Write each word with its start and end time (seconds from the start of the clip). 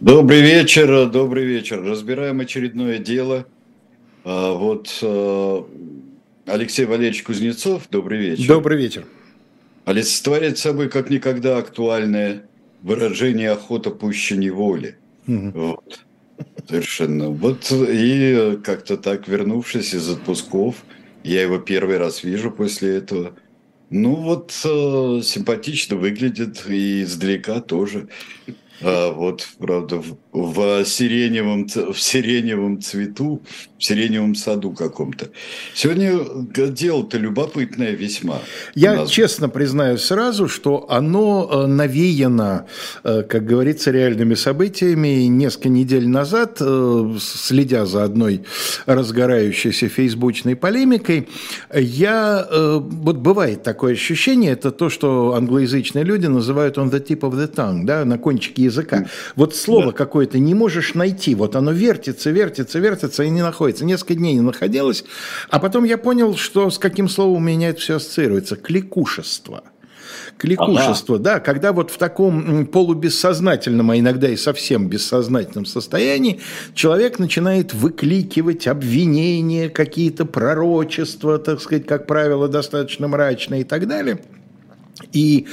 Добрый 0.00 0.40
вечер, 0.40 1.10
добрый 1.10 1.44
вечер. 1.44 1.82
Разбираем 1.84 2.40
очередное 2.40 2.96
дело. 2.96 3.46
А, 4.24 4.54
вот 4.54 4.98
а, 5.02 5.68
Алексей 6.46 6.86
Валерьевич 6.86 7.22
Кузнецов, 7.22 7.82
добрый 7.90 8.18
вечер. 8.18 8.48
Добрый 8.48 8.78
вечер. 8.78 9.04
Олицетворяет 9.84 10.56
собой 10.56 10.88
как 10.88 11.10
никогда 11.10 11.58
актуальное 11.58 12.44
выражение 12.80 13.50
охота 13.50 13.90
пуще 13.90 14.38
неволи. 14.38 14.96
Угу. 15.28 15.50
Вот. 15.54 16.00
Совершенно. 16.66 17.28
Вот 17.28 17.70
и 17.70 18.58
как-то 18.64 18.96
так, 18.96 19.28
вернувшись 19.28 19.92
из 19.92 20.08
отпусков, 20.08 20.76
я 21.24 21.42
его 21.42 21.58
первый 21.58 21.98
раз 21.98 22.24
вижу 22.24 22.50
после 22.50 22.96
этого. 22.96 23.34
Ну 23.90 24.14
вот 24.14 24.52
э, 24.64 25.20
симпатично 25.22 25.96
выглядит 25.96 26.64
и 26.70 27.02
издалека 27.02 27.60
тоже. 27.60 28.08
А, 28.82 29.12
вот, 29.12 29.48
правда, 29.58 29.96
в, 29.96 30.16
в, 30.32 30.84
сиреневом, 30.84 31.66
в 31.66 32.00
сиреневом 32.00 32.80
цвету, 32.80 33.42
в 33.80 33.84
сиреневом 33.84 34.34
саду 34.34 34.72
каком-то. 34.72 35.30
Сегодня 35.74 36.18
дело-то 36.68 37.16
любопытное 37.16 37.92
весьма. 37.92 38.40
Я 38.74 38.94
нас... 38.94 39.10
честно 39.10 39.48
признаюсь 39.48 40.02
сразу, 40.02 40.48
что 40.48 40.86
оно 40.90 41.48
э, 41.50 41.66
навеяно, 41.66 42.66
э, 43.04 43.22
как 43.22 43.46
говорится, 43.46 43.90
реальными 43.90 44.34
событиями. 44.34 45.24
Несколько 45.28 45.70
недель 45.70 46.06
назад, 46.06 46.58
э, 46.60 47.16
следя 47.18 47.86
за 47.86 48.04
одной 48.04 48.44
разгорающейся 48.84 49.88
фейсбучной 49.88 50.56
полемикой, 50.56 51.28
я, 51.74 52.46
вот 52.50 53.16
бывает 53.16 53.62
такое 53.62 53.94
ощущение, 53.94 54.52
это 54.52 54.72
то, 54.72 54.90
что 54.90 55.32
англоязычные 55.34 56.04
люди 56.04 56.26
называют 56.26 56.76
on 56.76 56.90
the 56.90 57.02
tip 57.02 57.20
of 57.20 57.32
the 57.32 57.50
tongue, 57.50 57.84
да, 57.84 58.04
на 58.04 58.18
кончике 58.18 58.64
языка. 58.64 59.06
Вот 59.36 59.56
слово 59.56 59.86
да. 59.86 59.92
какое-то 59.92 60.38
не 60.38 60.52
можешь 60.52 60.92
найти, 60.92 61.34
вот 61.34 61.56
оно 61.56 61.72
вертится, 61.72 62.30
вертится, 62.30 62.78
вертится 62.78 63.22
и 63.22 63.30
не 63.30 63.40
находится. 63.40 63.69
Несколько 63.78 64.14
дней 64.14 64.34
не 64.34 64.40
находилось, 64.40 65.04
а 65.48 65.58
потом 65.58 65.84
я 65.84 65.98
понял, 65.98 66.36
что 66.36 66.70
с 66.70 66.78
каким 66.78 67.08
словом 67.08 67.36
у 67.36 67.40
меня 67.40 67.70
это 67.70 67.80
все 67.80 67.96
ассоциируется. 67.96 68.56
Кликушество 68.56 69.64
кликушество, 70.36 71.16
ага. 71.16 71.24
да, 71.24 71.40
когда 71.40 71.72
вот 71.72 71.90
в 71.90 71.98
таком 71.98 72.66
полубессознательном, 72.66 73.90
а 73.90 73.98
иногда 73.98 74.28
и 74.28 74.36
совсем 74.36 74.88
бессознательном 74.88 75.66
состоянии 75.66 76.40
человек 76.74 77.18
начинает 77.18 77.74
выкликивать 77.74 78.66
обвинения, 78.66 79.68
какие-то 79.68 80.24
пророчества, 80.24 81.38
так 81.38 81.60
сказать, 81.60 81.86
как 81.86 82.06
правило, 82.06 82.48
достаточно 82.48 83.06
мрачные 83.06 83.62
и 83.62 83.64
так 83.64 83.86
далее– 83.86 84.20
и 85.12 85.46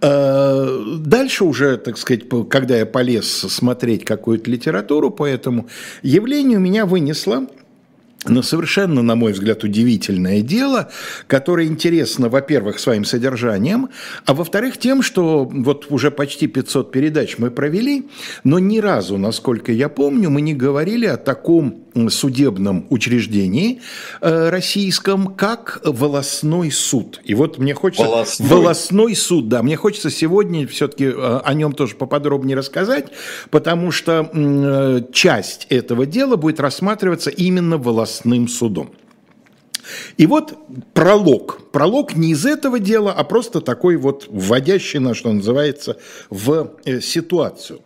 э, 0.00 0.96
дальше 0.98 1.44
уже, 1.44 1.76
так 1.78 1.96
сказать, 1.96 2.24
когда 2.48 2.76
я 2.76 2.86
полез 2.86 3.26
смотреть 3.26 4.04
какую-то 4.04 4.50
литературу 4.50 5.10
по 5.10 5.26
этому 5.26 5.68
явлению, 6.02 6.60
меня 6.60 6.86
вынесло 6.86 7.46
но 8.26 8.42
совершенно, 8.42 9.02
на 9.02 9.16
мой 9.16 9.32
взгляд, 9.32 9.64
удивительное 9.64 10.42
дело, 10.42 10.90
которое 11.26 11.66
интересно, 11.66 12.28
во-первых, 12.28 12.78
своим 12.78 13.04
содержанием, 13.04 13.88
а 14.26 14.34
во-вторых, 14.34 14.76
тем, 14.76 15.02
что 15.02 15.44
вот 15.46 15.86
уже 15.90 16.10
почти 16.10 16.46
500 16.46 16.92
передач 16.92 17.38
мы 17.38 17.50
провели, 17.50 18.08
но 18.44 18.58
ни 18.58 18.78
разу, 18.78 19.16
насколько 19.16 19.72
я 19.72 19.88
помню, 19.88 20.28
мы 20.28 20.42
не 20.42 20.54
говорили 20.54 21.06
о 21.06 21.16
таком 21.16 21.84
судебном 22.08 22.86
учреждении 22.90 23.80
э, 24.20 24.48
российском, 24.50 25.34
как 25.34 25.80
волосной 25.84 26.70
суд. 26.70 27.20
И 27.24 27.34
вот 27.34 27.58
мне 27.58 27.74
хочется... 27.74 28.04
Волосной, 28.04 28.48
волосной 28.48 29.14
суд, 29.14 29.48
да. 29.48 29.62
Мне 29.62 29.76
хочется 29.76 30.10
сегодня 30.10 30.66
все-таки 30.66 31.06
э, 31.06 31.40
о 31.44 31.54
нем 31.54 31.72
тоже 31.72 31.96
поподробнее 31.96 32.56
рассказать, 32.56 33.06
потому 33.50 33.90
что 33.90 34.30
э, 34.32 35.02
часть 35.12 35.66
этого 35.70 36.06
дела 36.06 36.36
будет 36.36 36.60
рассматриваться 36.60 37.30
именно 37.30 37.76
областным 37.76 38.48
судом. 38.48 38.90
И 40.16 40.26
вот 40.26 40.56
пролог. 40.94 41.70
Пролог 41.72 42.14
не 42.14 42.30
из 42.32 42.46
этого 42.46 42.78
дела, 42.78 43.12
а 43.12 43.24
просто 43.24 43.60
такой 43.60 43.96
вот 43.96 44.26
вводящий 44.28 44.98
на, 44.98 45.14
что 45.14 45.32
называется, 45.32 45.96
в 46.28 46.76
ситуацию. 47.00 47.80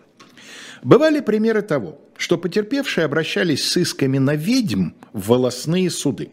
Бывали 0.83 1.21
примеры 1.21 1.63
того, 1.63 1.99
что 2.17 2.39
потерпевшие 2.39 3.05
обращались 3.05 3.65
с 3.69 3.77
исками 3.77 4.19
на 4.19 4.35
ведьм 4.35 4.91
в 5.13 5.29
волосные 5.29 5.91
суды. 5.91 6.31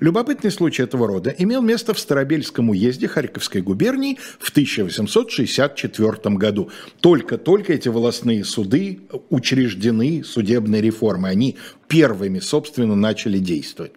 Любопытный 0.00 0.50
случай 0.50 0.82
этого 0.82 1.06
рода 1.06 1.34
имел 1.36 1.62
место 1.62 1.94
в 1.94 1.98
Старобельском 1.98 2.70
уезде 2.70 3.08
Харьковской 3.08 3.60
губернии 3.62 4.18
в 4.38 4.50
1864 4.50 6.34
году. 6.36 6.70
Только-только 7.00 7.72
эти 7.74 7.88
волосные 7.88 8.44
суды 8.44 9.00
учреждены 9.28 10.24
судебной 10.24 10.80
реформой. 10.80 11.30
Они 11.30 11.56
первыми, 11.88 12.40
собственно, 12.40 12.96
начали 12.96 13.38
действовать. 13.38 13.92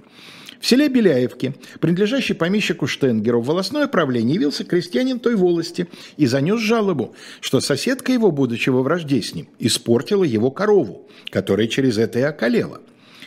В 0.64 0.66
селе 0.66 0.88
Беляевки, 0.88 1.56
принадлежащий 1.82 2.34
помещику 2.34 2.88
Штенгеру, 2.88 3.42
в 3.42 3.48
волосное 3.48 3.86
правление 3.88 4.36
явился 4.36 4.64
крестьянин 4.64 5.20
той 5.20 5.36
волости 5.36 5.90
и 6.16 6.26
занес 6.26 6.62
жалобу, 6.62 7.16
что 7.42 7.60
соседка 7.60 8.14
его, 8.14 8.32
будучи 8.32 8.70
во 8.70 8.82
вражде 8.82 9.22
с 9.22 9.36
ним, 9.36 9.50
испортила 9.60 10.24
его 10.24 10.52
корову, 10.52 11.06
которая 11.32 11.68
через 11.68 11.98
это 11.98 12.20
и 12.20 12.22
околела. 12.22 12.80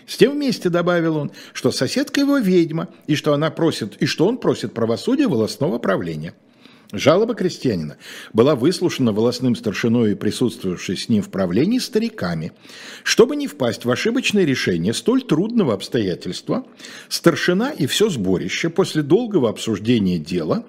С 0.07 0.17
тем 0.17 0.33
вместе 0.33 0.71
добавил 0.71 1.19
он, 1.19 1.31
что 1.53 1.73
соседка 1.73 2.21
его 2.21 2.39
ведьма, 2.39 2.89
и 3.07 3.15
что, 3.15 3.35
она 3.35 3.51
просит, 3.51 3.99
и 4.01 4.07
что 4.07 4.27
он 4.27 4.39
просит 4.39 4.73
правосудия 4.73 5.27
волосного 5.27 5.79
правления. 5.79 6.33
Жалоба 6.93 7.35
крестьянина 7.35 7.97
была 8.33 8.55
выслушана 8.55 9.13
волосным 9.13 9.57
старшиной 9.57 10.13
и 10.13 10.15
присутствовавшей 10.15 10.97
с 10.97 11.09
ним 11.09 11.23
в 11.23 11.31
правлении 11.31 11.81
стариками. 11.81 12.53
Чтобы 13.03 13.35
не 13.35 13.49
впасть 13.49 13.85
в 13.85 13.91
ошибочное 13.91 14.45
решение 14.45 14.95
столь 14.95 15.23
трудного 15.23 15.75
обстоятельства, 15.75 16.65
старшина 17.09 17.71
и 17.71 17.87
все 17.87 18.09
сборище 18.09 18.71
после 18.71 19.03
долгого 19.03 19.51
обсуждения 19.51 20.19
дела 20.19 20.65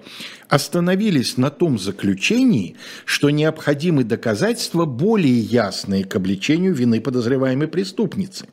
остановились 0.48 1.36
на 1.36 1.50
том 1.50 1.78
заключении, 1.78 2.74
что 3.04 3.30
необходимы 3.30 4.02
доказательства 4.02 4.86
более 4.86 5.38
ясные 5.38 6.04
к 6.04 6.16
обличению 6.16 6.74
вины 6.74 7.00
подозреваемой 7.00 7.68
преступницы. 7.68 8.46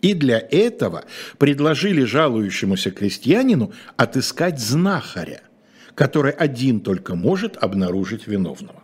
И 0.00 0.14
для 0.14 0.40
этого 0.40 1.04
предложили 1.38 2.02
жалующемуся 2.02 2.90
крестьянину 2.90 3.72
отыскать 3.96 4.58
знахаря– 4.58 5.42
который 5.94 6.32
один 6.32 6.80
только 6.80 7.14
может 7.14 7.56
обнаружить 7.56 8.26
виновного. 8.26 8.82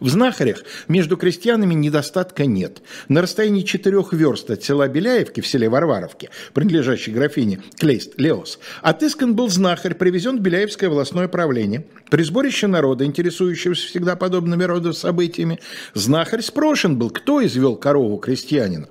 В 0.00 0.08
знахарях 0.08 0.64
между 0.88 1.16
крестьянами 1.16 1.74
недостатка 1.74 2.46
нет. 2.46 2.82
На 3.08 3.22
расстоянии 3.22 3.62
четырех 3.62 4.12
верст 4.12 4.50
от 4.50 4.62
села 4.62 4.88
Беляевки 4.88 5.40
в 5.40 5.46
селе 5.46 5.68
Варваровке, 5.68 6.30
принадлежащей 6.52 7.12
графине 7.12 7.62
Клейст 7.78 8.18
Леос, 8.18 8.58
отыскан 8.82 9.34
был 9.34 9.48
знахарь, 9.48 9.94
привезен 9.94 10.38
в 10.38 10.40
Беляевское 10.40 10.90
волосное 10.90 11.28
правление. 11.28 11.86
При 12.10 12.22
сборище 12.22 12.66
народа, 12.66 13.04
интересующегося 13.04 13.86
всегда 13.86 14.16
подобными 14.16 14.64
рода 14.64 14.92
событиями, 14.92 15.60
знахарь 15.94 16.42
спрошен 16.42 16.96
был, 16.96 17.10
кто 17.10 17.44
извел 17.44 17.76
корову 17.76 18.18
крестьянина. 18.18 18.88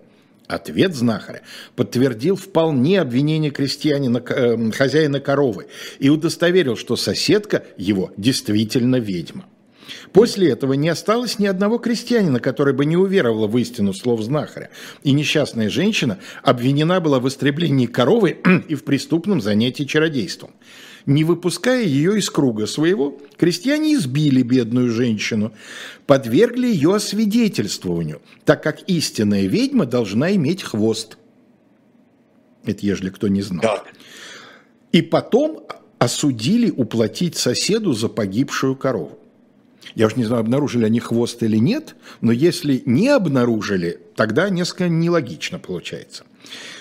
Ответ 0.51 0.93
знахаря 0.93 1.43
подтвердил 1.77 2.35
вполне 2.35 2.99
обвинение 2.99 3.51
крестьянина, 3.51 4.17
э, 4.17 4.71
хозяина 4.71 5.21
коровы 5.21 5.67
и 5.97 6.09
удостоверил, 6.09 6.75
что 6.75 6.97
соседка 6.97 7.63
его 7.77 8.11
действительно 8.17 8.97
ведьма. 8.97 9.45
После 10.11 10.49
этого 10.49 10.73
не 10.73 10.89
осталось 10.89 11.39
ни 11.39 11.45
одного 11.45 11.77
крестьянина, 11.77 12.41
который 12.41 12.73
бы 12.73 12.83
не 12.83 12.97
уверовал 12.97 13.47
в 13.47 13.57
истину 13.57 13.93
слов 13.93 14.21
знахаря, 14.21 14.69
и 15.03 15.13
несчастная 15.13 15.69
женщина 15.69 16.19
обвинена 16.43 16.99
была 16.99 17.21
в 17.21 17.29
истреблении 17.29 17.85
коровы 17.85 18.37
и 18.67 18.75
в 18.75 18.83
преступном 18.83 19.39
занятии 19.39 19.83
чародейством. 19.83 20.51
Не 21.05 21.23
выпуская 21.23 21.83
ее 21.83 22.17
из 22.17 22.29
круга 22.29 22.67
своего, 22.67 23.17
крестьяне 23.37 23.95
избили 23.95 24.43
бедную 24.43 24.91
женщину, 24.91 25.53
подвергли 26.05 26.67
ее 26.67 26.95
освидетельствованию, 26.95 28.21
так 28.45 28.61
как 28.61 28.87
истинная 28.87 29.47
ведьма 29.47 29.85
должна 29.85 30.33
иметь 30.35 30.63
хвост. 30.63 31.17
Это 32.65 32.85
ежели 32.85 33.09
кто 33.09 33.27
не 33.27 33.41
знал. 33.41 33.61
Да. 33.61 33.83
И 34.91 35.01
потом 35.01 35.65
осудили 35.97 36.69
уплатить 36.69 37.35
соседу 37.35 37.93
за 37.93 38.07
погибшую 38.07 38.75
корову. 38.75 39.17
Я 39.95 40.07
уж 40.07 40.15
не 40.15 40.23
знаю, 40.23 40.41
обнаружили 40.41 40.85
они 40.85 40.99
хвост 40.99 41.41
или 41.43 41.57
нет, 41.57 41.95
но 42.21 42.31
если 42.31 42.83
не 42.85 43.09
обнаружили, 43.09 43.99
тогда 44.15 44.49
несколько 44.49 44.87
нелогично 44.89 45.59
получается. 45.59 46.23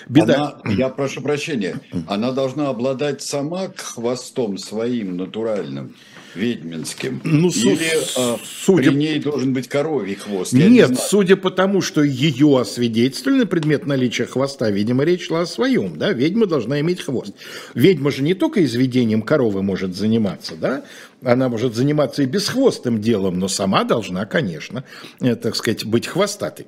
Беда. 0.07 0.59
Она, 0.63 0.73
я 0.73 0.89
прошу 0.89 1.21
прощения, 1.21 1.79
она 2.07 2.31
должна 2.31 2.69
обладать 2.69 3.21
сама 3.21 3.71
хвостом 3.75 4.57
своим 4.57 5.17
натуральным. 5.17 5.95
ведьминским? 6.35 7.21
Ну, 7.23 7.49
Или 7.49 7.89
а, 8.17 8.37
судя... 8.43 8.91
при 8.91 8.97
ней 8.97 9.19
должен 9.19 9.53
быть 9.53 9.67
коровий 9.67 10.15
хвост? 10.15 10.53
Нет, 10.53 10.89
не 10.89 10.95
судя 10.95 11.35
по 11.35 11.51
тому, 11.51 11.81
что 11.81 12.03
ее 12.03 12.59
освидетельствовали 12.59 13.45
предмет 13.45 13.85
наличия 13.85 14.25
хвоста, 14.25 14.69
видимо, 14.69 15.03
речь 15.03 15.27
шла 15.27 15.41
о 15.41 15.45
своем, 15.45 15.97
да, 15.97 16.11
ведьма 16.11 16.45
должна 16.45 16.79
иметь 16.79 17.01
хвост. 17.01 17.33
Ведьма 17.73 18.11
же 18.11 18.23
не 18.23 18.33
только 18.33 18.63
изведением 18.63 19.21
коровы 19.21 19.61
может 19.61 19.95
заниматься, 19.95 20.55
да, 20.55 20.83
она 21.23 21.49
может 21.49 21.75
заниматься 21.75 22.23
и 22.23 22.25
бесхвостым 22.25 23.01
делом, 23.01 23.39
но 23.39 23.47
сама 23.47 23.83
должна, 23.83 24.25
конечно, 24.25 24.83
э, 25.19 25.35
так 25.35 25.55
сказать, 25.55 25.85
быть 25.85 26.07
хвостатой. 26.07 26.67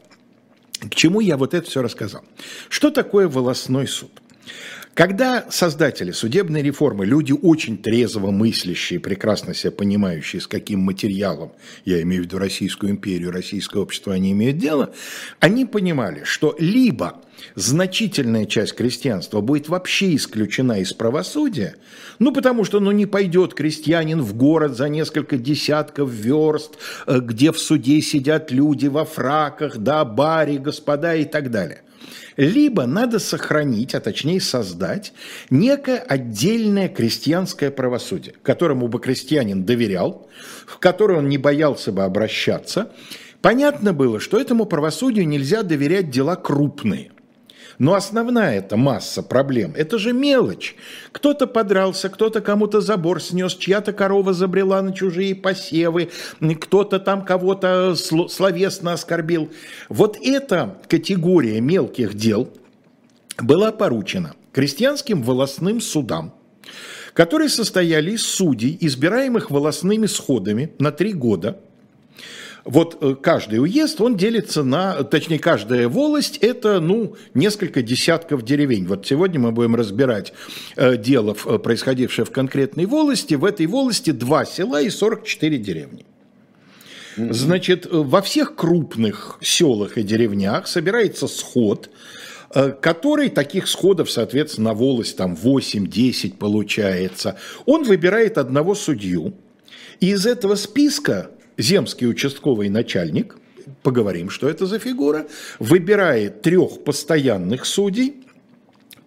К 0.89 0.95
чему 0.95 1.19
я 1.19 1.37
вот 1.37 1.53
это 1.53 1.69
все 1.69 1.81
рассказал? 1.81 2.23
Что 2.69 2.89
такое 2.89 3.27
волосной 3.27 3.87
суд? 3.87 4.11
Когда 4.93 5.47
создатели 5.49 6.11
судебной 6.11 6.61
реформы, 6.61 7.07
люди 7.07 7.33
очень 7.33 7.79
трезво 7.79 8.29
мыслящие, 8.29 8.99
прекрасно 8.99 9.55
себя 9.55 9.71
понимающие, 9.71 10.39
с 10.39 10.45
каким 10.45 10.81
материалом, 10.81 11.51
я 11.83 11.99
имею 12.03 12.21
в 12.21 12.25
виду 12.27 12.37
Российскую 12.37 12.91
империю, 12.91 13.31
российское 13.31 13.79
общество, 13.79 14.13
они 14.13 14.33
имеют 14.33 14.59
дело, 14.59 14.93
они 15.39 15.65
понимали, 15.65 16.21
что 16.25 16.55
либо 16.59 17.21
значительная 17.55 18.45
часть 18.45 18.75
крестьянства 18.75 19.41
будет 19.41 19.67
вообще 19.67 20.15
исключена 20.15 20.79
из 20.79 20.93
правосудия, 20.93 21.75
ну 22.19 22.31
потому 22.31 22.63
что 22.63 22.79
ну, 22.79 22.91
не 22.91 23.07
пойдет 23.07 23.55
крестьянин 23.55 24.21
в 24.21 24.35
город 24.35 24.77
за 24.77 24.89
несколько 24.89 25.37
десятков 25.37 26.11
верст, 26.11 26.77
э, 27.07 27.19
где 27.19 27.51
в 27.51 27.57
суде 27.57 27.99
сидят 27.99 28.51
люди 28.51 28.85
во 28.85 29.05
фраках, 29.05 29.79
да, 29.79 30.05
бари, 30.05 30.57
господа 30.57 31.15
и 31.15 31.25
так 31.25 31.49
далее– 31.49 31.81
либо 32.37 32.85
надо 32.85 33.19
сохранить, 33.19 33.95
а 33.95 33.99
точнее 33.99 34.41
создать, 34.41 35.13
некое 35.49 35.99
отдельное 35.99 36.89
крестьянское 36.89 37.71
правосудие, 37.71 38.35
которому 38.43 38.87
бы 38.87 38.99
крестьянин 38.99 39.63
доверял, 39.63 40.27
в 40.65 40.79
которое 40.79 41.19
он 41.19 41.29
не 41.29 41.37
боялся 41.37 41.91
бы 41.91 42.03
обращаться. 42.03 42.91
Понятно 43.41 43.93
было, 43.93 44.19
что 44.19 44.39
этому 44.39 44.65
правосудию 44.65 45.27
нельзя 45.27 45.63
доверять 45.63 46.09
дела 46.09 46.35
крупные. 46.35 47.12
Но 47.83 47.95
основная 47.95 48.59
эта 48.59 48.77
масса 48.77 49.21
проблем– 49.21 49.73
это 49.75 49.97
же 49.97 50.13
мелочь. 50.13 50.73
Кто-то 51.11 51.47
подрался, 51.47 52.07
кто-то 52.07 52.39
кому-то 52.39 52.79
забор 52.79 53.21
снес, 53.21 53.55
чья-то 53.55 53.91
корова 53.91 54.31
забрела 54.31 54.81
на 54.81 54.93
чужие 54.93 55.35
посевы, 55.35 56.09
кто-то 56.61 57.01
там 57.01 57.25
кого-то 57.25 57.93
словесно 57.95 58.93
оскорбил. 58.93 59.49
Вот 59.89 60.17
эта 60.21 60.77
категория 60.87 61.59
мелких 61.59 62.13
дел 62.13 62.47
была 63.37 63.73
поручена 63.73 64.33
крестьянским 64.53 65.21
волосным 65.21 65.81
судам, 65.81 66.33
которые 67.13 67.49
состояли 67.49 68.11
из 68.11 68.25
судей, 68.25 68.77
избираемых 68.79 69.51
волосными 69.51 70.05
сходами 70.05 70.71
на 70.79 70.93
три 70.93 71.11
года– 71.11 71.59
вот 72.65 72.97
э, 73.01 73.15
каждый 73.21 73.59
уезд, 73.59 73.99
он 73.99 74.15
делится 74.15 74.63
на, 74.63 75.03
точнее, 75.03 75.39
каждая 75.39 75.89
волость– 75.89 76.37
это, 76.41 76.79
ну, 76.79 77.15
несколько 77.33 77.81
десятков 77.81 78.43
деревень. 78.43 78.87
Вот 78.87 79.05
сегодня 79.05 79.39
мы 79.39 79.51
будем 79.51 79.75
разбирать 79.75 80.33
э, 80.77 80.95
дело, 80.95 81.35
э, 81.45 81.57
происходившее 81.57 82.25
в 82.25 82.31
конкретной 82.31 82.85
волости. 82.85 83.33
В 83.33 83.43
этой 83.43 83.65
волости 83.65 84.11
два 84.11 84.45
села 84.45 84.81
и 84.81 84.89
44 84.89 85.57
деревни. 85.57 86.05
Значит, 87.15 87.85
во 87.91 88.21
всех 88.23 88.55
крупных 88.55 89.37
селах 89.41 89.99
и 89.99 90.03
деревнях 90.03 90.67
собирается 90.67 91.27
сход, 91.27 91.91
который, 92.49 93.29
таких 93.29 93.67
сходов, 93.67 94.09
соответственно, 94.09 94.69
на 94.69 94.73
волость 94.73 95.17
там 95.17 95.35
8-10 95.35 96.37
получается. 96.37 97.37
Он 97.67 97.83
выбирает 97.83 98.39
одного 98.39 98.73
судью, 98.73 99.35
и 99.99 100.09
из 100.09 100.25
этого 100.25 100.55
списка 100.55 101.29
земский 101.57 102.07
участковый 102.07 102.69
начальник, 102.69 103.37
поговорим, 103.81 104.29
что 104.29 104.49
это 104.49 104.65
за 104.65 104.79
фигура, 104.79 105.27
выбирает 105.59 106.41
трех 106.41 106.83
постоянных 106.83 107.65
судей, 107.65 108.23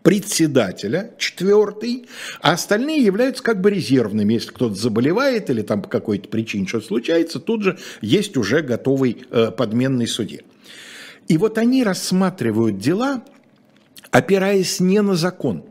председателя, 0.03 1.11
четвертый, 1.19 2.07
а 2.41 2.53
остальные 2.53 3.03
являются 3.03 3.43
как 3.43 3.61
бы 3.61 3.71
резервными. 3.71 4.35
Если 4.35 4.51
кто-то 4.51 4.77
заболевает 4.77 5.51
или 5.51 5.63
там 5.63 5.83
по 5.83 5.89
какой-то 5.89 6.29
причине 6.29 6.69
что-то 6.69 6.87
случается, 6.87 7.41
тут 7.41 7.65
же 7.65 7.79
есть 8.01 8.37
уже 8.37 8.63
готовый 8.63 9.25
э, 9.31 9.51
подменный 9.51 10.07
судья. 10.07 10.43
И 11.27 11.37
вот 11.39 11.59
они 11.59 11.83
рассматривают 11.83 12.79
дела, 12.79 13.25
опираясь 14.13 14.79
не 14.79 15.03
на 15.03 15.17
закон. 15.17 15.65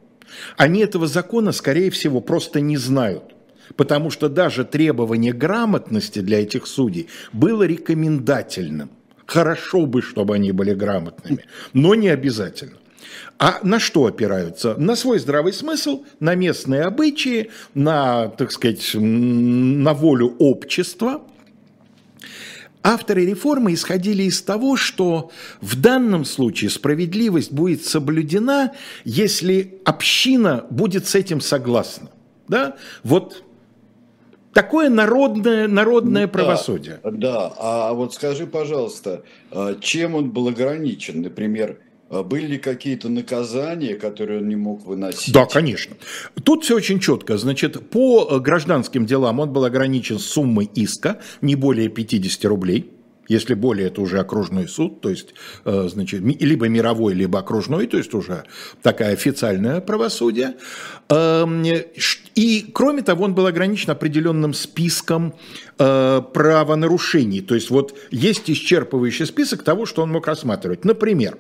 Они 0.58 0.82
этого 0.82 1.08
закона, 1.08 1.54
скорее 1.54 1.90
всего, 1.90 2.20
просто 2.20 2.60
не 2.60 2.76
знают. 2.76 3.35
Потому 3.76 4.10
что 4.12 4.30
даже 4.30 4.66
требование 4.66 5.34
грамотности 5.34 6.20
для 6.20 6.42
этих 6.42 6.68
судей 6.68 7.08
было 7.34 7.64
рекомендательным. 7.64 8.90
Хорошо 9.26 9.86
бы, 9.86 10.02
чтобы 10.02 10.36
они 10.36 10.52
были 10.52 10.74
грамотными, 10.74 11.46
но 11.74 11.96
не 11.96 12.10
обязательно. 12.10 12.78
А 13.38 13.60
на 13.64 13.80
что 13.80 14.06
опираются? 14.06 14.76
На 14.76 14.96
свой 14.96 15.20
здравый 15.20 15.52
смысл, 15.52 16.06
на 16.20 16.36
местные 16.36 16.84
обычаи, 16.84 17.52
на, 17.74 18.30
так 18.30 18.52
сказать, 18.52 18.92
на 18.94 19.94
волю 19.94 20.36
общества. 20.40 21.24
Авторы 22.82 23.26
реформы 23.26 23.74
исходили 23.74 24.24
из 24.24 24.42
того, 24.42 24.78
что 24.78 25.32
в 25.60 25.80
данном 25.80 26.24
случае 26.24 26.70
справедливость 26.70 27.52
будет 27.52 27.84
соблюдена, 27.84 28.74
если 29.04 29.80
община 29.86 30.66
будет 30.70 31.08
с 31.08 31.16
этим 31.16 31.42
согласна. 31.42 32.12
Да? 32.48 32.78
Вот 33.04 33.44
Такое 34.56 34.90
народное, 34.90 35.68
народное 35.68 36.28
ну, 36.28 36.32
правосудие. 36.32 37.02
Да, 37.04 37.12
да, 37.12 37.54
а 37.60 37.94
вот 37.94 38.14
скажи, 38.14 38.48
пожалуйста, 38.48 39.24
а 39.52 39.76
чем 39.82 40.16
он 40.16 40.32
был 40.32 40.48
ограничен? 40.48 41.22
Например, 41.22 41.78
а 42.10 42.24
были 42.24 42.48
ли 42.48 42.58
какие-то 42.58 43.10
наказания, 43.10 43.96
которые 43.96 44.40
он 44.40 44.48
не 44.48 44.56
мог 44.56 44.86
выносить? 44.86 45.34
Да, 45.34 45.46
конечно. 45.46 45.98
Тут 46.46 46.64
все 46.64 46.78
очень 46.78 47.02
четко. 47.02 47.38
Значит, 47.38 47.90
по 47.90 48.40
гражданским 48.40 49.06
делам 49.06 49.42
он 49.42 49.52
был 49.52 49.66
ограничен 49.66 50.20
суммой 50.20 50.70
иска 50.74 51.20
не 51.42 51.56
более 51.58 51.90
50 51.90 52.46
рублей. 52.46 52.95
Если 53.28 53.54
более, 53.56 53.88
это 53.88 54.02
уже 54.02 54.20
окружной 54.20 54.68
суд, 54.68 55.02
то 55.02 55.10
есть, 55.10 55.34
э, 55.66 55.88
значит, 55.92 56.22
либо 56.22 56.68
мировой, 56.68 57.14
либо 57.14 57.40
окружной, 57.40 57.88
то 57.88 57.98
есть 57.98 58.14
уже 58.14 58.44
такая 58.82 59.14
официальное 59.14 59.82
правосудие. 59.82 60.56
Эм, 61.10 61.64
и, 62.36 62.66
кроме 62.74 63.02
того, 63.02 63.26
он 63.26 63.34
был 63.34 63.48
ограничен 63.48 63.92
определенным 63.92 64.54
списком 64.54 65.34
э, 65.80 66.22
правонарушений. 66.34 67.42
То 67.42 67.56
есть, 67.56 67.70
вот 67.70 67.98
есть 68.12 68.50
исчерпывающий 68.50 69.26
список 69.26 69.64
того, 69.64 69.86
что 69.86 70.04
он 70.04 70.12
мог 70.12 70.28
рассматривать. 70.28 70.86
Например, 70.86 71.38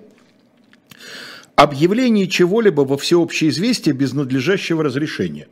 объявление 1.56 2.28
чего-либо 2.28 2.82
во 2.82 2.98
всеобщее 2.98 3.50
известие 3.50 3.94
без 3.94 4.14
надлежащего 4.14 4.84
разрешения. 4.84 5.48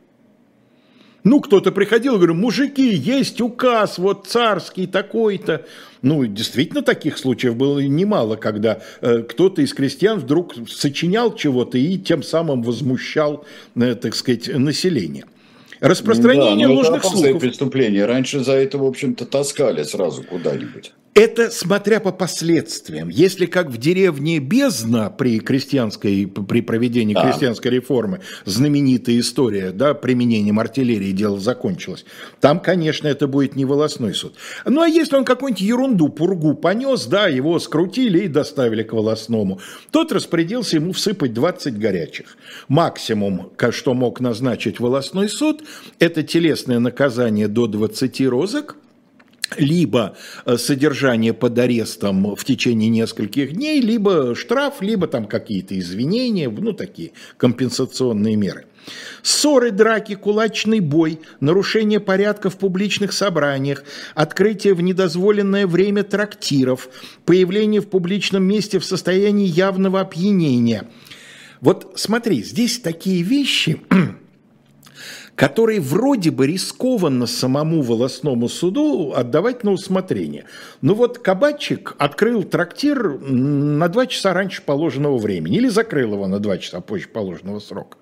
Ну, 1.24 1.40
кто-то 1.40 1.72
приходил 1.72 2.14
и 2.14 2.16
говорил, 2.16 2.36
мужики, 2.36 2.86
есть 2.94 3.40
указ, 3.40 3.96
вот 3.96 4.26
царский 4.26 4.86
такой-то. 4.86 5.64
Ну, 6.02 6.26
действительно, 6.26 6.82
таких 6.82 7.16
случаев 7.16 7.56
было 7.56 7.80
немало, 7.80 8.36
когда 8.36 8.80
э, 9.00 9.22
кто-то 9.22 9.62
из 9.62 9.72
крестьян 9.72 10.18
вдруг 10.18 10.54
сочинял 10.68 11.34
чего-то 11.34 11.78
и 11.78 11.96
тем 11.96 12.22
самым 12.22 12.62
возмущал, 12.62 13.46
э, 13.74 13.94
так 13.94 14.14
сказать, 14.14 14.48
население. 14.48 15.24
Распространение 15.80 16.68
да, 16.68 16.74
ложных 16.74 17.04
слухов. 17.04 17.40
преступление. 17.40 18.04
Раньше 18.04 18.40
за 18.40 18.52
это, 18.52 18.76
в 18.76 18.84
общем-то, 18.84 19.24
таскали 19.24 19.82
сразу 19.82 20.22
куда-нибудь. 20.22 20.92
Это 21.14 21.52
смотря 21.52 22.00
по 22.00 22.10
последствиям. 22.10 23.08
Если 23.08 23.46
как 23.46 23.68
в 23.68 23.78
деревне 23.78 24.40
Бездна 24.40 25.10
при 25.10 25.38
крестьянской, 25.38 26.26
при 26.26 26.60
проведении 26.60 27.14
да. 27.14 27.22
крестьянской 27.22 27.70
реформы, 27.70 28.20
знаменитая 28.46 29.20
история, 29.20 29.70
да, 29.70 29.94
применением 29.94 30.58
артиллерии 30.58 31.12
дело 31.12 31.38
закончилось, 31.38 32.04
там, 32.40 32.58
конечно, 32.58 33.06
это 33.06 33.28
будет 33.28 33.54
не 33.54 33.64
волосной 33.64 34.12
суд. 34.12 34.34
Ну, 34.64 34.80
а 34.80 34.88
если 34.88 35.14
он 35.14 35.24
какую-нибудь 35.24 35.62
ерунду, 35.62 36.08
пургу 36.08 36.54
понес, 36.54 37.06
да, 37.06 37.28
его 37.28 37.60
скрутили 37.60 38.24
и 38.24 38.28
доставили 38.28 38.82
к 38.82 38.92
волосному, 38.92 39.60
тот 39.92 40.10
распорядился 40.10 40.76
ему 40.76 40.92
всыпать 40.92 41.32
20 41.32 41.78
горячих. 41.78 42.36
Максимум, 42.66 43.52
что 43.70 43.94
мог 43.94 44.18
назначить 44.18 44.80
волосной 44.80 45.28
суд, 45.28 45.62
это 46.00 46.24
телесное 46.24 46.80
наказание 46.80 47.46
до 47.46 47.68
20 47.68 48.20
розок– 48.22 48.76
либо 49.56 50.16
э, 50.44 50.56
содержание 50.56 51.32
под 51.32 51.58
арестом 51.58 52.34
в 52.34 52.44
течение 52.44 52.88
нескольких 52.88 53.52
дней, 53.52 53.80
либо 53.80 54.34
штраф, 54.34 54.80
либо 54.80 55.06
там 55.06 55.26
какие-то 55.26 55.78
извинения, 55.78 56.48
ну 56.48 56.72
такие 56.72 57.12
компенсационные 57.36 58.36
меры. 58.36 58.66
Ссоры, 59.22 59.70
драки, 59.70 60.14
кулачный 60.14 60.80
бой, 60.80 61.20
нарушение 61.40 62.00
порядка 62.00 62.50
в 62.50 62.58
публичных 62.58 63.12
собраниях, 63.12 63.84
открытие 64.14 64.74
в 64.74 64.82
недозволенное 64.82 65.66
время 65.66 66.02
трактиров, 66.02 66.88
появление 67.24 67.80
в 67.80 67.88
публичном 67.88 68.44
месте 68.44 68.78
в 68.78 68.84
состоянии 68.84 69.46
явного 69.46 70.00
опьянения. 70.00 70.86
Вот 71.60 71.94
смотри, 71.96 72.42
здесь 72.42 72.78
такие 72.78 73.22
вещи, 73.22 73.80
который 75.36 75.80
вроде 75.80 76.30
бы 76.30 76.46
рискованно 76.46 77.26
самому 77.26 77.82
волосному 77.82 78.48
суду 78.48 79.12
отдавать 79.14 79.64
на 79.64 79.72
усмотрение. 79.72 80.44
Ну 80.80 80.94
вот 80.94 81.18
кабачик 81.18 81.94
открыл 81.98 82.44
трактир 82.44 83.18
на 83.18 83.88
два 83.88 84.06
часа 84.06 84.32
раньше 84.32 84.62
положенного 84.62 85.18
времени 85.18 85.56
или 85.56 85.68
закрыл 85.68 86.12
его 86.12 86.28
на 86.28 86.38
два 86.38 86.58
часа 86.58 86.80
позже 86.80 87.08
положенного 87.08 87.58
срока. 87.58 87.98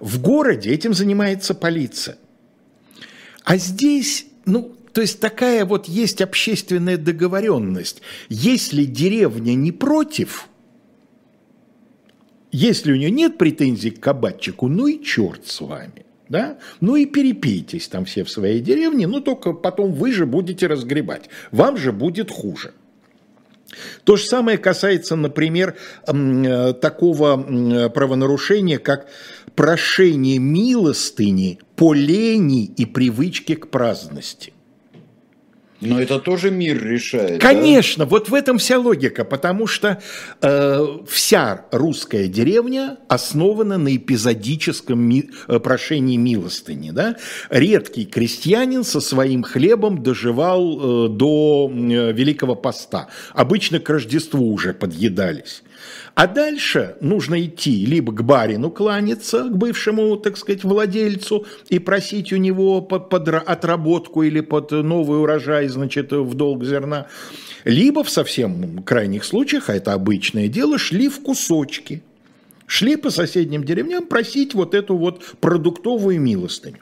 В 0.00 0.20
городе 0.20 0.70
этим 0.70 0.92
занимается 0.92 1.54
полиция. 1.54 2.18
А 3.44 3.56
здесь, 3.56 4.26
ну, 4.44 4.74
то 4.92 5.00
есть 5.00 5.20
такая 5.20 5.64
вот 5.64 5.86
есть 5.86 6.20
общественная 6.20 6.98
договоренность. 6.98 8.02
Если 8.28 8.84
деревня 8.84 9.54
не 9.54 9.72
против, 9.72 10.48
если 12.52 12.92
у 12.92 12.96
нее 12.96 13.10
нет 13.10 13.38
претензий 13.38 13.90
к 13.90 14.00
кабачику, 14.00 14.68
ну 14.68 14.86
и 14.86 15.02
черт 15.02 15.46
с 15.46 15.60
вами. 15.60 16.03
Да? 16.34 16.58
Ну 16.80 16.96
и 16.96 17.06
перепейтесь 17.06 17.86
там 17.86 18.06
все 18.06 18.24
в 18.24 18.28
своей 18.28 18.58
деревне, 18.58 19.06
ну 19.06 19.20
только 19.20 19.52
потом 19.52 19.92
вы 19.92 20.10
же 20.10 20.26
будете 20.26 20.66
разгребать. 20.66 21.30
Вам 21.52 21.76
же 21.76 21.92
будет 21.92 22.28
хуже. 22.28 22.72
То 24.02 24.16
же 24.16 24.24
самое 24.24 24.58
касается, 24.58 25.14
например, 25.14 25.76
э, 26.08 26.72
такого 26.72 27.88
правонарушения, 27.88 28.80
как 28.80 29.06
прошение 29.54 30.40
милостыни 30.40 31.60
по 31.76 31.94
лени 31.94 32.64
и 32.64 32.84
привычке 32.84 33.54
к 33.54 33.68
праздности. 33.70 34.54
Но 35.80 36.00
это 36.00 36.18
тоже 36.18 36.50
мир 36.50 36.82
решает. 36.82 37.40
Конечно, 37.40 38.04
да? 38.04 38.10
вот 38.10 38.28
в 38.28 38.34
этом 38.34 38.58
вся 38.58 38.78
логика, 38.78 39.24
потому 39.24 39.66
что 39.66 40.00
э, 40.40 40.86
вся 41.08 41.66
русская 41.72 42.28
деревня 42.28 42.96
основана 43.08 43.76
на 43.76 43.94
эпизодическом 43.94 45.00
ми, 45.00 45.30
э, 45.48 45.58
прошении 45.58 46.16
милостыни. 46.16 46.90
Да? 46.90 47.16
Редкий 47.50 48.06
крестьянин 48.06 48.84
со 48.84 49.00
своим 49.00 49.42
хлебом 49.42 50.02
доживал 50.02 51.06
э, 51.06 51.08
до 51.08 51.70
э, 51.70 52.12
Великого 52.12 52.54
Поста. 52.54 53.08
Обычно 53.32 53.80
к 53.80 53.88
Рождеству 53.90 54.52
уже 54.52 54.72
подъедались. 54.72 55.62
А 56.14 56.26
дальше 56.26 56.96
нужно 57.00 57.44
идти 57.44 57.84
либо 57.86 58.12
к 58.12 58.22
барину 58.22 58.70
кланяться, 58.70 59.44
к 59.44 59.56
бывшему, 59.56 60.16
так 60.16 60.36
сказать, 60.36 60.64
владельцу, 60.64 61.46
и 61.68 61.78
просить 61.78 62.32
у 62.32 62.36
него 62.36 62.80
под, 62.80 63.08
под 63.08 63.28
отработку 63.28 64.22
или 64.22 64.40
под 64.40 64.70
новый 64.70 65.20
урожай, 65.20 65.68
значит, 65.68 66.12
в 66.12 66.34
долг 66.34 66.64
зерна, 66.64 67.06
либо 67.64 68.04
в 68.04 68.10
совсем 68.10 68.82
крайних 68.82 69.24
случаях, 69.24 69.70
а 69.70 69.74
это 69.74 69.92
обычное 69.92 70.48
дело, 70.48 70.78
шли 70.78 71.08
в 71.08 71.20
кусочки– 71.20 72.02
шли 72.66 72.96
по 72.96 73.10
соседним 73.10 73.64
деревням 73.64 74.06
просить 74.06 74.54
вот 74.54 74.74
эту 74.74 74.96
вот 74.96 75.22
продуктовую 75.40 76.20
милостыню. 76.20 76.78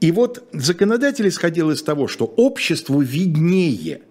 И 0.00 0.10
вот 0.12 0.48
законодатель 0.52 1.28
исходил 1.28 1.70
из 1.70 1.82
того, 1.82 2.08
что 2.08 2.24
обществу 2.24 3.00
виднее– 3.00 4.02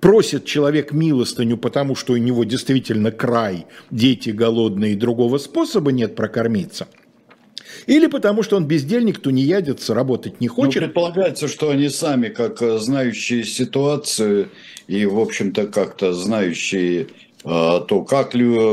Просит 0.00 0.44
человек 0.44 0.92
милостыню, 0.92 1.56
потому 1.56 1.94
что 1.94 2.14
у 2.14 2.16
него 2.16 2.44
действительно 2.44 3.10
край, 3.10 3.66
дети 3.90 4.30
голодные, 4.30 4.92
и 4.92 4.96
другого 4.96 5.38
способа 5.38 5.92
нет 5.92 6.14
прокормиться. 6.14 6.88
Или 7.86 8.06
потому 8.06 8.42
что 8.42 8.56
он 8.56 8.66
бездельник, 8.66 9.20
тунеядец, 9.20 9.88
работать 9.90 10.40
не 10.40 10.48
ну, 10.48 10.54
хочет. 10.54 10.82
Ну, 10.82 10.86
предполагается, 10.88 11.48
что 11.48 11.70
они 11.70 11.88
сами, 11.88 12.28
как 12.28 12.60
э, 12.62 12.78
знающие 12.78 13.44
ситуацию 13.44 14.50
и, 14.86 15.06
в 15.06 15.18
общем-то, 15.18 15.66
как-то 15.66 16.12
знающие 16.12 17.08
то 17.48 18.04
как, 18.04 18.32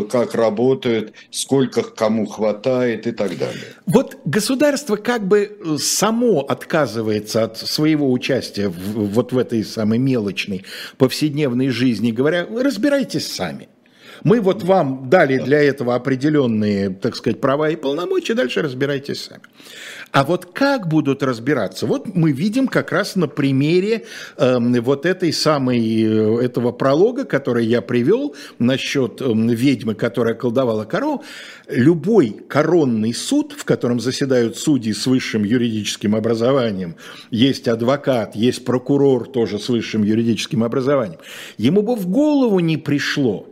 как 0.09 0.35
работают, 0.35 1.13
сколько 1.31 1.81
кому 1.83 2.25
хватает 2.25 3.07
и 3.07 3.11
так 3.11 3.37
далее. 3.37 3.63
Вот 3.85 4.17
государство 4.25 4.97
как 4.97 5.27
бы 5.27 5.39
э, 5.39 5.77
само 5.77 6.41
отказывается 6.41 7.43
от 7.43 7.57
своего 7.57 8.11
участия 8.11 8.67
в, 8.67 9.13
вот 9.13 9.31
в 9.31 9.37
этой 9.37 9.63
самой 9.63 9.99
мелочной 9.99 10.65
повседневной 10.97 11.69
жизни, 11.69 12.11
говоря, 12.11 12.45
разбирайтесь 12.45 13.31
сами. 13.31 13.69
Мы 14.23 14.41
вот 14.41 14.63
вам 14.63 15.09
дали 15.09 15.37
для 15.37 15.61
этого 15.61 15.95
определенные, 15.95 16.89
так 16.89 17.15
сказать, 17.15 17.39
права 17.41 17.69
и 17.69 17.75
полномочия, 17.75 18.33
дальше 18.33 18.61
разбирайтесь 18.61 19.23
сами. 19.23 19.43
А 20.15 20.23
вот 20.23 20.45
как 20.45 20.87
будут 20.87 21.23
разбираться? 21.23 21.85
Вот 21.85 22.15
мы 22.15 22.31
видим 22.31 22.69
как 22.69 22.93
раз 22.93 23.17
на 23.17 23.27
примере 23.27 24.05
э, 24.37 24.59
вот 24.79 25.05
этой 25.05 25.33
самой, 25.33 25.77
э, 25.77 26.41
этого 26.41 26.71
пролога, 26.71 27.25
который 27.25 27.65
я 27.65 27.81
привел 27.81 28.33
насчет 28.57 29.19
э, 29.19 29.25
ведьмы, 29.25 29.93
которая 29.93 30.33
колдовала 30.33 30.85
корову. 30.85 31.25
Любой 31.67 32.29
коронный 32.47 33.13
суд, 33.13 33.51
в 33.57 33.65
котором 33.65 33.99
заседают 33.99 34.55
судьи 34.55 34.93
с 34.93 35.05
высшим 35.05 35.43
юридическим 35.43 36.15
образованием, 36.15 36.95
есть 37.29 37.67
адвокат, 37.67 38.37
есть 38.37 38.63
прокурор 38.63 39.27
тоже 39.27 39.59
с 39.59 39.67
высшим 39.67 40.03
юридическим 40.03 40.63
образованием, 40.63 41.19
ему 41.57 41.81
бы 41.81 41.97
в 41.97 42.07
голову 42.07 42.61
не 42.61 42.77
пришло, 42.77 43.49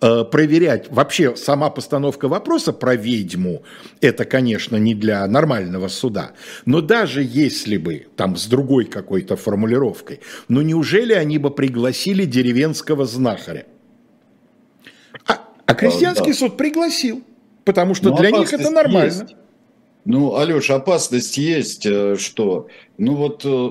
проверять 0.00 0.90
вообще 0.90 1.36
сама 1.36 1.70
постановка 1.70 2.28
вопроса 2.28 2.72
про 2.72 2.94
ведьму, 2.94 3.62
это, 4.00 4.24
конечно, 4.24 4.76
не 4.76 4.94
для 4.94 5.26
нормального 5.26 5.88
суда, 5.88 6.32
но 6.64 6.80
даже 6.80 7.22
если 7.22 7.76
бы 7.76 8.06
там 8.16 8.36
с 8.36 8.46
другой 8.46 8.86
какой-то 8.86 9.36
формулировкой, 9.36 10.20
ну 10.48 10.62
неужели 10.62 11.12
они 11.12 11.38
бы 11.38 11.50
пригласили 11.50 12.24
деревенского 12.24 13.04
знахаря? 13.04 13.66
А, 15.26 15.40
а 15.66 15.74
крестьянский 15.74 16.32
да. 16.32 16.38
суд 16.38 16.56
пригласил, 16.56 17.22
потому 17.64 17.94
что 17.94 18.10
ну, 18.10 18.16
для 18.16 18.30
них 18.30 18.52
это 18.52 18.70
нормально. 18.70 19.22
Есть. 19.22 19.36
Ну, 20.04 20.36
Алеша, 20.36 20.76
опасность 20.76 21.36
есть, 21.36 21.84
э, 21.84 22.16
что, 22.16 22.68
ну 22.96 23.16
вот 23.16 23.42
э, 23.44 23.70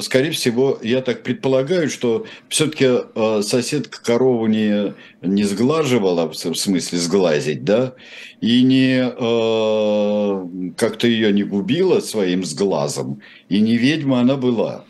скорее 0.00 0.30
всего, 0.30 0.78
я 0.82 1.00
так 1.02 1.22
предполагаю, 1.22 1.88
что 1.90 2.26
все-таки 2.48 2.86
э, 2.86 3.42
соседка 3.42 4.02
корову 4.02 4.46
не, 4.46 4.94
не 5.22 5.44
сглаживала, 5.44 6.28
в 6.28 6.34
смысле 6.34 6.98
сглазить, 6.98 7.64
да, 7.64 7.94
и 8.40 8.62
не 8.62 9.00
э, 9.00 10.72
как-то 10.76 11.06
ее 11.06 11.32
не 11.32 11.44
губила 11.44 12.00
своим 12.00 12.44
сглазом, 12.44 13.20
и 13.48 13.60
не 13.60 13.76
ведьма 13.76 14.20
она 14.20 14.36
была. 14.36 14.84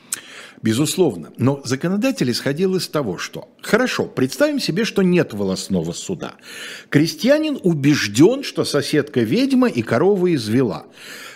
Безусловно. 0.63 1.31
Но 1.37 1.61
законодатель 1.65 2.31
исходил 2.31 2.75
из 2.77 2.89
того, 2.89 3.17
что 3.17 3.49
хорошо, 3.63 4.05
представим 4.05 4.59
себе, 4.59 4.85
что 4.85 5.03
нет 5.03 5.33
волосного 5.33 5.93
суда. 5.93 6.35
Крестьянин 6.89 7.59
убежден, 7.63 8.43
что 8.43 8.65
соседка 8.65 9.21
ведьма 9.21 9.69
и 9.69 9.83
корова 9.83 10.35
извела. 10.35 10.87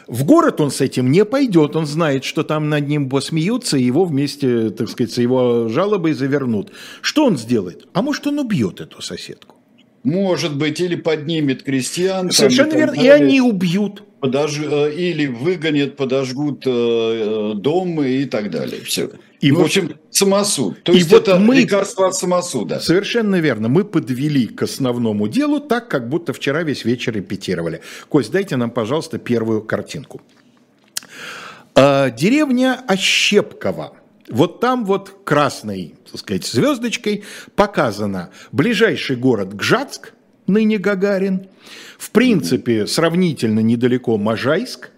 В 0.07 0.25
город 0.25 0.61
он 0.61 0.71
с 0.71 0.81
этим 0.81 1.11
не 1.11 1.25
пойдет, 1.25 1.77
он 1.77 1.87
знает, 1.87 2.25
что 2.25 2.43
там 2.43 2.69
над 2.69 2.89
ним 2.89 3.09
посмеются, 3.09 3.77
и 3.77 3.85
его 3.85 4.05
вместе, 4.05 4.71
так 4.71 4.89
сказать, 4.89 5.13
с 5.13 5.19
его 5.19 5.69
жалобой 5.69 6.13
завернут. 6.13 6.73
Что 7.01 7.27
он 7.27 7.37
сделает? 7.37 7.87
А 7.93 8.03
может, 8.03 8.27
он 8.27 8.39
убьет 8.39 8.81
эту 8.81 9.01
соседку? 9.03 9.57
Может 10.03 10.57
быть, 10.57 10.81
или 10.81 10.97
поднимет 10.97 11.63
крестьян. 11.63 12.31
Совершенно 12.31 12.71
там, 12.71 12.79
и 12.79 12.81
верно, 12.81 13.01
и 13.01 13.09
они 13.09 13.41
убьют. 13.41 14.03
Подож... 14.23 14.57
Э, 14.61 14.95
или 14.95 15.27
выгонят, 15.27 15.97
подожгут 15.97 16.63
э, 16.65 17.55
дом 17.57 18.01
и 18.05 18.25
так 18.27 18.53
далее. 18.53 18.81
Все. 18.83 19.11
И 19.41 19.51
ну, 19.51 19.57
вот, 19.57 19.63
в 19.63 19.67
общем, 19.67 19.99
самосуд. 20.11 20.81
То 20.85 20.93
есть 20.93 21.11
вот 21.11 21.23
это 21.23 21.41
мы, 21.41 21.57
лекарство 21.57 22.07
от 22.07 22.15
самосуда. 22.15 22.79
Совершенно 22.79 23.41
верно. 23.41 23.69
Мы 23.69 23.85
подвели 23.85 24.47
к 24.47 24.63
основному 24.63 25.27
делу 25.27 25.59
так, 25.59 25.89
как 25.89 26.09
будто 26.09 26.33
вчера 26.33 26.63
весь 26.63 26.85
вечер 26.85 27.15
репетировали. 27.15 27.81
Кость, 28.09 28.31
дайте 28.31 28.55
нам, 28.55 28.71
пожалуйста, 28.71 29.19
первую 29.19 29.63
картинку. 29.63 30.23
А, 31.75 32.11
деревня 32.11 32.81
Ощепково. 32.87 33.97
Вот 34.29 34.61
там 34.61 34.85
вот 34.85 35.25
красной, 35.25 35.97
так 36.09 36.21
сказать, 36.21 36.47
звездочкой 36.47 37.25
показано 37.57 38.31
ближайший 38.53 39.17
город 39.17 39.53
Гжатск, 39.53 40.13
ныне 40.53 40.79
Гагарин. 40.79 41.47
В 41.99 42.11
принципе, 42.11 42.87
сравнительно 42.87 43.61
недалеко 43.61 44.19
Можайск. 44.19 44.91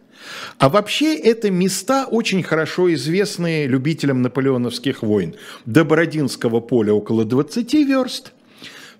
А 0.58 0.68
вообще 0.68 1.16
это 1.16 1.50
места 1.50 2.06
очень 2.06 2.42
хорошо 2.42 2.92
известные 2.94 3.66
любителям 3.66 4.22
наполеоновских 4.22 5.02
войн. 5.02 5.34
До 5.66 5.84
Бородинского 5.84 6.60
поля 6.60 6.94
около 6.94 7.24
20 7.24 7.74
верст, 7.74 8.32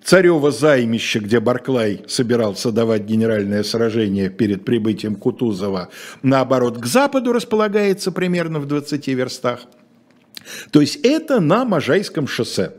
Царево 0.04 0.50
займище, 0.50 1.18
где 1.18 1.40
Барклай 1.40 2.02
собирался 2.08 2.70
давать 2.70 3.04
генеральное 3.04 3.62
сражение 3.62 4.28
перед 4.28 4.62
прибытием 4.62 5.16
Кутузова, 5.16 5.88
наоборот, 6.23 6.78
к 6.78 6.84
западу 6.84 7.32
располагается 7.32 8.12
примерно 8.12 8.61
в 8.61 8.66
20 8.66 9.08
верстах. 9.08 9.61
То 10.70 10.82
есть 10.82 10.96
это 11.02 11.40
на 11.40 11.64
Можайском 11.64 12.26
шоссе. 12.26 12.75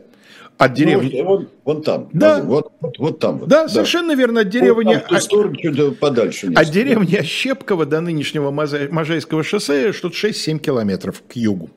От 0.58 0.70
ну, 0.70 0.76
деревни. 0.76 1.10
Ну, 1.18 1.24
вон, 1.24 1.48
вон 1.64 1.82
там. 1.82 2.08
Да. 2.12 2.42
Вот, 2.42 2.72
вот, 2.80 2.98
вот 2.98 3.18
там. 3.18 3.40
Да, 3.40 3.64
да, 3.64 3.68
совершенно 3.68 4.14
верно. 4.14 4.40
От 4.40 4.48
деревни. 4.48 4.94
Вот 4.94 5.06
там, 5.08 5.20
сторону, 5.20 5.56
чуть 5.56 5.98
подальше. 5.98 6.50
От 6.54 6.70
деревни 6.70 7.16
Ощепкова 7.16 7.84
до 7.84 8.00
нынешнего 8.00 8.50
Можайского 8.50 9.42
шоссе 9.42 9.92
что-то 9.92 10.14
6-7 10.14 10.58
километров 10.58 11.22
к 11.28 11.36
югу. 11.36 11.70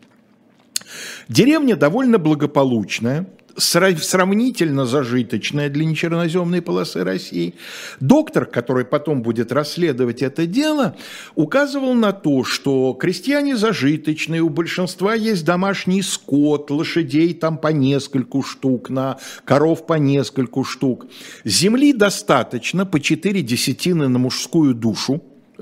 Деревня 1.27 1.75
довольно 1.75 2.17
благополучная, 2.17 3.27
сравнительно 3.59 4.85
зажиточная 4.85 5.69
для 5.69 5.85
нечерноземной 5.85 6.61
полосы 6.61 7.03
России. 7.03 7.55
Доктор, 7.99 8.45
который 8.45 8.85
потом 8.85 9.21
будет 9.21 9.51
расследовать 9.51 10.21
это 10.21 10.45
дело, 10.45 10.95
указывал 11.35 11.93
на 11.93 12.11
то, 12.11 12.43
что 12.43 12.93
крестьяне 12.93 13.55
зажиточные, 13.55 14.41
у 14.41 14.49
большинства 14.49 15.13
есть 15.13 15.45
домашний 15.45 16.01
скот, 16.01 16.71
лошадей 16.71 17.33
там 17.33 17.57
по 17.57 17.67
нескольку 17.67 18.43
штук, 18.43 18.89
на 18.89 19.17
коров 19.45 19.85
по 19.85 19.93
нескольку 19.93 20.63
штук. 20.63 21.07
Земли 21.43 21.93
достаточно, 21.93 22.85
по 22.85 22.99
4 22.99 23.41
десятины 23.41 24.07
на 24.07 24.19
мужскую 24.19 24.73
душу, 24.73 25.21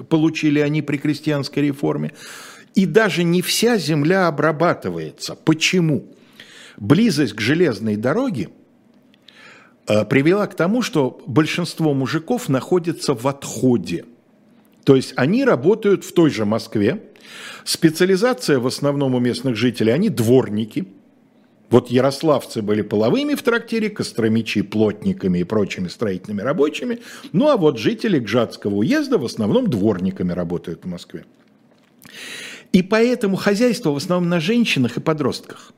получили 0.10 0.60
они 0.60 0.82
при 0.82 0.98
крестьянской 0.98 1.64
реформе. 1.64 2.14
И 2.76 2.86
даже 2.86 3.24
не 3.24 3.42
вся 3.42 3.78
земля 3.78 4.28
обрабатывается. 4.28 5.36
Почему? 5.36 6.17
Близость 6.78 7.34
к 7.34 7.42
железной 7.42 7.96
дороге 7.96 8.50
э, 9.88 10.06
привела 10.06 10.48
к 10.48 10.56
тому, 10.56 10.82
что 10.82 11.22
большинство 11.26 11.94
мужиков 11.94 12.50
находится 12.50 13.14
в 13.14 13.28
отходе. 13.28 14.06
То 14.84 14.96
есть 14.96 15.14
они 15.18 15.44
работают 15.44 16.06
в 16.06 16.14
той 16.14 16.30
же 16.30 16.46
Москве. 16.46 17.04
Специализация 17.66 18.60
в 18.60 18.68
основном 18.68 19.16
у 19.16 19.20
местных 19.20 19.56
жителей, 19.58 19.92
они 19.92 20.10
дворники. 20.10 20.88
Вот 21.70 21.90
ярославцы 21.90 22.62
были 22.62 22.82
половыми 22.82 23.36
в 23.36 23.42
трактире, 23.42 23.90
костромичи 23.90 24.62
плотниками 24.62 25.40
и 25.40 25.44
прочими 25.44 25.90
строительными 25.90 26.42
рабочими. 26.42 27.00
Ну 27.34 27.50
а 27.50 27.58
вот 27.58 27.78
жители 27.78 28.20
Гжатского 28.20 28.76
уезда 28.76 29.18
в 29.18 29.26
основном 29.26 29.70
дворниками 29.70 30.32
работают 30.32 30.86
в 30.86 30.88
Москве. 30.88 31.26
И 32.72 32.82
поэтому 32.82 33.36
хозяйство 33.36 33.92
в 33.92 33.98
основном 33.98 34.30
на 34.30 34.40
женщинах 34.40 34.96
и 34.96 35.02
подростках 35.02 35.74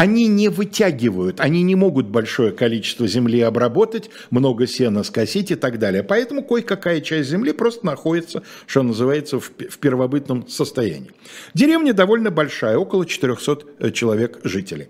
они 0.00 0.28
не 0.28 0.48
вытягивают, 0.48 1.40
они 1.40 1.62
не 1.62 1.74
могут 1.74 2.06
большое 2.06 2.52
количество 2.52 3.06
земли 3.06 3.42
обработать, 3.42 4.08
много 4.30 4.66
сена 4.66 5.02
скосить 5.02 5.50
и 5.50 5.56
так 5.56 5.78
далее. 5.78 6.02
Поэтому 6.02 6.42
кое-какая 6.42 7.02
часть 7.02 7.28
земли 7.28 7.52
просто 7.52 7.84
находится, 7.84 8.42
что 8.64 8.82
называется, 8.82 9.38
в, 9.38 9.50
первобытном 9.50 10.48
состоянии. 10.48 11.10
Деревня 11.52 11.92
довольно 11.92 12.30
большая, 12.30 12.78
около 12.78 13.04
400 13.04 13.58
э, 13.78 13.90
человек 13.90 14.40
жителей. 14.42 14.88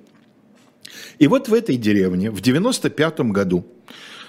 И 1.18 1.26
вот 1.26 1.48
в 1.48 1.54
этой 1.54 1.74
деревне 1.74 2.30
в 2.30 2.40
95 2.40 3.20
году 3.32 3.66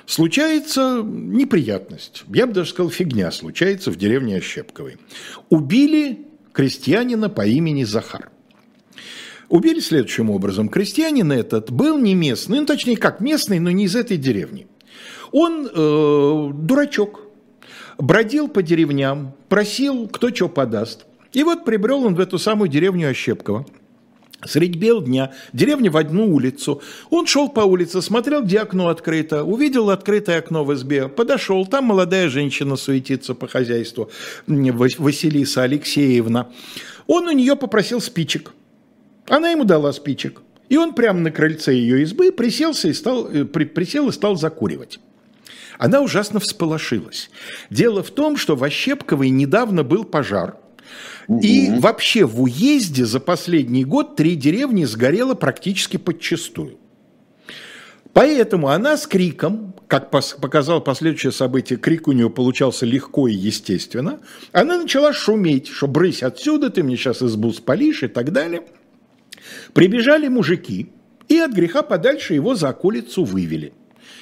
случается 0.08 1.04
неприятность. 1.06 2.24
Я 2.34 2.48
бы 2.48 2.54
даже 2.54 2.72
сказал, 2.72 2.90
фигня 2.90 3.30
случается 3.30 3.92
в 3.92 3.98
деревне 3.98 4.38
Ощепковой. 4.38 4.98
Убили 5.50 6.26
крестьянина 6.54 7.30
по 7.30 7.46
имени 7.46 7.84
Захар. 7.84 8.32
Убили 9.52 9.82
следующим 9.82 10.30
образом. 10.30 10.70
Крестьянин 10.70 11.30
этот 11.30 11.72
был 11.72 11.98
не 11.98 12.16
местный, 12.16 12.60
ну 12.62 12.66
точнее 12.66 12.96
как 12.96 13.20
местный, 13.20 13.60
но 13.60 13.70
не 13.70 13.84
из 13.84 13.98
этой 13.98 14.16
деревни. 14.16 14.66
Он 15.34 15.68
э, 15.68 16.52
дурачок, 16.54 17.20
бродил 17.98 18.48
по 18.48 18.64
деревням, 18.64 19.36
просил, 19.50 20.08
кто 20.08 20.34
что 20.34 20.48
подаст. 20.48 21.06
И 21.34 21.44
вот 21.44 21.66
прибрел 21.66 22.06
он 22.06 22.16
в 22.16 22.22
эту 22.22 22.40
самую 22.40 22.70
деревню 22.70 23.10
Ощепково. 23.10 23.66
Средь 24.46 24.78
бел 24.78 25.02
дня, 25.02 25.34
деревня 25.52 25.92
в 25.92 25.98
одну 25.98 26.34
улицу. 26.34 26.82
Он 27.10 27.28
шел 27.28 27.50
по 27.50 27.60
улице, 27.60 28.02
смотрел, 28.02 28.44
где 28.44 28.60
окно 28.60 28.88
открыто, 28.88 29.44
увидел 29.44 29.90
открытое 29.90 30.40
окно 30.40 30.64
в 30.64 30.74
избе, 30.74 31.10
подошел, 31.10 31.66
там 31.66 31.84
молодая 31.86 32.30
женщина 32.30 32.78
суетится 32.78 33.36
по 33.36 33.50
хозяйству, 33.50 34.10
Василиса 34.48 35.64
Алексеевна. 35.64 36.48
Он 37.06 37.28
у 37.28 37.32
нее 37.32 37.58
попросил 37.58 38.00
спичек. 38.00 38.54
Она 39.32 39.52
ему 39.52 39.64
дала 39.64 39.94
спичек. 39.94 40.42
И 40.68 40.76
он 40.76 40.94
прямо 40.94 41.22
на 41.22 41.32
крыльце 41.32 41.74
ее 41.74 42.02
избы 42.04 42.34
приселся 42.34 42.90
и 42.90 42.94
стал, 42.94 43.30
э, 43.30 43.46
при, 43.46 43.64
присел 43.64 44.10
и 44.10 44.12
стал 44.12 44.36
закуривать. 44.36 45.00
Она 45.80 46.02
ужасно 46.02 46.42
всполошилась. 46.42 47.30
Дело 47.70 48.04
в 48.04 48.12
том, 48.12 48.36
что 48.36 48.58
в 48.58 48.64
Ощепковой 48.64 49.30
недавно 49.30 49.84
был 49.84 50.04
пожар. 50.04 50.58
И 51.42 51.72
вообще 51.80 52.26
в 52.26 52.42
уезде 52.42 53.06
за 53.06 53.22
последний 53.22 53.86
год 53.86 54.18
три 54.18 54.36
деревни 54.36 54.84
сгорело 54.84 55.34
практически 55.34 55.96
подчистую. 55.96 56.78
Поэтому 58.12 58.68
она 58.68 58.98
с 58.98 59.08
криком, 59.08 59.74
как 59.88 60.12
показало 60.12 60.82
последующее 60.82 61.32
событие, 61.32 61.80
крик 61.80 62.10
у 62.10 62.12
нее 62.12 62.30
получался 62.30 62.86
легко 62.86 63.30
и 63.30 63.34
естественно, 63.34 64.20
она 64.52 64.78
начала 64.78 65.14
шуметь, 65.14 65.70
что 65.70 65.88
брысь 65.88 66.22
отсюда, 66.22 66.70
ты 66.70 66.84
мне 66.84 66.98
сейчас 66.98 67.22
избу 67.22 67.54
спалишь 67.54 68.04
и 68.04 68.08
так 68.10 68.34
далее– 68.34 68.64
Прибежали 69.74 70.28
мужики 70.28 70.90
и 71.28 71.38
от 71.38 71.52
греха 71.52 71.82
подальше 71.82 72.34
его 72.34 72.56
за 72.56 72.70
околицу 72.70 73.24
вывели. 73.24 73.74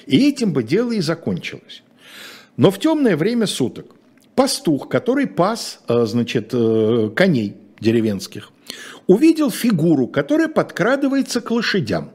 И 0.06 0.28
этим 0.28 0.54
бы 0.54 0.64
дело 0.64 0.92
и 0.92 1.02
закончилось. 1.02 1.84
Но 2.58 2.72
в 2.72 2.80
темное 2.80 3.16
время 3.16 3.48
суток 3.48 3.96
пастух, 4.36 4.88
который 4.88 5.28
пас, 5.28 5.82
э, 5.88 6.06
значит, 6.06 6.52
э, 6.54 7.10
коней 7.16 7.58
деревенских, 7.80 8.52
увидел 9.08 9.52
фигуру, 9.52 10.08
которая 10.08 10.48
подкрадывается 10.48 11.42
к 11.42 11.52
лошадям. 11.52 12.12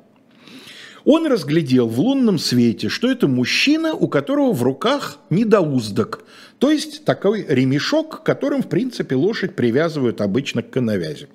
Он 1.05 1.27
разглядел 1.27 1.87
в 1.87 2.01
лунном 2.01 2.39
свете, 2.39 2.89
что 2.89 3.11
это 3.11 3.29
мужчина, 3.29 3.93
у 3.93 4.09
которого 4.09 4.53
в 4.53 4.63
руках 4.63 5.19
недоуздок, 5.29 6.25
то 6.59 6.71
есть 6.71 7.05
такой 7.05 7.45
ремешок, 7.47 8.23
которым, 8.23 8.63
в 8.63 8.69
принципе, 8.69 9.15
лошадь 9.15 9.55
привязывают 9.55 10.23
обычно 10.23 10.63
к 10.63 10.71
коновязи. 10.71 11.29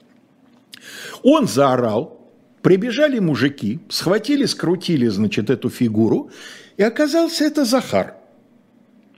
Он 1.24 1.48
заорал, 1.48 2.32
прибежали 2.62 3.20
мужики, 3.20 3.80
схватили, 3.90 4.46
скрутили, 4.46 5.08
значит, 5.08 5.50
эту 5.50 5.70
фигуру, 5.70 6.32
и 6.78 6.84
оказался 6.84 7.46
это 7.46 7.66
Захар, 7.66 8.16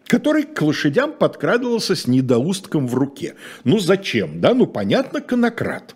который 0.06 0.43
к 0.43 0.62
лошадям 0.62 1.13
подкрадывался 1.13 1.95
с 1.95 2.08
недоустком 2.08 2.88
в 2.88 2.95
руке. 2.95 3.36
Ну 3.63 3.80
зачем, 3.80 4.41
да? 4.41 4.54
Ну 4.54 4.67
понятно, 4.67 5.21
конократ. 5.21 5.95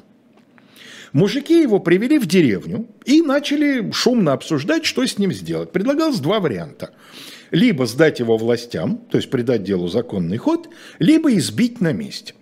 Мужики 1.15 1.61
его 1.61 1.79
привели 1.79 2.19
в 2.19 2.25
деревню 2.25 2.87
и 3.05 3.21
начали 3.21 3.89
шумно 3.91 4.33
обсуждать, 4.33 4.83
что 4.83 5.05
с 5.05 5.17
ним 5.17 5.31
сделать. 5.31 5.71
Предлагалось 5.71 6.19
два 6.19 6.41
варианта. 6.41 6.91
Либо 7.51 7.85
сдать 7.85 8.19
его 8.19 8.35
властям, 8.35 8.97
то 9.09 9.17
есть 9.17 9.29
придать 9.29 9.63
делу 9.63 9.87
законный 9.87 10.35
ход, 10.35 10.67
либо 10.99 11.33
избить 11.35 11.79
на 11.79 11.93
месте. 11.93 12.33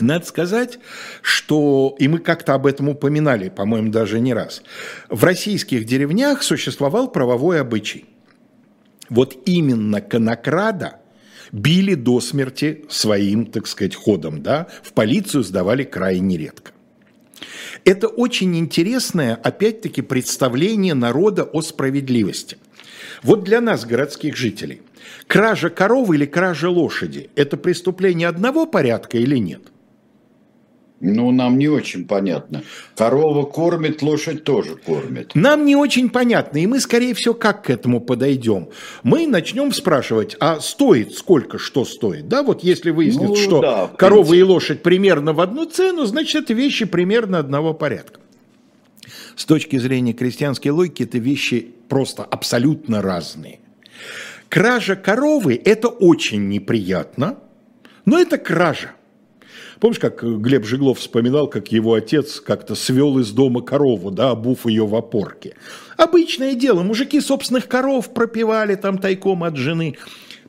Надо 0.00 0.24
сказать, 0.26 0.78
что, 1.22 1.96
и 1.98 2.08
мы 2.08 2.18
как-то 2.18 2.54
об 2.54 2.66
этом 2.66 2.88
упоминали, 2.88 3.48
по-моему, 3.48 3.90
даже 3.90 4.20
не 4.20 4.34
раз, 4.34 4.62
в 5.08 5.24
российских 5.24 5.84
деревнях 5.84 6.42
существовал 6.42 7.10
правовой 7.10 7.60
обычай. 7.60 8.06
Вот 9.08 9.36
именно 9.46 10.00
конокрада 10.00 11.00
били 11.50 11.94
до 11.94 12.20
смерти 12.20 12.84
своим, 12.88 13.46
так 13.46 13.66
сказать, 13.66 13.94
ходом, 13.94 14.42
да, 14.42 14.68
в 14.82 14.92
полицию 14.92 15.42
сдавали 15.42 15.84
крайне 15.84 16.36
редко. 16.36 16.72
Это 17.84 18.08
очень 18.08 18.56
интересное, 18.56 19.34
опять-таки, 19.34 20.02
представление 20.02 20.94
народа 20.94 21.44
о 21.44 21.62
справедливости. 21.62 22.58
Вот 23.22 23.44
для 23.44 23.60
нас, 23.60 23.84
городских 23.84 24.36
жителей, 24.36 24.82
кража 25.26 25.70
коровы 25.70 26.16
или 26.16 26.26
кража 26.26 26.68
лошади– 26.68 27.30
это 27.36 27.56
преступление 27.56 28.28
одного 28.28 28.66
порядка 28.66 29.18
или 29.18 29.38
нет– 29.38 29.62
ну, 31.00 31.30
нам 31.30 31.58
не 31.58 31.68
очень 31.68 32.06
понятно. 32.06 32.62
Корова 32.96 33.44
кормит, 33.44 34.02
лошадь 34.02 34.42
тоже 34.42 34.74
кормит. 34.74 35.30
Нам 35.34 35.64
не 35.64 35.76
очень 35.76 36.10
понятно, 36.10 36.58
и 36.58 36.66
мы, 36.66 36.80
скорее 36.80 37.14
всего, 37.14 37.34
как 37.34 37.64
к 37.64 37.70
этому 37.70 38.00
подойдем? 38.00 38.70
Мы 39.04 39.28
начнем 39.28 39.72
спрашивать, 39.72 40.36
а 40.40 40.58
стоит 40.58 41.14
сколько, 41.14 41.58
что 41.58 41.84
стоит? 41.84 42.26
Да, 42.26 42.42
вот 42.42 42.64
если 42.64 42.90
выяснится, 42.90 43.28
ну, 43.28 43.36
что 43.36 43.60
да, 43.60 43.90
корова 43.96 44.34
и 44.34 44.42
лошадь 44.42 44.82
примерно 44.82 45.32
в 45.32 45.40
одну 45.40 45.66
цену, 45.66 46.04
значит, 46.04 46.44
это 46.44 46.54
вещи 46.54 46.84
примерно 46.84 47.38
одного 47.38 47.74
порядка. 47.74 48.18
С 49.36 49.44
точки 49.44 49.78
зрения 49.78 50.14
крестьянской 50.14 50.72
логики, 50.72 51.04
это 51.04 51.18
вещи 51.18 51.74
просто 51.88 52.24
абсолютно 52.24 53.02
разные. 53.02 53.60
Кража 54.48 54.96
коровы– 54.96 55.60
это 55.64 55.88
очень 55.88 56.48
неприятно, 56.48 57.38
но 58.04 58.18
это 58.18 58.36
кража. 58.36 58.92
Помнишь, 59.80 60.00
как 60.00 60.22
Глеб 60.22 60.64
Жиглов 60.64 60.98
вспоминал, 60.98 61.48
как 61.48 61.70
его 61.70 61.94
отец 61.94 62.40
как-то 62.40 62.74
свел 62.74 63.18
из 63.18 63.30
дома 63.30 63.60
корову, 63.62 64.10
да, 64.10 64.30
обув 64.30 64.66
ее 64.66 64.86
в 64.86 64.94
опорке. 64.94 65.54
Обычное 65.96 66.54
дело, 66.54 66.82
мужики 66.82 67.20
собственных 67.20 67.68
коров 67.68 68.12
пропивали 68.12 68.74
там 68.74 68.98
тайком 68.98 69.44
от 69.44 69.56
жены, 69.56 69.96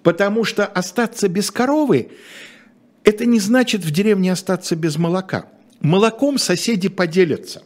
потому 0.02 0.44
что 0.44 0.66
остаться 0.66 1.28
без 1.28 1.52
коровы– 1.52 2.10
это 3.04 3.26
не 3.26 3.40
значит 3.40 3.84
в 3.84 3.92
деревне 3.92 4.32
остаться 4.32 4.76
без 4.76 4.98
молока. 4.98 5.46
Молоком 5.80 6.38
соседи 6.38 6.90
поделятся. 6.90 7.64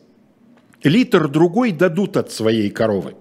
Литр 0.83 1.27
другой 1.27 1.71
дадут 1.71 2.17
от 2.17 2.31
своей 2.31 2.69
коровы. 2.69 3.15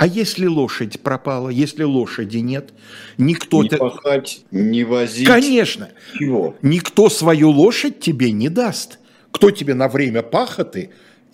А 0.00 0.06
если 0.06 0.46
лошадь 0.46 0.98
пропала, 1.00 1.50
если 1.50 1.82
лошади 1.82 2.38
нет, 2.38 2.72
никто... 3.18 3.62
Не 3.62 3.68
пахать, 3.68 4.40
не 4.50 4.82
возить. 4.82 5.26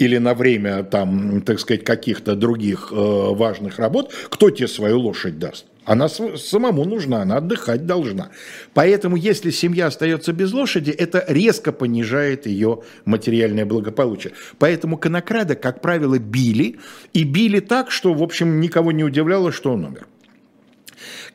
или 0.01 0.19
на 0.19 0.35
время, 0.35 0.83
там, 0.83 1.43
так 1.43 1.61
сказать, 1.61 1.85
каких-то 1.85 2.35
других 2.35 2.89
э, 2.91 2.95
важных 2.97 3.79
работ, 3.79 4.13
кто 4.31 4.51
тебе 4.51 4.67
свою 4.67 4.99
лошадь 4.99 5.39
даст? 5.39 5.67
Она 5.87 6.09
самому 6.09 6.85
нужна, 6.85 7.23
она 7.23 7.37
отдыхать 7.37 7.87
должна. 7.87 8.31
Поэтому, 8.75 9.15
если 9.15 9.51
семья 9.51 9.87
остается 9.87 10.33
без 10.33 10.53
лошади, 10.53 10.91
это 10.91 11.25
резко 11.29 11.71
понижает 11.71 12.47
ее 12.47 12.83
материальное 13.05 13.65
благополучие. 13.65 14.33
Поэтому 14.59 14.99
конокрада, 14.99 15.55
как 15.55 15.81
правило, 15.81 16.19
били, 16.19 16.81
и 17.13 17.23
били 17.23 17.61
так, 17.61 17.93
что, 17.93 18.13
в 18.15 18.23
общем, 18.23 18.61
никого 18.61 18.91
не 18.91 19.05
удивляло, 19.05 19.53
что 19.53 19.73
он 19.73 19.85
умер. 19.85 20.09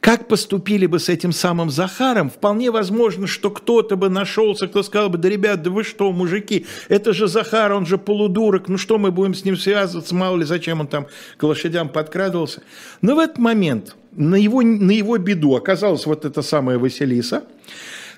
Как 0.02 0.28
поступили 0.28 0.86
бы 0.86 1.00
с 1.00 1.08
этим 1.08 1.32
самым 1.32 1.70
Захаром, 1.70 2.30
вполне 2.30 2.72
возможно, 2.72 3.28
что 3.28 3.52
кто-то 3.52 3.96
бы 3.96 4.10
нашелся, 4.10 4.68
кто 4.68 4.84
сказал 4.84 5.10
бы, 5.10 5.18
да, 5.18 5.30
ребят, 5.30 5.62
да 5.62 5.70
вы 5.70 5.84
что, 5.84 6.12
мужики, 6.12 6.66
это 6.90 7.14
же 7.14 7.28
Захар, 7.28 7.72
он 7.72 7.86
же 7.86 7.98
полудурок, 7.98 8.68
ну 8.68 8.78
что 8.78 8.98
мы 8.98 9.12
будем 9.12 9.36
с 9.36 9.46
ним 9.46 9.56
связываться, 9.56 10.16
мало 10.16 10.38
ли 10.38 10.44
зачем 10.44 10.82
он 10.82 10.88
там 10.88 11.08
к 11.38 11.44
лошадям 11.44 11.88
подкрадывался. 11.88 12.64
Но 13.02 13.16
в 13.16 13.20
этот 13.20 13.38
момент 13.38 13.96
на 14.12 14.36
его, 14.36 14.62
на 14.62 14.92
его 14.92 15.18
беду 15.18 15.56
оказалась 15.56 16.06
вот 16.06 16.26
эта 16.26 16.42
самая 16.42 16.78
Василиса, 16.78 17.44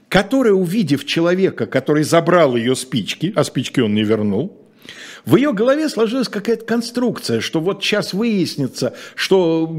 которая, 0.09 0.53
увидев 0.53 1.05
человека, 1.05 1.65
который 1.65 2.03
забрал 2.03 2.55
ее 2.55 2.75
спички, 2.75 3.33
а 3.35 3.43
спички 3.43 3.79
он 3.79 3.93
не 3.93 4.03
вернул, 4.03 4.62
в 5.25 5.37
ее 5.37 5.53
голове 5.53 5.87
сложилась 5.87 6.27
какая-то 6.27 6.65
конструкция, 6.65 7.39
что 7.39 7.61
вот 7.61 7.81
сейчас 7.81 8.13
выяснится, 8.13 8.93
что 9.15 9.73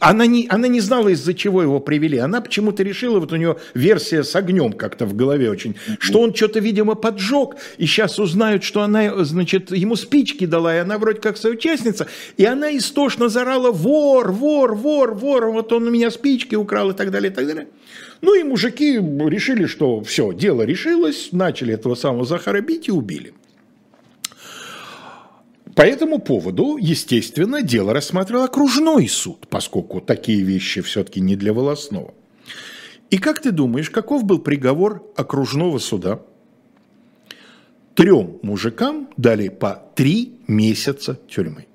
она 0.00 0.26
не, 0.26 0.46
она 0.48 0.66
не 0.66 0.80
знала, 0.80 1.08
из-за 1.10 1.34
чего 1.34 1.62
его 1.62 1.78
привели. 1.78 2.18
Она 2.18 2.40
почему-то 2.40 2.82
решила, 2.82 3.20
вот 3.20 3.32
у 3.32 3.36
нее 3.36 3.58
версия 3.74 4.24
с 4.24 4.34
огнем 4.34 4.72
как-то 4.72 5.06
в 5.06 5.14
голове 5.14 5.50
очень, 5.50 5.76
что 6.00 6.20
он 6.20 6.34
что-то, 6.34 6.58
видимо, 6.58 6.96
поджег, 6.96 7.56
и 7.76 7.86
сейчас 7.86 8.18
узнают, 8.18 8.64
что 8.64 8.82
она, 8.82 9.24
значит, 9.24 9.70
ему 9.70 9.94
спички 9.94 10.46
дала, 10.46 10.74
и 10.74 10.78
она 10.78 10.98
вроде 10.98 11.20
как 11.20 11.36
соучастница, 11.36 12.08
и 12.36 12.44
она 12.44 12.76
истошно 12.76 13.28
зарала 13.28 13.70
«вор, 13.70 14.32
вор, 14.32 14.74
вор, 14.74 15.14
вор, 15.14 15.50
вот 15.50 15.72
он 15.72 15.86
у 15.86 15.90
меня 15.90 16.10
спички 16.10 16.56
украл» 16.56 16.90
и 16.90 16.94
так 16.94 17.12
далее, 17.12 17.30
и 17.30 17.34
так 17.34 17.46
далее. 17.46 17.68
Ну 18.20 18.34
и 18.34 18.42
мужики 18.42 18.94
решили, 18.96 19.66
что 19.66 20.00
все, 20.02 20.32
дело 20.32 20.62
решилось, 20.62 21.28
начали 21.30 21.74
этого 21.74 21.94
самого 21.94 22.24
Захара 22.24 22.60
бить 22.60 22.88
и 22.88 22.90
убили. 22.90 23.32
По 25.78 25.82
этому 25.82 26.18
поводу, 26.18 26.76
естественно, 26.76 27.62
дело 27.62 27.92
рассматривал 27.92 28.42
окружной 28.42 29.06
суд, 29.06 29.46
поскольку 29.48 30.00
такие 30.00 30.42
вещи 30.42 30.80
все-таки 30.80 31.20
не 31.20 31.36
для 31.36 31.52
волосного. 31.52 32.14
И 33.10 33.18
как 33.18 33.40
ты 33.40 33.52
думаешь, 33.52 33.88
каков 33.88 34.24
был 34.24 34.40
приговор 34.40 35.04
окружного 35.14 35.78
суда? 35.78 36.20
Трем 37.94 38.40
мужикам 38.42 39.08
дали 39.16 39.50
по 39.50 39.80
три 39.94 40.40
месяца 40.48 41.16
тюрьмы. 41.28 41.66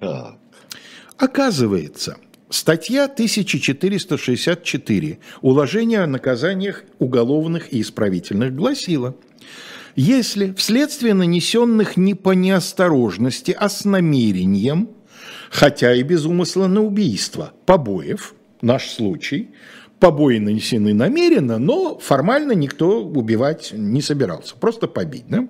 Так. 0.00 0.36
Оказывается, 1.16 2.16
статья 2.50 3.04
1464 3.04 5.18
«Уложение 5.42 6.00
о 6.00 6.08
наказаниях 6.08 6.82
уголовных 6.98 7.72
и 7.72 7.80
исправительных» 7.80 8.56
гласила– 8.56 9.14
если 10.00 10.52
вследствие 10.52 11.12
нанесенных 11.12 11.96
не 11.96 12.14
по 12.14 12.30
неосторожности, 12.30 13.50
а 13.58 13.68
с 13.68 13.84
намерением, 13.84 14.90
хотя 15.50 15.92
и 15.92 16.04
без 16.04 16.24
умысла 16.24 16.68
на 16.68 16.84
убийство, 16.84 17.52
побоев, 17.66 18.36
наш 18.62 18.90
случай, 18.90 19.50
побои 19.98 20.38
нанесены 20.38 20.94
намеренно, 20.94 21.58
но 21.58 21.98
формально 21.98 22.52
никто 22.52 23.02
убивать 23.04 23.72
не 23.72 24.00
собирался, 24.00 24.54
просто 24.54 24.86
побить, 24.86 25.24
да? 25.26 25.48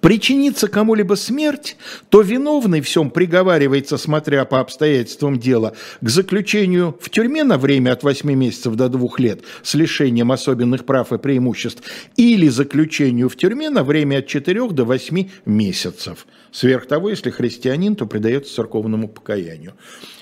Причинится 0.00 0.68
кому-либо 0.68 1.14
смерть, 1.14 1.76
то 2.08 2.20
виновный 2.22 2.80
всем 2.80 3.10
приговаривается, 3.10 3.96
смотря 3.96 4.44
по 4.44 4.60
обстоятельствам 4.60 5.38
дела, 5.38 5.74
к 6.00 6.08
заключению 6.08 6.96
в 7.00 7.10
тюрьме 7.10 7.44
на 7.44 7.58
время 7.58 7.92
от 7.92 8.02
8 8.02 8.32
месяцев 8.32 8.74
до 8.74 8.88
2 8.88 9.08
лет 9.18 9.40
с 9.62 9.74
лишением 9.74 10.32
особенных 10.32 10.84
прав 10.84 11.12
и 11.12 11.18
преимуществ 11.18 11.82
или 12.16 12.48
заключению 12.48 13.28
в 13.28 13.36
тюрьме 13.36 13.70
на 13.70 13.84
время 13.84 14.18
от 14.18 14.26
4 14.26 14.68
до 14.68 14.84
8 14.84 15.28
месяцев. 15.46 16.26
Сверх 16.50 16.86
того, 16.86 17.08
если 17.08 17.30
христианин, 17.30 17.96
то 17.96 18.06
предается 18.06 18.54
церковному 18.54 19.08
покаянию. 19.08 19.72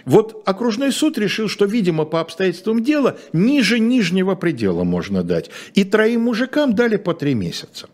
Вот 0.04 0.42
окружной 0.46 0.92
суд 0.92 1.18
решил, 1.18 1.48
что, 1.48 1.64
видимо, 1.64 2.04
по 2.04 2.20
обстоятельствам 2.20 2.83
дела 2.85 3.18
ниже 3.33 3.80
нижнего 3.80 4.37
предела 4.37 4.85
можно 4.85 5.24
дать. 5.24 5.50
И 5.74 5.85
троим 5.85 6.22
мужикам 6.22 6.74
дали 6.74 6.96
по 6.96 7.14
три 7.14 7.35
месяца 7.35 7.88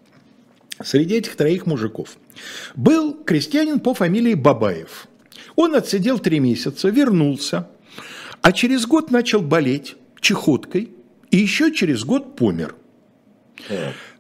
среди 0.83 1.17
этих 1.17 1.37
троих 1.37 1.67
мужиков 1.67 2.17
был 2.75 3.15
крестьянин 3.15 3.81
по 3.81 3.95
фамилии 3.95 4.35
Бабаев. 4.35 5.09
Он 5.55 5.75
отсидел 5.75 6.19
три 6.19 6.39
месяца, 6.39 6.89
вернулся, 6.89 7.69
а 8.43 8.53
через 8.53 8.87
год 8.87 9.11
начал 9.11 9.41
болеть 9.41 9.97
чехоткой, 10.21 10.91
и 11.31 11.37
еще 11.37 11.73
через 11.73 12.05
год 12.05 12.37
помер. 12.37 12.75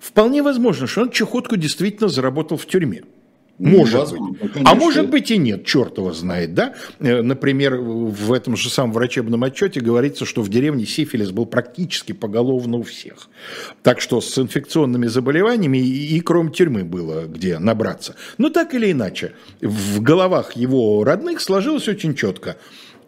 Вполне 0.00 0.42
возможно, 0.42 0.86
что 0.86 1.02
он 1.02 1.10
чехотку 1.10 1.56
действительно 1.56 2.08
заработал 2.08 2.56
в 2.56 2.66
тюрьме. 2.66 3.02
Может 3.58 4.00
Возможно, 4.00 4.36
быть. 4.38 4.52
А 4.64 4.74
может 4.74 5.08
быть 5.08 5.30
и 5.30 5.38
нет, 5.38 5.64
черт 5.64 5.96
его 5.96 6.12
знает, 6.12 6.52
да? 6.52 6.74
Э, 7.00 7.22
например, 7.22 7.76
в 7.76 8.32
этом 8.32 8.54
же 8.54 8.68
самом 8.68 8.92
врачебном 8.92 9.42
отчете 9.44 9.80
говорится, 9.80 10.26
что 10.26 10.42
в 10.42 10.50
деревне 10.50 10.84
сифилис 10.84 11.30
был 11.30 11.46
практически 11.46 12.12
поголовно 12.12 12.76
у 12.76 12.82
всех. 12.82 13.30
Так 13.82 14.00
что 14.00 14.20
с 14.20 14.38
инфекционными 14.38 15.06
заболеваниями 15.06 15.78
и, 15.78 16.16
и 16.16 16.20
кроме 16.20 16.50
тюрьмы 16.50 16.84
было 16.84 17.24
где 17.26 17.58
набраться. 17.58 18.14
Но 18.36 18.50
так 18.50 18.74
или 18.74 18.92
иначе, 18.92 19.32
в 19.62 20.02
головах 20.02 20.52
его 20.52 21.02
родных 21.02 21.40
сложилось 21.40 21.88
очень 21.88 22.14
четко. 22.14 22.58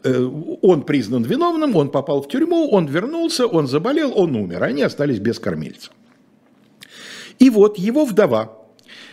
Э, 0.02 0.18
он 0.62 0.82
признан 0.82 1.24
виновным, 1.24 1.76
он 1.76 1.90
попал 1.90 2.22
в 2.22 2.28
тюрьму, 2.28 2.70
он 2.70 2.86
вернулся, 2.86 3.46
он 3.46 3.66
заболел, 3.66 4.12
он 4.16 4.34
умер. 4.34 4.62
Они 4.62 4.82
остались 4.82 5.18
без 5.18 5.38
кормильца. 5.38 5.90
И 7.38 7.50
вот 7.50 7.78
его 7.78 8.04
вдова, 8.04 8.57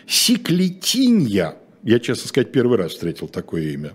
Секлетинья. 0.08 1.58
Я, 1.84 2.00
честно 2.00 2.28
сказать, 2.28 2.52
первый 2.52 2.78
раз 2.78 2.94
встретил 2.94 3.28
такое 3.28 3.74
имя. 3.74 3.94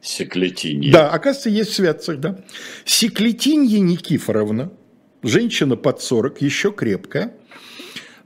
Секлетинья. 0.00 0.92
Да, 0.92 1.10
оказывается, 1.10 1.50
есть 1.50 1.70
в 1.70 1.74
святцах, 1.74 2.18
да. 2.18 2.38
Секлетинья 2.84 3.78
Никифоровна, 3.78 4.72
женщина 5.22 5.76
под 5.76 6.02
40, 6.02 6.42
еще 6.42 6.72
крепкая, 6.72 7.34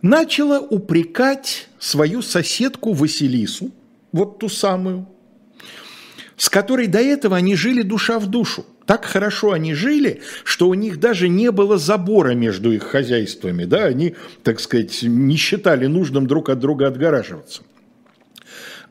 начала 0.01 0.61
упрекать 0.61 1.69
свою 1.79 2.23
соседку 2.23 2.93
Василису, 2.93 3.71
вот 4.13 4.39
ту 4.39 4.49
самую, 4.49 5.09
с 6.37 6.49
которой 6.49 6.87
до 6.87 7.01
этого 7.01 7.37
они 7.37 7.55
жили 7.57 7.83
душа 7.83 8.19
в 8.19 8.27
душу. 8.27 8.65
Так 8.87 9.05
хорошо 9.05 9.51
они 9.51 9.75
жили, 9.75 10.23
что 10.45 10.69
у 10.69 10.75
них 10.75 11.01
даже 11.01 11.29
не 11.29 11.51
было 11.51 11.77
забора 11.77 12.31
между 12.31 12.73
их 12.73 12.85
хозяйствами. 12.85 13.65
Да? 13.65 13.85
Они, 13.85 14.15
так 14.45 14.61
сказать, 14.61 15.03
не 15.03 15.37
считали 15.37 15.87
нужным 15.87 16.29
друг 16.29 16.49
от 16.49 16.61
друга 16.61 16.87
отгораживаться. 16.87 17.63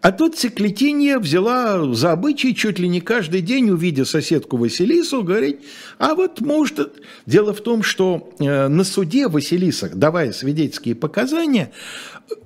А 0.02 0.12
тут 0.12 0.38
Секлетинья 0.38 1.18
взяла 1.18 1.94
за 1.94 2.12
обычай 2.12 2.54
чуть 2.54 2.78
ли 2.78 2.88
не 2.88 3.02
каждый 3.02 3.42
день, 3.42 3.72
увидя 3.72 4.06
соседку 4.06 4.58
Василису, 4.58 5.24
говорить, 5.24 5.62
а 5.98 6.14
вот 6.14 6.42
может... 6.42 7.02
Дело 7.26 7.56
в 7.56 7.62
том, 7.62 7.82
что 7.82 8.32
э, 8.38 8.68
на 8.68 8.84
суде 8.84 9.28
Василиса, 9.28 9.90
давая 9.92 10.32
свидетельские 10.32 10.94
показания, 10.94 11.72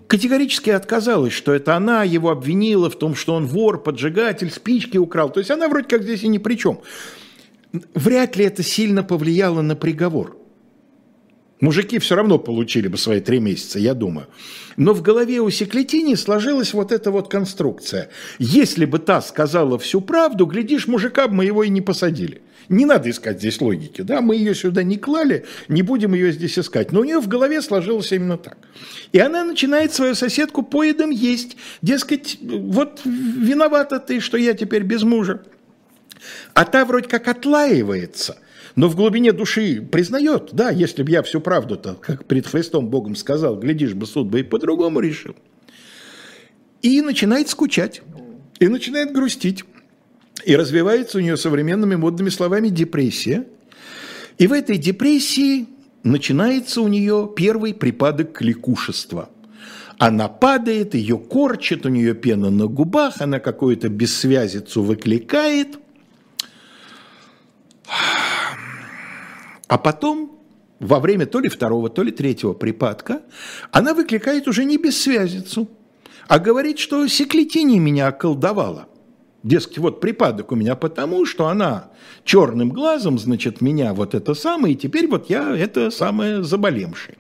категорически 0.08 0.70
отказалась, 0.70 1.34
что 1.34 1.54
это 1.54 1.76
она 1.76 2.04
его 2.04 2.30
обвинила 2.30 2.90
в 2.90 2.98
том, 2.98 3.14
что 3.14 3.34
он 3.34 3.46
вор, 3.46 3.84
поджигатель, 3.84 4.52
спички 4.52 4.98
украл. 4.98 5.30
То 5.30 5.40
есть 5.40 5.52
она 5.52 5.68
вроде 5.68 5.88
как 5.88 6.04
здесь 6.04 6.24
и 6.24 6.30
ни 6.30 6.38
при 6.38 6.56
чем 6.56 6.80
вряд 7.72 8.36
ли 8.36 8.46
это 8.46 8.64
сильно 8.64 9.04
повлияло 9.04 9.62
на 9.62 9.76
приговор. 9.76 10.38
Мужики 11.62 12.00
все 12.00 12.16
равно 12.16 12.40
получили 12.40 12.88
бы 12.88 12.98
свои 12.98 13.20
три 13.20 13.40
месяца, 13.40 13.80
я 13.80 13.94
думаю. 13.94 14.28
Но 14.78 14.94
в 14.94 15.02
голове 15.02 15.42
у 15.42 15.50
Секлетини 15.50 16.16
сложилась 16.16 16.74
вот 16.74 16.94
эта 16.94 17.12
вот 17.12 17.30
конструкция. 17.30 18.10
Если 18.38 18.86
бы 18.86 18.98
та 18.98 19.22
сказала 19.22 19.78
всю 19.78 20.00
правду, 20.00 20.46
глядишь, 20.46 20.88
мужика 20.88 21.28
бы 21.28 21.36
мы 21.36 21.46
его 21.46 21.64
и 21.64 21.70
не 21.70 21.82
посадили. 21.82 22.42
Не 22.70 22.86
надо 22.86 23.10
искать 23.10 23.40
здесь 23.40 23.60
логики, 23.60 24.04
да, 24.04 24.22
мы 24.22 24.36
ее 24.36 24.54
сюда 24.56 24.84
не 24.84 24.98
клали, 24.98 25.46
не 25.68 25.82
будем 25.82 26.14
ее 26.14 26.32
здесь 26.32 26.58
искать. 26.58 26.92
Но 26.92 27.02
у 27.02 27.04
нее 27.04 27.20
в 27.20 27.28
голове 27.28 27.62
сложилось 27.62 28.12
именно 28.14 28.38
так. 28.38 28.58
И 29.12 29.20
она 29.20 29.44
начинает 29.44 29.94
свою 29.94 30.16
соседку 30.16 30.62
поедом 30.62 31.10
есть. 31.10 31.58
Дескать, 31.82 32.38
вот 32.42 33.02
виновата 33.04 34.00
ты, 34.00 34.22
что 34.22 34.38
я 34.38 34.54
теперь 34.54 34.84
без 34.84 35.04
мужа. 35.04 35.42
А 36.54 36.66
та 36.66 36.86
вроде 36.86 37.08
как 37.08 37.28
отлаивается, 37.28 38.38
но 38.76 38.88
в 38.88 38.96
глубине 38.96 39.32
души 39.32 39.82
признает, 39.82 40.50
да, 40.54 40.70
если 40.70 41.04
бы 41.04 41.12
я 41.12 41.22
всю 41.24 41.42
правду-то, 41.42 41.96
как 41.96 42.26
перед 42.26 42.48
Христом 42.48 42.88
Богом 42.88 43.16
сказал, 43.16 43.58
глядишь 43.58 43.94
бы, 43.94 44.06
суд 44.06 44.28
бы 44.28 44.42
и 44.42 44.44
по-другому 44.44 45.00
решил. 45.00 45.36
И 46.82 47.02
начинает 47.02 47.50
скучать, 47.50 48.02
и 48.60 48.68
начинает 48.68 49.12
грустить. 49.12 49.66
И 50.46 50.56
развивается 50.56 51.18
у 51.18 51.22
нее 51.22 51.36
современными 51.36 51.96
модными 51.96 52.30
словами 52.30 52.70
депрессия. 52.70 53.46
И 54.38 54.48
в 54.48 54.54
этой 54.54 54.78
депрессии 54.78 55.68
начинается 56.04 56.82
у 56.82 56.88
нее 56.88 57.30
первый 57.36 57.74
припадок 57.74 58.38
кликушества. 58.38 59.30
Она 59.98 60.30
падает, 60.30 60.96
ее 60.96 61.18
корчит, 61.18 61.86
у 61.86 61.90
нее 61.90 62.16
пена 62.16 62.50
на 62.50 62.68
губах, 62.68 63.20
она 63.20 63.40
какую-то 63.40 63.90
бессвязицу 63.90 64.82
выкликает. 64.82 65.78
А 69.68 69.78
потом, 69.78 70.40
во 70.80 71.00
время 71.00 71.26
то 71.26 71.40
ли 71.40 71.50
второго, 71.50 71.90
то 71.90 72.04
ли 72.04 72.12
третьего 72.12 72.54
припадка, 72.54 73.22
она 73.72 73.94
выкликает 73.94 74.48
уже 74.48 74.66
не 74.66 74.78
бессвязицу, 74.78 75.70
а 76.28 76.40
говорит, 76.40 76.80
что 76.80 77.08
секлетини 77.08 77.80
меня 77.80 78.08
околдовала. 78.08 78.88
Дескать, 79.42 79.78
вот 79.78 80.02
припадок 80.02 80.52
у 80.52 80.56
меня 80.56 80.76
потому, 80.76 81.26
что 81.26 81.48
она 81.48 81.92
черным 82.26 82.70
глазом, 82.70 83.18
значит, 83.18 83.62
меня 83.62 83.94
вот 83.94 84.14
это 84.14 84.34
самое, 84.34 84.74
и 84.74 84.78
теперь 84.78 85.08
вот 85.08 85.30
я 85.30 85.56
это 85.56 85.92
самое 85.92 86.44
заболемший. 86.44 87.16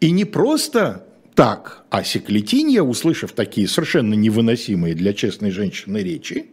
И 0.00 0.10
не 0.10 0.24
просто 0.24 1.06
так, 1.34 1.84
а 1.90 2.04
Секлетинья, 2.04 2.82
услышав 2.82 3.32
такие 3.32 3.68
совершенно 3.68 4.14
невыносимые 4.14 4.94
для 4.94 5.12
честной 5.12 5.50
женщины 5.50 5.98
речи, 5.98 6.46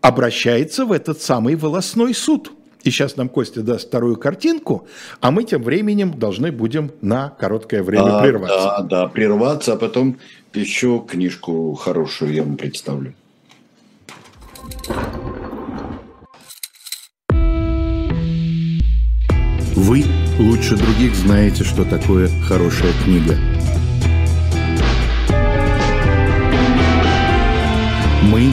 обращается 0.00 0.84
в 0.84 0.92
этот 0.92 1.20
самый 1.20 1.56
волосной 1.56 2.14
суд. 2.14 2.52
И 2.84 2.90
сейчас 2.90 3.16
нам 3.16 3.28
Костя 3.28 3.62
даст 3.62 3.88
вторую 3.88 4.16
картинку, 4.16 4.86
а 5.20 5.30
мы 5.30 5.44
тем 5.44 5.62
временем 5.62 6.18
должны 6.18 6.52
будем 6.52 6.92
на 7.00 7.30
короткое 7.30 7.82
время 7.82 8.18
а, 8.18 8.22
прерваться. 8.22 8.56
Да, 8.56 8.82
да, 8.82 9.08
прерваться, 9.08 9.72
а 9.72 9.76
потом 9.76 10.18
еще 10.54 11.04
книжку 11.06 11.74
хорошую 11.74 12.32
я 12.32 12.44
вам 12.44 12.56
представлю. 12.56 13.14
Вы 19.74 20.04
лучше 20.38 20.76
других 20.76 21.14
знаете, 21.14 21.64
что 21.64 21.84
такое 21.84 22.28
хорошая 22.46 22.92
книга. 23.04 23.36
Мы 28.22 28.52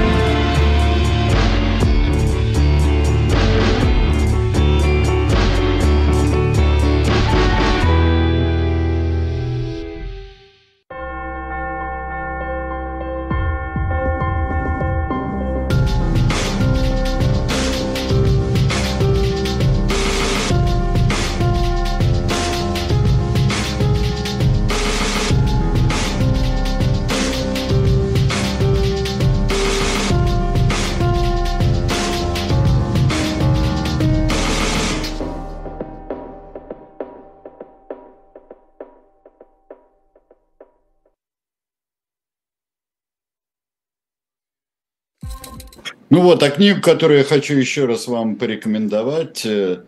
Ну 46.11 46.23
вот, 46.23 46.43
а 46.43 46.49
книгу, 46.49 46.81
которую 46.81 47.19
я 47.19 47.23
хочу 47.23 47.53
еще 47.53 47.85
раз 47.85 48.05
вам 48.05 48.35
порекомендовать, 48.35 49.45
э, 49.45 49.83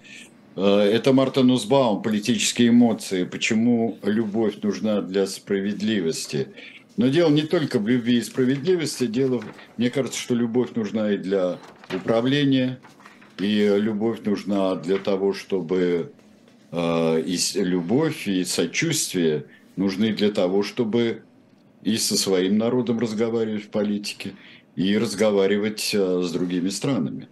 э, 0.56 0.66
это 0.66 1.12
Мартин 1.12 1.48
Нусбаум 1.48 2.02
«Политические 2.02 2.70
эмоции. 2.70 3.26
Почему 3.26 3.98
любовь 4.04 4.54
нужна 4.62 5.02
для 5.02 5.28
справедливости». 5.28 6.48
Но 6.96 7.10
дело 7.10 7.30
не 7.30 7.42
только 7.42 7.78
в 7.78 7.90
любви 7.90 8.20
и 8.20 8.22
справедливости, 8.22 9.06
дело, 9.06 9.44
мне 9.76 9.90
кажется, 9.90 10.18
что 10.18 10.34
любовь 10.34 10.70
нужна 10.76 11.12
и 11.12 11.18
для 11.18 11.58
управления, 11.94 12.80
и 13.38 13.76
любовь 13.78 14.20
нужна 14.24 14.76
для 14.76 15.00
того, 15.00 15.34
чтобы 15.34 16.14
э, 16.72 17.22
и 17.26 17.38
любовь, 17.56 18.30
и 18.30 18.46
сочувствие 18.46 19.48
нужны 19.76 20.14
для 20.14 20.32
того, 20.32 20.64
чтобы 20.64 21.24
и 21.84 21.98
со 21.98 22.16
своим 22.16 22.58
народом 22.58 23.00
разговаривать 23.00 23.66
в 23.66 23.70
политике, 23.70 24.36
и 24.76 24.98
разговаривать 24.98 25.92
э, 25.94 26.22
с 26.24 26.32
другими 26.32 26.70
странами. 26.70 27.28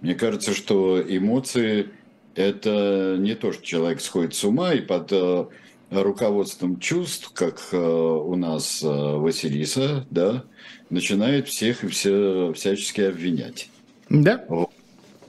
Мне 0.00 0.14
кажется, 0.14 0.54
что 0.54 1.00
эмоции– 1.00 1.90
это 2.34 3.16
не 3.18 3.34
то, 3.34 3.52
что 3.52 3.64
человек 3.64 4.00
сходит 4.00 4.34
с 4.34 4.44
ума 4.44 4.72
и 4.74 4.80
под 4.80 5.12
э, 5.12 5.46
руководством 5.90 6.78
чувств, 6.78 7.30
как 7.34 7.60
э, 7.72 7.76
у 7.78 8.34
нас 8.36 8.80
Василиса, 8.82 10.06
да, 10.10 10.44
начинает 10.90 11.48
всех 11.48 11.84
и 11.84 11.88
все 11.88 12.52
всячески 12.54 13.00
обвинять. 13.02 13.70
Да. 14.08 14.44
Вот. 14.48 14.70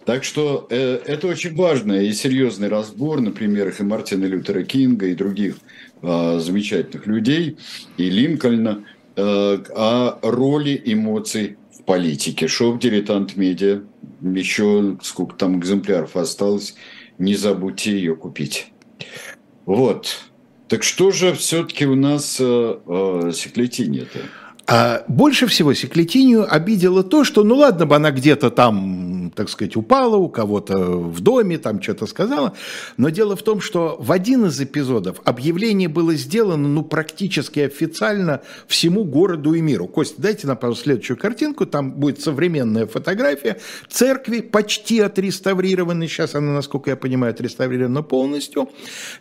Так 0.06 0.24
что 0.24 0.68
э, 0.70 1.02
это 1.06 1.28
очень 1.28 1.54
важный 1.56 2.08
и 2.08 2.14
серьезный 2.14 2.70
разбор 2.70 3.20
на 3.20 3.32
примерах 3.32 3.82
и 3.82 3.84
Мартина 3.84 4.24
Лютера 4.24 4.64
Кинга, 4.64 5.08
и 5.08 5.16
других 5.16 5.58
э, 6.02 6.40
замечательных 6.40 7.08
людей, 7.08 7.58
и 7.98 8.10
Линкольна– 8.10 8.86
о 9.18 10.20
роли 10.22 10.82
эмоций 10.86 11.58
в 11.72 11.84
политике. 11.84 12.48
Шоу 12.48 12.78
«Дилетант 12.78 13.36
Медиа». 13.36 13.82
Еще 14.22 14.98
сколько 15.02 15.36
там 15.36 15.60
экземпляров 15.60 16.16
осталось. 16.16 16.76
Не 17.18 17.36
забудьте 17.36 17.92
ее 17.92 18.16
купить. 18.16 18.72
Вот. 19.66 20.24
Так 20.68 20.84
что 20.84 21.12
же 21.12 21.34
все-таки 21.34 21.86
у 21.86 21.96
нас 21.96 22.38
э, 22.40 22.44
э, 22.86 23.32
секлетине-то? 23.34 24.20
А 24.70 25.06
больше 25.08 25.48
всего 25.48 25.74
Секлетинию 25.74 26.46
обидело 26.54 27.02
то, 27.02 27.24
что, 27.24 27.44
ну 27.46 27.56
ладно 27.56 27.86
бы 27.86 27.96
она 27.96 28.12
где-то 28.12 28.52
там, 28.52 29.32
так 29.34 29.48
сказать, 29.48 29.78
упала 29.78 30.18
у 30.18 30.28
кого-то 30.28 30.78
в 30.78 31.22
доме, 31.22 31.58
там 31.58 31.82
что-то 31.82 32.06
сказала, 32.06 32.52
но 32.98 33.08
дело 33.08 33.38
в 33.38 33.44
том, 33.44 33.62
что 33.62 33.96
в 33.98 34.12
один 34.12 34.48
из 34.48 34.60
эпизодов 34.60 35.22
объявление 35.24 35.88
было 35.88 36.16
сделано, 36.16 36.68
ну, 36.68 36.84
практически 36.84 37.62
официально 37.62 38.42
всему 38.68 39.06
городу 39.06 39.54
и 39.54 39.62
миру. 39.62 39.88
Костя, 39.88 40.22
дайте 40.22 40.48
нам, 40.48 40.58
пожалуйста, 40.58 40.84
следующую 40.84 41.16
картинку, 41.16 41.66
там 41.66 41.94
будет 41.94 42.20
современная 42.20 42.88
фотография 42.88 43.60
церкви, 43.88 44.42
почти 44.42 45.00
отреставрированной, 45.00 46.10
сейчас 46.10 46.36
она, 46.36 46.52
насколько 46.52 46.90
я 46.90 46.98
понимаю, 46.98 47.32
отреставрирована 47.32 48.04
полностью. 48.04 48.70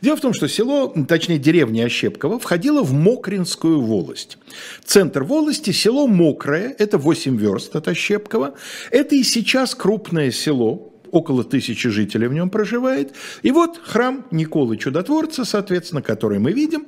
Дело 0.00 0.16
в 0.16 0.20
том, 0.20 0.34
что 0.34 0.48
село, 0.48 0.92
точнее 1.06 1.38
деревня 1.38 1.84
Ощепково, 1.84 2.40
входила 2.40 2.82
в 2.82 2.92
Мокринскую 2.92 3.80
волость. 3.80 4.38
Центр 4.84 5.22
волости 5.22 5.35
волости 5.36 5.70
село 5.70 6.06
Мокрое, 6.06 6.74
это 6.78 6.98
8 6.98 7.36
верст 7.36 7.76
от 7.76 7.88
Ощепкова. 7.88 8.54
Это 8.90 9.14
и 9.14 9.22
сейчас 9.22 9.74
крупное 9.74 10.30
село, 10.30 10.92
около 11.10 11.44
тысячи 11.44 11.88
жителей 11.88 12.28
в 12.28 12.32
нем 12.32 12.48
проживает. 12.48 13.14
И 13.42 13.50
вот 13.50 13.78
храм 13.82 14.24
Николы 14.30 14.76
Чудотворца, 14.76 15.44
соответственно, 15.44 16.02
который 16.02 16.38
мы 16.38 16.52
видим, 16.52 16.86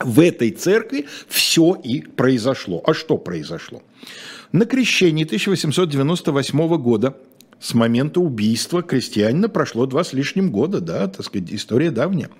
в 0.00 0.20
этой 0.20 0.50
церкви 0.50 1.06
все 1.28 1.74
и 1.74 2.00
произошло. 2.00 2.82
А 2.84 2.94
что 2.94 3.16
произошло? 3.16 3.82
На 4.52 4.64
крещении 4.64 5.24
1898 5.24 6.76
года 6.76 7.16
с 7.60 7.74
момента 7.74 8.20
убийства 8.20 8.82
крестьянина 8.82 9.48
прошло 9.48 9.86
два 9.86 10.04
с 10.04 10.12
лишним 10.12 10.50
года, 10.50 10.80
да, 10.80 11.08
так 11.08 11.24
сказать, 11.26 11.52
история 11.52 11.90
давняя. 11.90 12.30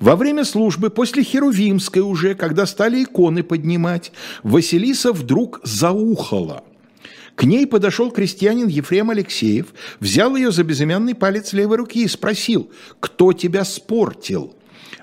Во 0.00 0.16
время 0.16 0.44
службы, 0.44 0.90
после 0.90 1.22
Херувимской 1.22 2.02
уже, 2.02 2.34
когда 2.34 2.66
стали 2.66 3.04
иконы 3.04 3.42
поднимать, 3.42 4.12
Василиса 4.42 5.12
вдруг 5.12 5.60
заухала. 5.62 6.64
К 7.34 7.44
ней 7.44 7.66
подошел 7.66 8.10
крестьянин 8.10 8.68
Ефрем 8.68 9.10
Алексеев, 9.10 9.74
взял 9.98 10.36
ее 10.36 10.52
за 10.52 10.62
безымянный 10.62 11.14
палец 11.14 11.52
левой 11.52 11.78
руки 11.78 12.04
и 12.04 12.08
спросил, 12.08 12.70
кто 13.00 13.32
тебя 13.32 13.64
спортил? 13.64 14.54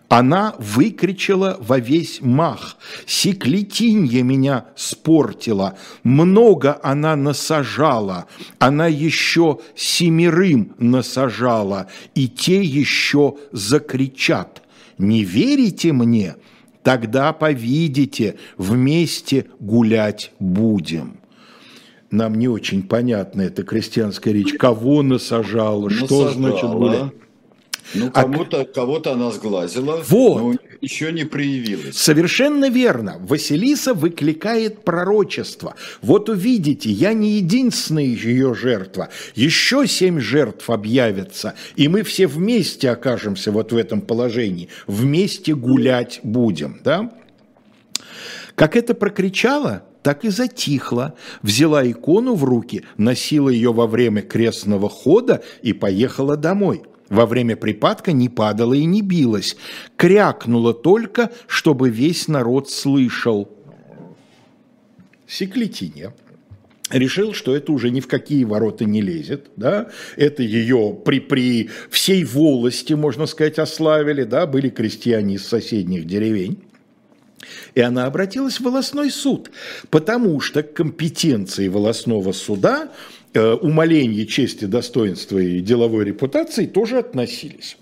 Она 0.07 0.55
выкричала 0.59 1.57
во 1.61 1.79
весь 1.79 2.19
мах. 2.19 2.75
Секлетинья 3.05 4.23
меня 4.23 4.65
спортила. 4.75 5.77
Много 6.03 6.77
она 6.83 7.15
насажала. 7.15 8.27
Она 8.59 8.87
еще 8.87 9.59
семерым 9.73 10.73
насажала. 10.77 11.87
И 12.13 12.27
те 12.27 12.61
еще 12.61 13.37
закричат. 13.53 14.60
Не 15.01 15.23
верите 15.23 15.91
мне? 15.93 16.35
Тогда 16.83 17.33
повидите, 17.33 18.35
вместе 18.57 19.47
гулять 19.59 20.31
будем. 20.39 21.17
Нам 22.11 22.35
не 22.35 22.47
очень 22.47 22.83
понятна 22.83 23.41
эта 23.41 23.63
крестьянская 23.63 24.33
речь. 24.33 24.53
Кого 24.53 25.01
насажала? 25.01 25.89
насажала. 25.89 26.07
Что 26.07 26.31
значит 26.31 26.69
гулять? 26.69 27.13
Ну, 27.93 28.11
кому-то, 28.11 28.61
а... 28.61 28.65
кого-то 28.65 29.13
она 29.13 29.31
сглазила. 29.31 30.01
Вот. 30.07 30.57
Еще 30.81 31.11
не 31.11 31.25
проявилось. 31.25 31.95
Совершенно 31.95 32.69
верно. 32.69 33.17
Василиса 33.19 33.93
выкликает 33.93 34.83
пророчество. 34.83 35.75
Вот 36.01 36.27
увидите, 36.27 36.89
я 36.89 37.13
не 37.13 37.37
единственная 37.37 38.03
ее 38.03 38.55
жертва. 38.55 39.09
Еще 39.35 39.87
семь 39.87 40.19
жертв 40.19 40.69
объявятся, 40.69 41.53
и 41.75 41.87
мы 41.87 42.03
все 42.03 42.27
вместе 42.27 42.89
окажемся 42.89 43.51
вот 43.51 43.71
в 43.71 43.77
этом 43.77 44.01
положении. 44.01 44.69
Вместе 44.87 45.53
гулять 45.55 46.19
будем, 46.23 46.81
да? 46.83 47.11
Как 48.55 48.75
это 48.75 48.93
прокричала, 48.93 49.83
так 50.01 50.25
и 50.25 50.29
затихла, 50.29 51.13
взяла 51.43 51.89
икону 51.89 52.33
в 52.33 52.43
руки, 52.43 52.83
носила 52.97 53.49
ее 53.49 53.71
во 53.71 53.87
время 53.87 54.23
крестного 54.23 54.89
хода 54.89 55.43
и 55.61 55.73
поехала 55.73 56.37
домой. 56.37 56.83
Во 57.11 57.25
время 57.25 57.57
припадка 57.57 58.13
не 58.13 58.29
падала 58.29 58.73
и 58.73 58.85
не 58.85 59.01
билась, 59.01 59.57
крякнула 59.97 60.73
только, 60.73 61.29
чтобы 61.45 61.89
весь 61.89 62.29
народ 62.29 62.69
слышал. 62.69 63.51
Секлетинья 65.27 66.13
решил, 66.89 67.33
что 67.33 67.53
это 67.53 67.73
уже 67.73 67.89
ни 67.89 67.99
в 67.99 68.07
какие 68.07 68.45
ворота 68.45 68.85
не 68.85 69.01
лезет, 69.01 69.47
да, 69.57 69.89
это 70.15 70.41
ее 70.41 70.97
при, 71.03 71.19
при 71.19 71.69
всей 71.89 72.23
волости, 72.23 72.93
можно 72.93 73.25
сказать, 73.25 73.59
ославили, 73.59 74.23
да, 74.23 74.47
были 74.47 74.69
крестьяне 74.69 75.35
из 75.35 75.45
соседних 75.45 76.07
деревень. 76.07 76.63
И 77.75 77.81
она 77.81 78.05
обратилась 78.05 78.61
в 78.61 78.63
волосной 78.63 79.11
суд, 79.11 79.51
потому 79.89 80.39
что 80.39 80.63
к 80.63 80.73
компетенции 80.73 81.67
волосного 81.67 82.31
суда 82.31 82.89
э, 83.33 83.53
умоление 83.53 84.25
чести, 84.25 84.65
достоинства 84.65 85.39
и 85.39 85.59
деловой 85.59 86.05
репутации 86.05 86.65
тоже 86.65 86.97
относились. 86.97 87.77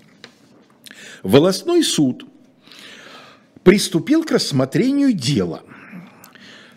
Волосной 1.24 1.84
суд 1.84 2.26
приступил 3.64 4.24
к 4.24 4.32
рассмотрению 4.32 5.14
дела. 5.14 5.62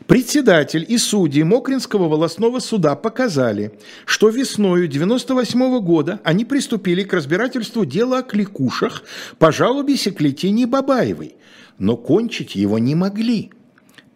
Председатель 0.07 0.85
и 0.87 0.99
судьи 0.99 1.43
Мокринского 1.43 2.09
волосного 2.09 2.59
суда 2.59 2.97
показали, 2.97 3.73
что 4.05 4.29
весною 4.29 4.89
98 4.89 5.81
года 5.81 6.21
они 6.25 6.45
приступили 6.45 7.05
к 7.05 7.13
разбирательству 7.13 7.85
дела 7.85 8.19
о 8.19 8.23
кликушах 8.23 9.05
по 9.39 9.53
жалобе 9.53 9.97
Секлетини 9.97 10.65
Бабаевой, 10.65 11.37
но 11.79 11.97
кончить 11.97 12.57
его 12.57 12.79
не 12.79 12.95
могли, 12.95 13.53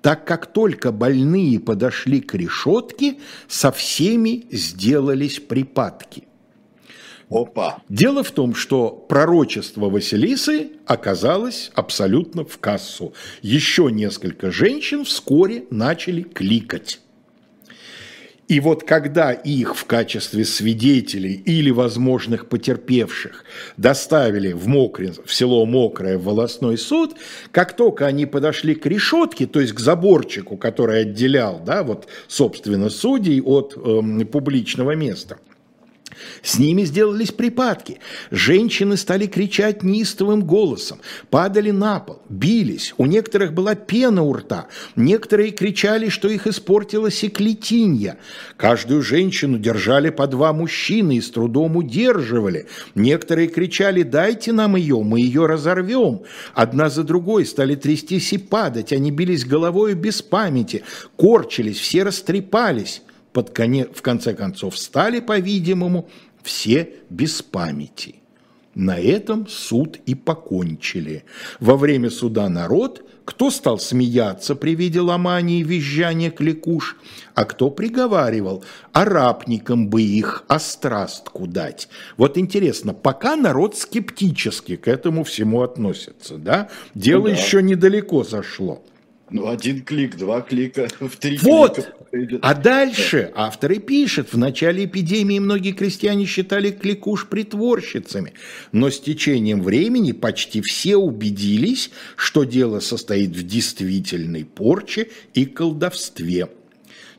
так 0.07 0.25
как 0.25 0.47
только 0.47 0.93
больные 0.93 1.59
подошли 1.59 2.21
к 2.21 2.35
решетке, 2.35 3.17
со 3.49 3.73
всеми 3.73 4.47
сделались 4.53 5.41
припадки. 5.41 6.29
Опа. 7.29 7.83
Дело 7.89 8.23
в 8.23 8.31
том, 8.31 8.55
что 8.55 8.91
пророчество 8.91 9.91
Василисы 9.91 10.71
оказалось 10.87 11.73
абсолютно 11.75 12.45
в 12.45 12.57
кассу. 12.59 13.15
Еще 13.43 13.91
несколько 13.91 14.53
женщин 14.53 15.05
вскоре 15.05 15.65
начали 15.71 16.23
кликать. 16.23 17.01
И 18.49 18.61
вот 18.61 18.85
когда 18.85 19.33
их 19.33 19.77
в 19.77 19.87
качестве 19.87 20.45
свидетелей 20.45 21.35
или 21.35 21.71
возможных 21.71 22.49
потерпевших 22.49 23.45
доставили 23.77 24.53
в, 24.53 24.69
Мокрин, 24.69 25.15
в 25.25 25.35
село 25.35 25.67
Мокрое 25.67 26.17
в 26.17 26.25
волосной 26.25 26.79
суд, 26.79 27.17
как 27.51 27.75
только 27.75 28.07
они 28.07 28.25
подошли 28.25 28.77
к 28.77 28.87
решетке, 28.87 29.47
то 29.47 29.61
есть 29.61 29.73
к 29.73 29.81
заборчику, 29.81 30.57
который 30.57 31.01
отделял, 31.01 31.61
да, 31.65 31.83
вот, 31.83 32.07
собственно, 32.29 32.89
судей 32.89 33.41
от 33.41 33.77
э, 33.77 34.25
публичного 34.25 34.93
места– 34.93 35.39
с 36.43 36.59
ними 36.59 36.85
сделались 36.85 37.33
припадки. 37.33 37.99
Женщины 38.31 38.97
стали 38.97 39.27
кричать 39.27 39.83
неистовым 39.83 40.43
голосом, 40.43 40.99
падали 41.31 41.71
на 41.71 42.01
пол, 42.01 42.23
бились. 42.29 42.95
У 42.99 43.07
некоторых 43.07 43.53
была 43.53 43.75
пена 43.75 44.23
у 44.23 44.33
рта. 44.33 44.67
Некоторые 44.95 45.51
кричали, 45.51 46.09
что 46.09 46.29
их 46.29 46.47
испортила 46.47 47.11
секлетинья. 47.11 48.17
Каждую 48.57 49.03
женщину 49.03 49.59
держали 49.59 50.11
по 50.11 50.27
два 50.27 50.53
мужчины 50.53 51.17
и 51.17 51.21
с 51.21 51.31
трудом 51.31 51.77
удерживали. 51.77 52.67
Некоторые 52.95 53.49
кричали 53.49 54.03
«дайте 54.03 54.53
нам 54.53 54.77
ее, 54.77 55.03
мы 55.03 55.21
ее 55.21 55.47
разорвем». 55.47 56.23
Одна 56.55 56.91
за 56.91 57.03
другой 57.03 57.47
стали 57.47 57.75
трястись 57.75 58.33
и 58.33 58.39
падать. 58.39 58.93
Они 58.93 59.11
бились 59.11 59.45
головой 59.45 59.95
без 59.95 60.23
памяти, 60.23 60.85
корчились, 61.17 61.79
все 61.79 62.03
растрепались 62.03 63.03
под 63.37 63.51
конец, 63.51 63.89
в 63.93 64.01
конце 64.01 64.33
концов 64.33 64.79
стали, 64.79 65.21
по-видимому, 65.21 66.09
все 66.43 66.89
без 67.11 67.43
памяти. 67.43 68.15
На 68.75 68.99
этом 68.99 69.47
суд 69.47 69.99
и 70.07 70.15
покончили. 70.15 71.25
Во 71.61 71.77
время 71.77 72.09
суда 72.09 72.49
народ, 72.49 73.07
кто 73.27 73.51
стал 73.51 73.79
смеяться 73.79 74.55
при 74.57 74.75
виде 74.75 75.03
ломания 75.03 75.61
и 75.61 75.65
визжания 75.65 76.31
кликуш, 76.31 76.97
а 77.35 77.45
кто 77.45 77.69
приговаривал, 77.69 78.65
арабникам 78.93 79.91
бы 79.91 80.01
их 80.01 80.45
острастку 80.49 81.47
дать. 81.47 81.91
Вот 82.17 82.39
интересно, 82.39 82.95
пока 82.95 83.37
народ 83.37 83.77
скептически 83.77 84.77
к 84.77 84.89
этому 84.89 85.25
всему 85.25 85.61
относится, 85.61 86.39
да? 86.39 86.71
Дело 86.95 87.25
да. 87.29 87.35
еще 87.37 87.63
недалеко 87.63 88.25
зашло. 88.25 88.83
Ну, 89.29 89.49
один 89.49 89.83
клик, 89.83 90.17
два 90.17 90.41
клика, 90.41 90.89
в 91.01 91.17
три 91.17 91.39
вот. 91.39 91.75
клика. 91.75 91.93
А 92.43 92.55
дальше 92.55 93.33
автор 93.35 93.73
и 93.73 93.79
пишет, 93.79 94.33
в 94.33 94.39
начале 94.39 94.85
эпидемии 94.85 95.39
многие 95.39 95.73
крестьяне 95.73 96.27
считали 96.27 96.71
кликуш 96.71 97.27
притворщицами, 97.29 98.35
но 98.73 98.91
с 98.91 99.01
течением 99.01 99.63
времени 99.63 100.13
почти 100.13 100.61
все 100.63 100.97
убедились, 100.97 101.91
что 102.17 102.45
дело 102.45 102.81
состоит 102.81 103.31
в 103.31 103.47
действительной 103.47 104.45
порче 104.45 105.09
и 105.35 105.47
колдовстве. 105.47 106.49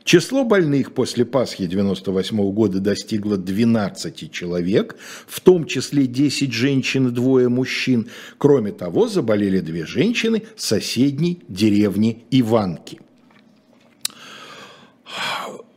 Число 0.08 0.42
больных 0.42 0.94
после 0.94 1.26
Пасхи 1.26 1.66
98 1.66 2.50
года 2.52 2.80
достигло 2.80 3.36
12 3.36 4.32
человек, 4.32 4.96
в 5.26 5.38
том 5.40 5.66
числе 5.66 6.06
10 6.06 6.50
женщин 6.50 7.08
и 7.08 7.10
двое 7.10 7.50
мужчин. 7.50 8.08
Кроме 8.38 8.72
того, 8.72 9.06
заболели 9.06 9.60
две 9.60 9.84
женщины 9.84 10.44
соседней 10.56 11.40
деревни 11.46 12.24
Иванки 12.30 13.00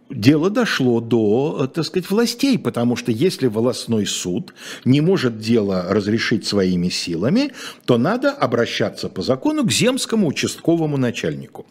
дело 0.10 0.50
дошло 0.50 1.02
до, 1.02 1.70
так 1.74 1.86
сказать, 1.86 2.10
властей, 2.10 2.60
потому 2.60 2.96
что 2.96 3.12
если 3.12 3.48
волосной 3.48 4.06
суд 4.06 4.54
не 4.86 5.02
может 5.02 5.40
дело 5.40 5.86
разрешить 5.90 6.46
своими 6.46 6.90
силами, 6.90 7.54
то 7.86 7.98
надо 7.98 8.32
обращаться 8.32 9.10
по 9.10 9.22
закону 9.22 9.66
к 9.66 9.72
земскому 9.72 10.28
участковому 10.28 10.98
начальнику. 10.98 11.66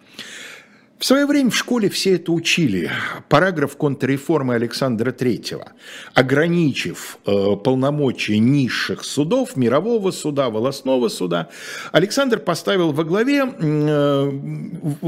В 1.01 1.07
свое 1.07 1.25
время 1.25 1.49
в 1.49 1.57
школе 1.57 1.89
все 1.89 2.17
это 2.17 2.31
учили. 2.31 2.91
Параграф 3.31 3.75
контрреформы 3.79 4.55
Александра 4.55 5.13
III, 5.13 5.63
ограничив 6.13 7.17
э, 7.25 7.57
полномочия 7.65 8.39
низших 8.39 9.03
судов, 9.03 9.57
мирового 9.57 10.11
суда, 10.11 10.51
волосного 10.51 11.09
суда, 11.09 11.49
Александр 11.93 12.39
поставил 12.39 12.93
во 12.93 13.05
главе 13.05 13.45
э, 13.51 14.33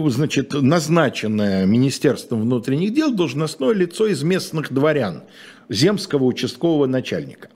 значит, 0.07 0.55
назначенное 0.55 1.67
Министерством 1.67 2.41
внутренних 2.41 2.95
дел 2.95 3.13
должностное 3.13 3.75
лицо 3.75 4.07
из 4.07 4.23
местных 4.23 4.73
дворян, 4.73 5.25
земского 5.69 6.25
участкового 6.25 6.87
начальника. 6.87 7.51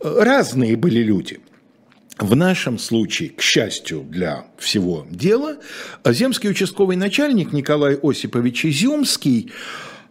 Разные 0.00 0.76
были 0.76 1.02
люди– 1.02 1.40
в 2.18 2.36
нашем 2.36 2.78
случае, 2.78 3.30
к 3.30 3.40
счастью 3.40 4.04
для 4.08 4.46
всего 4.56 5.06
дела, 5.10 5.56
земский 6.04 6.50
участковый 6.50 6.96
начальник 6.96 7.52
Николай 7.52 7.98
Осипович 8.00 8.66
Изюмский 8.66 9.50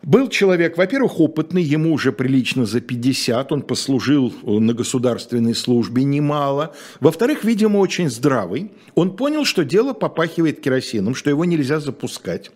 был 0.01 0.27
человек, 0.27 0.77
во-первых, 0.77 1.21
опытный, 1.21 1.63
ему 1.63 1.93
уже 1.93 2.11
прилично 2.11 2.65
за 2.65 2.81
50, 2.81 3.53
он 3.53 3.61
послужил 3.61 4.33
на 4.43 4.73
государственной 4.73 5.55
службе 5.55 6.03
немало. 6.03 6.75
Во-вторых, 6.99 7.45
видимо, 7.45 7.77
очень 7.77 8.09
здравый. 8.09 8.71
Он 8.95 9.15
понял, 9.15 9.45
что 9.45 9.63
дело 9.63 9.93
попахивает 9.93 10.59
керосином, 10.59 11.15
что 11.15 11.29
его 11.29 11.45
нельзя 11.45 11.79
запускать. 11.79 12.51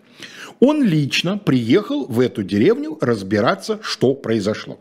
Он 0.60 0.82
лично 0.82 1.38
приехал 1.38 2.04
в 2.04 2.20
эту 2.20 2.42
деревню 2.42 2.98
разбираться, 3.00 3.78
что 3.82 4.12
произошло. 4.12 4.78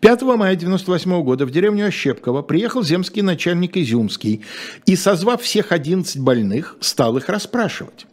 5 0.00 0.22
мая 0.22 0.54
1998 0.54 1.22
года 1.22 1.46
в 1.46 1.50
деревню 1.50 1.86
Ощепково 1.86 2.42
приехал 2.42 2.82
земский 2.82 3.22
начальник 3.22 3.76
Изюмский 3.76 4.42
и, 4.86 4.96
созвав 4.96 5.42
всех 5.42 5.72
11 5.72 6.18
больных, 6.18 6.76
стал 6.80 7.16
их 7.16 7.28
расспрашивать. 7.28 8.06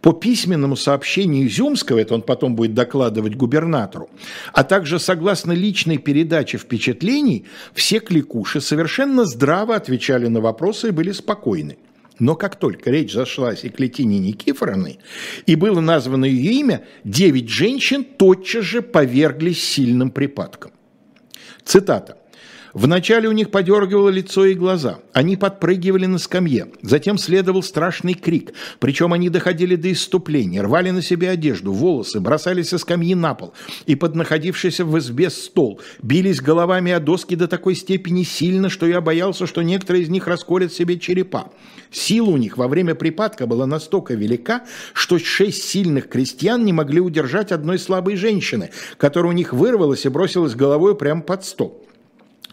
По 0.00 0.12
письменному 0.12 0.76
сообщению 0.76 1.46
Изюмского, 1.46 1.98
это 1.98 2.14
он 2.14 2.22
потом 2.22 2.56
будет 2.56 2.74
докладывать 2.74 3.36
губернатору, 3.36 4.10
а 4.52 4.64
также 4.64 4.98
согласно 4.98 5.52
личной 5.52 5.98
передаче 5.98 6.58
впечатлений, 6.58 7.46
все 7.74 8.00
кликуши 8.00 8.60
совершенно 8.60 9.24
здраво 9.24 9.76
отвечали 9.76 10.26
на 10.26 10.40
вопросы 10.40 10.88
и 10.88 10.92
были 10.92 11.12
спокойны. 11.12 11.76
Но 12.18 12.34
как 12.34 12.56
только 12.56 12.90
речь 12.90 13.12
зашла 13.12 13.50
о 13.50 13.56
Секлетине 13.56 14.18
Никифоровне 14.18 14.98
и 15.46 15.54
было 15.54 15.80
названо 15.80 16.26
ее 16.26 16.52
имя, 16.52 16.84
девять 17.02 17.48
женщин 17.48 18.04
тотчас 18.04 18.64
же 18.64 18.82
поверглись 18.82 19.62
сильным 19.62 20.10
припадком. 20.10 20.72
Цитата. 21.64 22.14
Вначале 22.72 23.28
у 23.28 23.32
них 23.32 23.50
подергивало 23.50 24.08
лицо 24.10 24.44
и 24.44 24.54
глаза. 24.54 25.00
Они 25.12 25.36
подпрыгивали 25.36 26.06
на 26.06 26.18
скамье. 26.18 26.68
Затем 26.82 27.18
следовал 27.18 27.62
страшный 27.62 28.14
крик. 28.14 28.52
Причем 28.78 29.12
они 29.12 29.28
доходили 29.28 29.74
до 29.76 29.92
исступления, 29.92 30.62
рвали 30.62 30.90
на 30.90 31.02
себе 31.02 31.30
одежду, 31.30 31.72
волосы, 31.72 32.20
бросались 32.20 32.68
со 32.68 32.78
скамьи 32.78 33.14
на 33.14 33.34
пол 33.34 33.54
и 33.86 33.96
под 33.96 34.14
находившийся 34.14 34.84
в 34.84 34.96
избе 34.98 35.30
стол. 35.30 35.80
Бились 36.02 36.40
головами 36.40 36.92
о 36.92 37.00
доски 37.00 37.34
до 37.34 37.48
такой 37.48 37.74
степени 37.74 38.22
сильно, 38.22 38.68
что 38.68 38.86
я 38.86 39.00
боялся, 39.00 39.46
что 39.46 39.62
некоторые 39.62 40.04
из 40.04 40.08
них 40.08 40.28
расколят 40.28 40.72
себе 40.72 40.98
черепа. 40.98 41.50
Сила 41.90 42.30
у 42.30 42.36
них 42.36 42.56
во 42.56 42.68
время 42.68 42.94
припадка 42.94 43.46
была 43.46 43.66
настолько 43.66 44.14
велика, 44.14 44.64
что 44.92 45.18
шесть 45.18 45.64
сильных 45.64 46.08
крестьян 46.08 46.64
не 46.64 46.72
могли 46.72 47.00
удержать 47.00 47.50
одной 47.50 47.80
слабой 47.80 48.14
женщины, 48.14 48.70
которая 48.96 49.32
у 49.32 49.34
них 49.34 49.52
вырвалась 49.52 50.06
и 50.06 50.08
бросилась 50.08 50.54
головой 50.54 50.96
прямо 50.96 51.22
под 51.22 51.44
стол. 51.44 51.84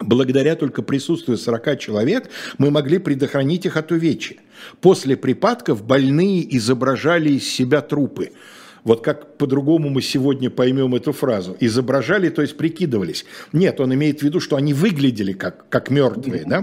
Благодаря 0.00 0.54
только 0.54 0.82
присутствию 0.82 1.36
40 1.36 1.78
человек 1.78 2.30
мы 2.56 2.70
могли 2.70 2.98
предохранить 2.98 3.66
их 3.66 3.76
от 3.76 3.90
увечья. 3.90 4.36
После 4.80 5.16
припадков 5.16 5.84
больные 5.84 6.56
изображали 6.56 7.30
из 7.30 7.48
себя 7.48 7.80
трупы– 7.80 8.32
вот 8.88 9.04
как 9.04 9.36
по-другому 9.36 9.90
мы 9.90 10.00
сегодня 10.00 10.48
поймем 10.48 10.94
эту 10.94 11.12
фразу. 11.12 11.54
Изображали, 11.60 12.30
то 12.30 12.40
есть 12.40 12.56
прикидывались. 12.56 13.26
Нет, 13.52 13.80
он 13.80 13.92
имеет 13.92 14.20
в 14.20 14.22
виду, 14.22 14.40
что 14.40 14.56
они 14.56 14.72
выглядели 14.72 15.34
как, 15.34 15.68
как 15.68 15.90
мертвые. 15.90 16.44
Да? 16.46 16.62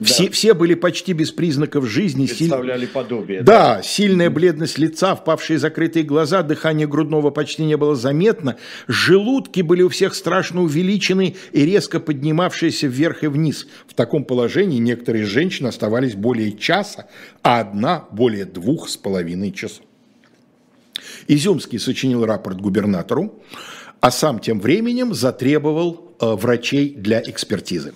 Все, 0.00 0.24
да. 0.24 0.30
все 0.32 0.54
были 0.54 0.72
почти 0.72 1.12
без 1.12 1.30
признаков 1.30 1.86
жизни. 1.86 2.26
Представляли 2.26 2.86
силь... 2.86 2.88
подобие. 2.88 3.42
Да, 3.42 3.76
да, 3.76 3.82
сильная 3.82 4.30
бледность 4.30 4.78
лица, 4.78 5.14
впавшие 5.14 5.58
закрытые 5.58 6.02
глаза, 6.02 6.42
дыхание 6.42 6.86
грудного 6.86 7.30
почти 7.30 7.64
не 7.64 7.76
было 7.76 7.94
заметно. 7.94 8.56
Желудки 8.88 9.60
были 9.60 9.82
у 9.82 9.90
всех 9.90 10.14
страшно 10.14 10.62
увеличены 10.62 11.36
и 11.52 11.66
резко 11.66 12.00
поднимавшиеся 12.00 12.86
вверх 12.86 13.22
и 13.22 13.26
вниз. 13.26 13.66
В 13.86 13.92
таком 13.92 14.24
положении 14.24 14.78
некоторые 14.78 15.26
женщины 15.26 15.68
оставались 15.68 16.14
более 16.14 16.56
часа, 16.56 17.04
а 17.42 17.60
одна 17.60 18.06
более 18.12 18.46
двух 18.46 18.88
с 18.88 18.96
половиной 18.96 19.52
часов. 19.52 19.84
Изюмский 21.28 21.78
сочинил 21.78 22.24
рапорт 22.24 22.60
губернатору, 22.60 23.42
а 24.00 24.10
сам 24.10 24.40
тем 24.40 24.60
временем 24.60 25.14
затребовал 25.14 26.14
э, 26.20 26.26
врачей 26.26 26.94
для 26.94 27.22
экспертизы. 27.22 27.94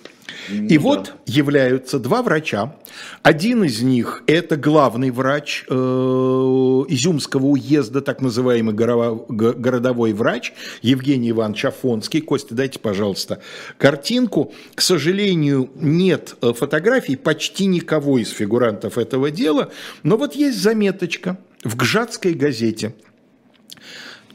Ну, 0.49 0.65
и 0.67 0.77
да. 0.77 0.83
вот 0.83 1.13
являются 1.25 1.99
два 1.99 2.21
врача. 2.21 2.75
Один 3.23 3.63
из 3.63 3.81
них– 3.81 4.23
это 4.27 4.55
главный 4.55 5.11
врач 5.11 5.65
э, 5.67 5.73
Изюмского 5.73 7.47
уезда, 7.47 8.01
так 8.01 8.21
называемый 8.21 8.73
горово, 8.73 9.25
городовой 9.27 10.13
врач 10.13 10.53
Евгений 10.81 11.31
Иванович 11.31 11.65
Афонский. 11.65 12.21
Костя, 12.21 12.55
дайте, 12.55 12.79
пожалуйста, 12.79 13.39
картинку. 13.77 14.53
К 14.75 14.81
сожалению, 14.81 15.69
нет 15.75 16.35
э, 16.41 16.53
фотографий 16.53 17.15
почти 17.15 17.65
никого 17.65 18.17
из 18.17 18.29
фигурантов 18.29 18.97
этого 18.97 19.31
дела, 19.31 19.71
но 20.03 20.17
вот 20.17 20.35
есть 20.35 20.61
заметочка 20.61 21.37
в 21.67 21.75
Гжатской 21.75 22.33
газете– 22.33 22.95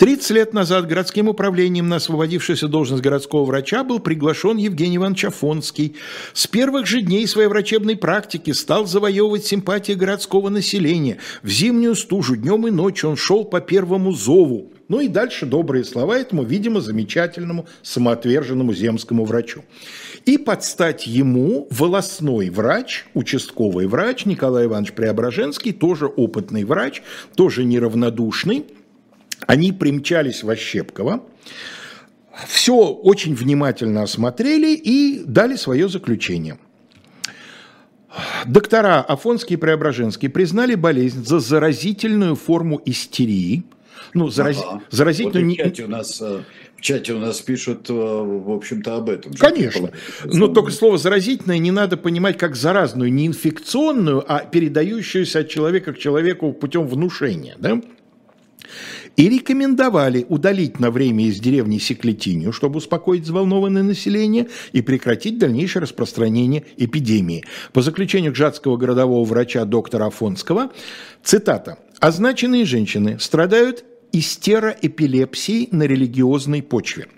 30 0.03 0.31
лет 0.31 0.53
назад 0.53 0.89
городским 0.89 1.29
управлением 1.29 1.89
на 1.89 1.97
освободившуюся 1.97 2.67
должность 2.67 3.05
городского 3.05 3.45
врача 3.45 3.85
был 3.85 4.01
приглашен 4.01 4.57
Евгений 4.57 4.97
Иванович 4.97 5.27
Афонский. 5.27 5.95
С 6.33 6.49
первых 6.49 6.87
же 6.87 7.03
дней 7.03 7.25
своей 7.29 7.47
врачебной 7.47 7.97
практики 7.97 8.51
стал 8.51 8.87
завоевывать 8.87 9.45
симпатии 9.45 9.93
городского 9.93 10.49
населения. 10.49 11.19
В 11.45 11.51
зимнюю 11.51 11.95
стужу 11.95 12.35
днем 12.35 12.67
и 12.67 12.73
ночью 12.73 13.11
он 13.11 13.17
шел 13.17 13.45
по 13.45 13.61
первому 13.61 14.11
зову. 14.11 14.73
Ну 14.89 14.99
и 14.99 15.07
дальше 15.07 15.47
добрые 15.47 15.85
слова 15.85 16.19
этому, 16.19 16.43
видимо, 16.43 16.81
замечательному 16.81 17.69
самоотверженному 17.83 18.75
земскому 18.75 19.25
врачу. 19.25 19.63
И 20.25 20.39
под 20.39 20.63
стать 20.65 21.07
ему 21.07 21.67
волосной 21.71 22.51
врач, 22.51 23.07
участковый 23.15 23.87
врач 23.87 24.25
Николай 24.25 24.67
Иванович 24.67 24.93
Преображенский, 24.93 25.73
тоже 25.73 26.07
опытный 26.07 26.65
врач, 26.65 27.03
тоже 27.35 27.65
неравнодушный, 27.65 28.67
они 29.47 29.73
примчались 29.73 30.43
в 30.43 30.51
Ощепково, 30.51 31.25
все 32.47 32.75
очень 32.75 33.35
внимательно 33.35 34.03
осмотрели 34.03 34.75
и 34.75 35.23
дали 35.25 35.57
свое 35.57 35.89
заключение. 35.89 36.59
Доктора 38.47 39.01
Афонский 39.01 39.55
и 39.55 39.57
Преображенский 39.57 40.29
признали 40.29 40.75
болезнь 40.75 41.25
за 41.25 41.41
заразительную 41.41 42.37
форму 42.37 42.81
истерии. 42.85 43.65
Ну, 44.15 44.29
зараз... 44.29 44.59
ага. 44.63 44.83
заразительную... 44.91 45.49
Вот 45.49 45.57
чате 45.57 45.85
у 45.85 45.89
нас, 45.89 46.21
э, 46.21 46.43
чате 46.83 47.15
у 47.15 47.19
нас 47.19 47.41
пишут, 47.41 47.89
э, 47.89 47.93
в 47.93 48.51
общем-то, 48.51 48.97
об 48.97 49.09
этом. 49.09 49.33
Конечно. 49.35 49.91
Но 50.25 50.49
только 50.49 50.71
слово 50.71 50.99
«заразительное» 50.99 51.59
не 51.59 51.71
надо 51.71 51.97
понимать 51.97 52.37
как 52.37 52.57
заразную, 52.57 53.13
не 53.13 53.27
инфекционную, 53.27 54.23
а 54.27 54.41
передающуюся 54.41 55.41
от 55.41 55.49
человека 55.49 55.95
к 55.95 55.99
человеку 55.99 56.53
путем 56.53 56.87
внушения. 56.87 57.57
Да? 57.59 57.81
и 59.17 59.29
рекомендовали 59.29 60.25
удалить 60.29 60.81
на 60.81 60.91
время 60.91 61.27
из 61.27 61.39
деревни 61.39 61.77
Секлетинию, 61.79 62.53
чтобы 62.53 62.79
успокоить 62.79 63.25
взволнованное 63.25 63.83
население 63.83 64.49
и 64.73 64.81
прекратить 64.81 65.39
дальнейшее 65.39 65.83
распространение 65.83 66.65
эпидемии. 66.79 67.45
По 67.75 67.83
заключению 67.83 68.33
Гжатского 68.33 68.79
городового 68.79 69.25
врача 69.25 69.65
доктора 69.67 70.07
Афонского, 70.07 70.71
цитата, 71.23 71.79
«Означенные 72.01 72.65
женщины 72.65 73.19
страдают 73.21 73.85
истероэпилепсией 74.13 75.69
на 75.71 75.85
религиозной 75.85 76.63
почве. 76.63 77.09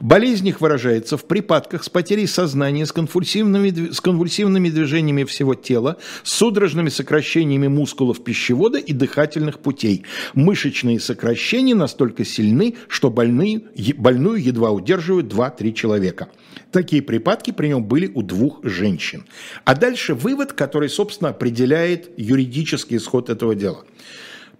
Болезнь 0.00 0.48
их 0.48 0.60
выражается 0.60 1.16
в 1.16 1.24
припадках 1.26 1.84
с 1.84 1.88
потерей 1.88 2.26
сознания, 2.26 2.86
с 2.86 2.92
конвульсивными, 2.92 3.92
с 3.92 4.00
конвульсивными 4.00 4.70
движениями 4.70 5.24
всего 5.24 5.54
тела, 5.54 5.98
с 6.22 6.32
судорожными 6.32 6.88
сокращениями 6.88 7.68
мускулов 7.68 8.22
пищевода 8.22 8.78
и 8.78 8.92
дыхательных 8.92 9.58
путей. 9.58 10.04
Мышечные 10.34 11.00
сокращения 11.00 11.74
настолько 11.74 12.24
сильны, 12.24 12.76
что 12.88 13.10
больные, 13.10 13.62
больную 13.96 14.42
едва 14.42 14.70
удерживают 14.70 15.32
2-3 15.32 15.72
человека. 15.72 16.28
Такие 16.70 17.02
припадки 17.02 17.50
при 17.50 17.68
нем 17.68 17.84
были 17.84 18.10
у 18.14 18.22
двух 18.22 18.60
женщин. 18.64 19.24
А 19.64 19.74
дальше 19.74 20.14
вывод, 20.14 20.52
который, 20.52 20.88
собственно, 20.88 21.30
определяет 21.30 22.10
юридический 22.16 22.96
исход 22.96 23.30
этого 23.30 23.54
дела. 23.54 23.84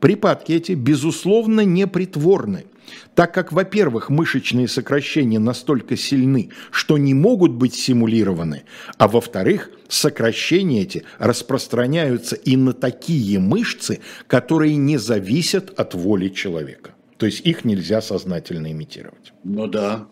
Припадки 0.01 0.53
эти, 0.53 0.73
безусловно, 0.73 1.63
не 1.63 1.87
притворны, 1.87 2.67
так 3.15 3.33
как, 3.33 3.53
во-первых, 3.53 4.11
мышечные 4.11 4.69
сокращения 4.69 5.39
настолько 5.39 5.97
сильны, 5.97 6.51
что 6.71 6.99
не 6.99 7.15
могут 7.15 7.53
быть 7.53 7.75
симулированы, 7.75 8.65
а 8.99 9.09
во-вторых, 9.09 9.71
сокращения 9.89 10.83
эти 10.83 11.05
распространяются 11.19 12.37
и 12.37 12.57
на 12.57 12.73
такие 12.73 13.39
мышцы, 13.39 14.01
которые 14.27 14.77
не 14.77 14.99
зависят 14.99 15.79
от 15.79 15.95
воли 15.95 16.29
человека. 16.29 16.95
То 17.17 17.27
есть 17.27 17.41
их 17.47 17.65
нельзя 17.65 18.03
сознательно 18.03 18.73
имитировать. 18.73 19.33
Ну 19.45 19.67
да, 19.67 20.09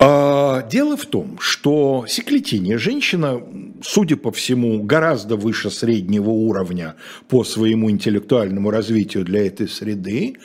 дело 0.00 0.96
в 0.96 1.06
том, 1.06 1.38
что 1.40 2.06
Секлетиния 2.08 2.78
женщина, 2.78 3.42
судя 3.82 4.16
по 4.16 4.32
всему, 4.32 4.82
гораздо 4.82 5.36
выше 5.36 5.70
среднего 5.70 6.30
уровня 6.30 6.94
по 7.28 7.44
своему 7.44 7.90
интеллектуальному 7.90 8.70
развитию 8.70 9.24
для 9.24 9.46
этой 9.46 9.68
среды, 9.68 10.36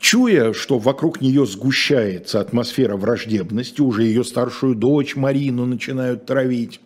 чуя, 0.00 0.52
что 0.52 0.78
вокруг 0.78 1.20
нее 1.20 1.46
сгущается 1.46 2.40
атмосфера 2.40 2.96
враждебности, 2.96 3.80
уже 3.80 4.04
ее 4.04 4.24
старшую 4.24 4.74
дочь 4.74 5.16
Марину 5.16 5.66
начинают 5.66 6.26
травить, 6.26 6.80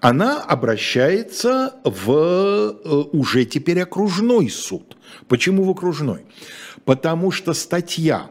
она 0.00 0.42
обращается 0.42 1.74
в 1.84 2.10
э, 2.10 2.88
уже 3.12 3.44
теперь 3.44 3.80
окружной 3.80 4.48
суд. 4.48 4.96
Почему 5.28 5.64
в 5.64 5.70
окружной? 5.70 6.24
Потому 6.84 7.30
что 7.30 7.52
статья 7.52 8.30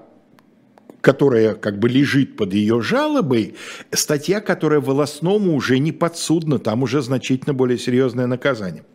которая 1.04 1.56
как 1.56 1.80
бы 1.80 1.90
лежит 1.90 2.38
под 2.38 2.54
ее 2.54 2.82
жалобой, 2.82 3.56
статья, 3.92 4.40
которая 4.40 4.80
волосному 4.80 5.54
уже 5.54 5.78
не 5.78 5.92
подсудна, 5.92 6.60
там 6.60 6.82
уже 6.82 7.02
значительно 7.02 7.54
более 7.54 7.78
серьезное 7.78 8.26
наказание. 8.26 8.86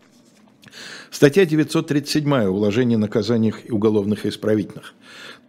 Статья 1.11 1.45
937 1.45 2.47
«Уложение 2.47 2.97
о 2.97 3.01
наказаниях 3.01 3.61
уголовных 3.69 4.25
и 4.25 4.31
исправительных». 4.31 4.95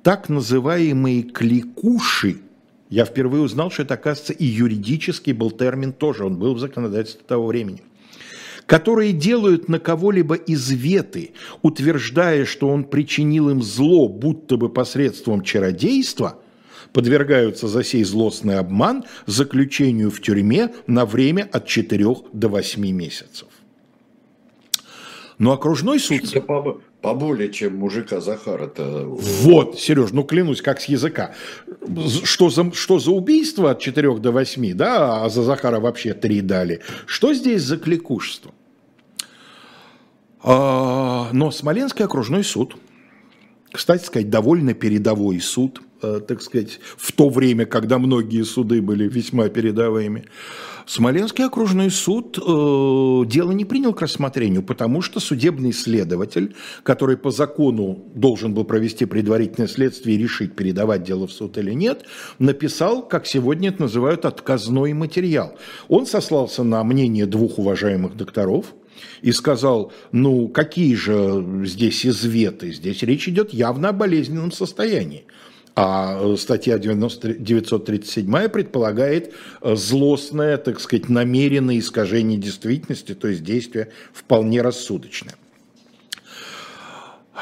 Так 0.04 0.28
называемые 0.28 1.24
кликуши, 1.24 2.42
я 2.90 3.06
впервые 3.06 3.44
узнал, 3.44 3.72
что 3.72 3.84
это, 3.84 3.94
оказывается, 3.94 4.34
и 4.34 4.46
юридический 4.46 5.32
был 5.32 5.52
термин 5.52 5.94
тоже, 5.94 6.26
он 6.26 6.36
был 6.36 6.56
в 6.56 6.60
законодательстве 6.60 7.24
того 7.26 7.48
времени 7.48 7.82
которые 8.66 9.14
делают 9.14 9.68
на 9.68 9.80
кого-либо 9.80 10.36
изветы, 10.36 11.32
утверждая, 11.64 12.46
что 12.46 12.68
он 12.68 12.84
причинил 12.84 13.50
им 13.50 13.64
зло, 13.64 14.08
будто 14.08 14.58
бы 14.58 14.70
посредством 14.70 15.42
чародейства– 15.42 16.38
подвергаются 16.94 17.68
за 17.68 17.84
сей 17.84 18.04
злостный 18.04 18.58
обман 18.58 19.04
заключению 19.26 20.12
в 20.12 20.22
тюрьме 20.22 20.74
на 20.88 21.06
время 21.06 21.48
от 21.52 21.68
4 21.68 22.06
до 22.34 22.48
8 22.48 22.82
месяцев. 22.92 23.48
Но 25.38 25.54
окружной 25.54 26.00
суд... 26.00 26.22
поболее, 27.02 27.50
чем 27.50 27.78
мужика 27.78 28.20
Захара-то. 28.20 29.06
Вот, 29.08 29.80
Сереж, 29.80 30.12
ну 30.12 30.24
клянусь, 30.24 30.62
как 30.62 30.82
с 30.82 30.86
языка. 30.86 31.34
Что 32.26 32.50
за, 32.50 32.74
что 32.74 33.00
за 33.00 33.12
убийство 33.12 33.72
от 33.72 33.80
4 33.80 34.16
до 34.16 34.32
8, 34.32 34.74
да, 34.74 35.24
а 35.24 35.30
за 35.30 35.44
Захара 35.44 35.80
вообще 35.80 36.14
3 36.14 36.42
дали. 36.42 36.82
Что 37.06 37.34
здесь 37.34 37.62
за 37.62 37.78
кликушество? 37.78 38.52
А, 40.42 41.30
но 41.32 41.52
Смоленский 41.52 42.04
окружной 42.04 42.44
суд, 42.44 42.76
кстати 43.72 44.06
сказать, 44.06 44.30
довольно 44.30 44.74
передовой 44.74 45.40
суд, 45.40 45.82
так 46.02 46.42
сказать, 46.42 46.80
в 46.98 47.12
то 47.12 47.30
время, 47.30 47.66
когда 47.66 48.00
многие 48.00 48.44
суды 48.44 48.82
были 48.82 49.08
весьма 49.08 49.50
передовыми, 49.50 50.26
Смоленский 50.90 51.46
окружной 51.46 51.92
суд 51.92 52.40
э, 52.40 52.42
дело 52.42 53.52
не 53.52 53.64
принял 53.64 53.94
к 53.94 54.02
рассмотрению, 54.02 54.64
потому 54.64 55.04
что 55.04 55.20
судебный 55.20 55.72
следователь, 55.72 56.56
который 56.82 57.16
по 57.16 57.30
закону 57.30 58.06
должен 58.16 58.56
был 58.56 58.64
провести 58.64 59.06
предварительное 59.06 59.68
следствие 59.68 60.18
и 60.18 60.20
решить, 60.20 60.56
передавать 60.56 61.04
дело 61.04 61.28
в 61.28 61.32
суд 61.32 61.60
или 61.60 61.74
нет, 61.74 62.06
написал, 62.40 63.08
как 63.08 63.28
сегодня 63.28 63.70
это 63.70 63.84
называют, 63.84 64.26
отказной 64.26 64.94
материал. 64.94 65.60
Он 65.90 66.08
сослался 66.08 66.64
на 66.64 66.84
мнение 66.84 67.28
двух 67.28 67.60
уважаемых 67.60 68.18
докторов, 68.18 68.74
и 69.22 69.32
сказал, 69.32 69.94
ну 70.12 70.48
какие 70.50 70.96
же 70.96 71.64
здесь 71.66 72.04
изветы, 72.04 72.74
здесь 72.74 73.04
речь 73.04 73.30
идет 73.30 73.54
явно 73.54 73.90
о 73.90 73.94
болезненном 73.94 74.52
состоянии. 74.52 75.26
А 75.82 76.36
статья 76.36 76.78
90, 76.78 77.36
937 77.36 78.50
предполагает 78.50 79.34
э, 79.62 79.76
злостное, 79.78 80.58
так 80.58 80.82
сказать, 80.82 81.08
намеренное 81.08 81.80
искажение 81.80 82.38
действительности, 82.38 83.16
то 83.16 83.30
есть 83.30 83.44
действие 83.44 83.88
вполне 84.12 84.62
рассудочное. 84.62 85.36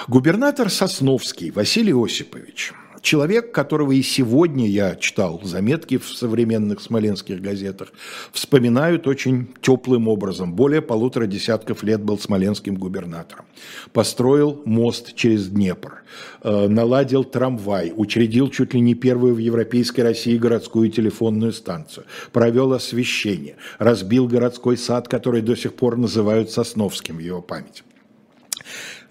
Губернатор 0.07 0.69
Сосновский 0.69 1.49
Василий 1.49 1.93
Осипович– 1.93 2.73
человек, 3.01 3.51
которого 3.51 3.91
и 3.91 4.01
сегодня 4.01 4.67
я 4.67 4.95
читал 4.95 5.41
заметки 5.43 5.97
в 5.97 6.07
современных 6.09 6.81
смоленских 6.81 7.41
газетах, 7.41 7.91
вспоминают 8.31 9.07
очень 9.07 9.49
теплым 9.61 10.07
образом. 10.07 10.53
Более 10.53 10.81
полутора 10.81 11.27
десятков 11.27 11.83
лет 11.83 12.01
был 12.01 12.17
смоленским 12.17 12.75
губернатором. 12.75 13.45
Построил 13.93 14.61
мост 14.65 15.15
через 15.15 15.47
Днепр, 15.47 16.03
э, 16.43 16.67
наладил 16.67 17.23
трамвай, 17.23 17.93
учредил 17.95 18.49
чуть 18.49 18.73
ли 18.73 18.79
не 18.79 18.95
первую 18.95 19.35
в 19.35 19.39
Европейской 19.39 20.01
России 20.01 20.37
городскую 20.37 20.89
телефонную 20.89 21.53
станцию, 21.53 22.05
провел 22.31 22.73
освещение, 22.73 23.55
разбил 23.79 24.27
городской 24.27 24.77
сад, 24.77 25.07
который 25.07 25.41
до 25.41 25.55
сих 25.55 25.73
пор 25.73 25.97
называют 25.97 26.51
Сосновским 26.51 27.17
в 27.17 27.19
его 27.19 27.41
память. 27.41 27.83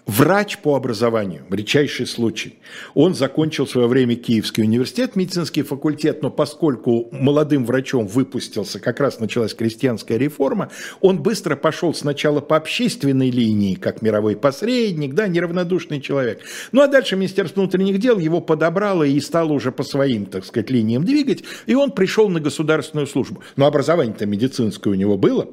Врач 0.07 0.59
по 0.59 0.75
образованию, 0.75 1.43
редчайший 1.49 2.07
случай. 2.07 2.59
Он 2.93 3.13
закончил 3.13 3.65
в 3.65 3.69
свое 3.69 3.87
время 3.87 4.15
Киевский 4.15 4.63
университет, 4.63 5.17
медицинский 5.17 5.63
факультет, 5.63 6.21
но 6.21 6.31
поскольку 6.31 7.09
молодым 7.11 7.65
врачом 7.65 8.07
выпустился, 8.07 8.79
как 8.79 9.01
раз 9.01 9.19
началась 9.19 9.53
крестьянская 9.53 10.17
реформа, 10.17 10.71
он 11.01 11.21
быстро 11.21 11.57
пошел 11.57 11.93
сначала 11.93 12.39
по 12.39 12.55
общественной 12.55 13.29
линии, 13.29 13.75
как 13.75 14.01
мировой 14.01 14.37
посредник, 14.37 15.13
да, 15.13 15.27
неравнодушный 15.27 15.99
человек. 15.99 16.39
Ну 16.71 16.81
а 16.81 16.87
дальше 16.87 17.17
Министерство 17.17 17.59
внутренних 17.59 17.99
дел 17.99 18.17
его 18.17 18.39
подобрало 18.39 19.03
и 19.03 19.19
стало 19.19 19.51
уже 19.51 19.73
по 19.73 19.83
своим, 19.83 20.25
так 20.25 20.45
сказать, 20.45 20.69
линиям 20.69 21.03
двигать, 21.03 21.43
и 21.65 21.75
он 21.75 21.91
пришел 21.91 22.29
на 22.29 22.39
государственную 22.39 23.07
службу. 23.07 23.43
Но 23.57 23.65
образование-то 23.65 24.25
медицинское 24.25 24.89
у 24.89 24.93
него 24.93 25.17
было. 25.17 25.49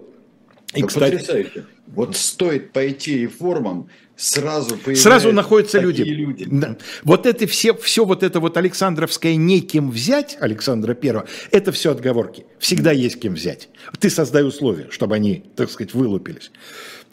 И, 0.75 0.81
да 0.81 0.87
кстати, 0.87 1.13
потрясающе. 1.13 1.65
Вот 1.87 2.17
стоит 2.17 2.73
пойти 2.73 3.19
реформам, 3.19 3.89
сразу 4.17 4.79
Сразу 4.95 5.33
находятся 5.33 5.79
люди. 5.79 6.03
люди. 6.03 6.47
Да. 6.51 6.77
Вот 7.03 7.27
это 7.27 7.47
все, 7.47 7.75
все 7.75 8.05
вот 8.05 8.23
это 8.23 8.41
вот 8.41 8.57
Александровское 8.57 9.37
неким 9.37 9.91
взять, 9.91 10.37
Александра 10.41 10.95
Первого, 10.95 11.27
это 11.51 11.73
все 11.73 11.91
отговорки. 11.91 12.47
Всегда 12.59 12.93
есть 12.93 13.21
кем 13.21 13.35
взять. 13.35 13.69
Ты 13.99 14.11
создай 14.11 14.45
условия, 14.45 14.89
чтобы 14.91 15.15
они, 15.15 15.45
так 15.57 15.71
сказать, 15.71 15.95
вылупились. 15.95 16.51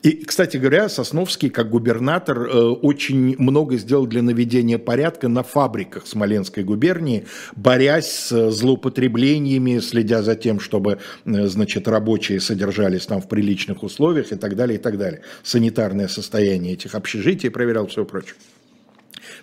И, 0.04 0.26
кстати 0.26 0.58
говоря, 0.58 0.90
Сосновский, 0.90 1.52
как 1.52 1.70
губернатор, 1.70 2.40
э, 2.40 2.60
очень 2.82 3.36
много 3.38 3.78
сделал 3.78 4.08
для 4.08 4.24
наведения 4.24 4.80
порядка 4.80 5.28
на 5.28 5.44
фабриках 5.44 6.08
Смоленской 6.08 6.64
губернии, 6.64 7.26
борясь 7.56 8.10
с 8.10 8.52
злоупотреблениями, 8.52 9.78
следя 9.80 10.24
за 10.24 10.36
тем, 10.36 10.60
чтобы, 10.60 10.98
э, 11.26 11.48
значит, 11.48 11.88
рабочие 11.88 12.40
содержались 12.40 13.06
там 13.06 13.22
в 13.22 13.28
приличных 13.28 13.84
условиях 13.84 14.32
и 14.32 14.36
так 14.36 14.56
далее, 14.56 14.80
и 14.80 14.82
так 14.82 14.98
далее. 14.98 15.22
Санитарное 15.44 16.08
состояние 16.08 16.74
этих 16.74 16.96
общежитий 16.96 17.52
проверял, 17.52 17.86
все 17.86 18.04
прочее. 18.04 18.36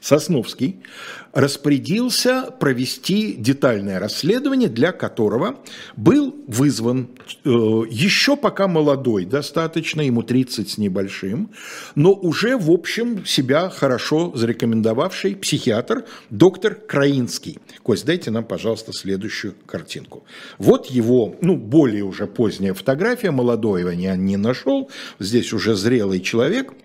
Сосновский 0.00 0.80
распорядился 1.32 2.50
провести 2.58 3.34
детальное 3.34 3.98
расследование, 3.98 4.68
для 4.68 4.92
которого 4.92 5.58
был 5.96 6.34
вызван 6.46 7.10
э, 7.44 7.48
еще 7.48 8.36
пока 8.36 8.66
молодой 8.66 9.24
достаточно, 9.24 10.00
ему 10.00 10.22
30 10.22 10.70
с 10.70 10.78
небольшим, 10.78 11.50
но 11.94 12.12
уже, 12.12 12.56
в 12.56 12.70
общем, 12.70 13.24
себя 13.24 13.70
хорошо 13.70 14.32
зарекомендовавший 14.34 15.36
психиатр 15.36 16.04
доктор 16.30 16.74
Краинский. 16.74 17.58
Кость, 17.82 18.04
дайте 18.06 18.30
нам, 18.30 18.44
пожалуйста, 18.44 18.92
следующую 18.92 19.54
картинку. 19.66 20.24
Вот 20.58 20.86
его, 20.86 21.36
ну, 21.40 21.56
более 21.56 22.04
уже 22.04 22.26
поздняя 22.26 22.74
фотография, 22.74 23.30
молодой 23.30 23.78
я 23.96 24.16
не 24.16 24.36
нашел, 24.36 24.90
здесь 25.18 25.52
уже 25.52 25.74
зрелый 25.74 26.20
человек– 26.20 26.72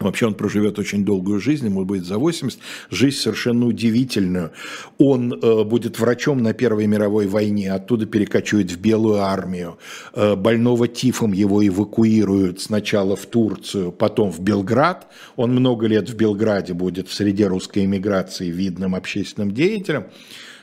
Вообще 0.00 0.26
он 0.26 0.34
проживет 0.34 0.78
очень 0.78 1.04
долгую 1.04 1.38
жизнь, 1.38 1.66
ему 1.66 1.84
будет 1.84 2.04
за 2.04 2.18
80, 2.18 2.58
жизнь 2.90 3.16
совершенно 3.16 3.66
удивительную. 3.66 4.50
Он 4.98 5.32
э, 5.32 5.64
будет 5.64 5.98
врачом 5.98 6.42
на 6.42 6.54
Первой 6.54 6.86
мировой 6.86 7.26
войне, 7.26 7.72
оттуда 7.72 8.06
перекочует 8.06 8.70
в 8.72 8.80
Белую 8.80 9.20
армию. 9.20 9.78
Э, 10.14 10.34
больного 10.34 10.88
тифом 10.88 11.32
его 11.32 11.66
эвакуируют 11.66 12.60
сначала 12.60 13.16
в 13.16 13.26
Турцию, 13.26 13.92
потом 13.92 14.32
в 14.32 14.40
Белград. 14.40 15.08
Он 15.36 15.52
много 15.52 15.86
лет 15.86 16.08
в 16.08 16.16
Белграде 16.16 16.72
будет 16.72 17.08
в 17.08 17.14
среде 17.14 17.46
русской 17.46 17.84
эмиграции 17.84 18.50
видным 18.50 18.94
общественным 18.94 19.52
деятелем. 19.52 20.06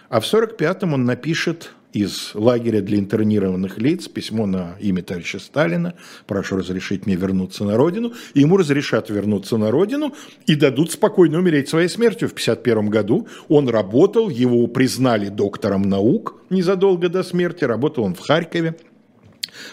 А 0.10 0.20
в 0.20 0.24
45-м 0.24 0.94
он 0.94 1.06
напишет 1.06 1.72
из 1.94 2.32
лагеря 2.34 2.82
для 2.82 3.00
интернированных 3.00 3.78
лиц 3.78 4.08
письмо 4.08 4.46
на 4.46 4.76
имя 4.80 5.02
товарища 5.02 5.40
Сталина, 5.40 5.96
прошу 6.28 6.58
разрешить 6.58 7.06
мне 7.06 7.16
вернуться 7.16 7.64
на 7.64 7.78
родину, 7.78 8.14
и 8.34 8.42
ему 8.42 8.58
разрешат 8.58 9.10
вернуться 9.10 9.58
на 9.58 9.72
родину 9.72 10.14
и 10.46 10.56
дадут 10.56 10.92
спокойно 10.92 11.40
умереть 11.40 11.70
своей 11.70 11.90
смертью. 11.90 12.28
В 12.28 12.34
1951 12.34 12.90
году 12.90 13.28
он 13.48 13.70
работал, 13.70 14.30
его 14.30 14.68
признали 14.68 15.30
доктором 15.30 15.84
наук 15.84 16.42
незадолго 16.50 17.10
до 17.10 17.24
смерти, 17.24 17.64
работал 17.64 18.04
он 18.04 18.16
в 18.16 18.20
Харькове, 18.20 18.76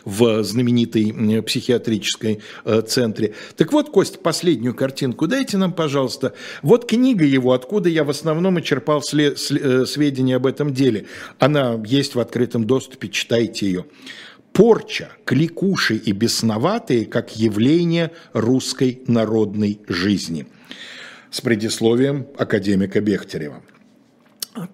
в 0.04 0.42
знаменитой 0.42 1.42
психиатрической 1.42 2.40
э, 2.64 2.82
центре. 2.82 3.34
Так 3.56 3.72
вот, 3.72 3.90
Кость, 3.90 4.20
последнюю 4.20 4.74
картинку 4.74 5.26
дайте 5.26 5.56
нам, 5.56 5.72
пожалуйста. 5.72 6.34
Вот 6.62 6.88
книга 6.88 7.24
его, 7.24 7.52
откуда 7.52 7.88
я 7.88 8.04
в 8.04 8.10
основном 8.10 8.58
и 8.58 8.62
черпал 8.62 9.02
э, 9.12 9.86
сведения 9.86 10.36
об 10.36 10.46
этом 10.46 10.72
деле. 10.72 11.06
Она 11.38 11.80
есть 11.86 12.14
в 12.14 12.20
открытом 12.20 12.64
доступе, 12.64 13.08
читайте 13.08 13.66
ее. 13.66 13.86
Порча, 14.52 15.10
кликуши 15.24 15.96
и 15.96 16.12
бесноватые 16.12 17.04
как 17.04 17.36
явление 17.36 18.12
русской 18.32 19.02
народной 19.06 19.80
жизни. 19.86 20.46
С 21.30 21.42
предисловием 21.42 22.26
академика 22.38 23.00
Бехтерева. 23.02 23.62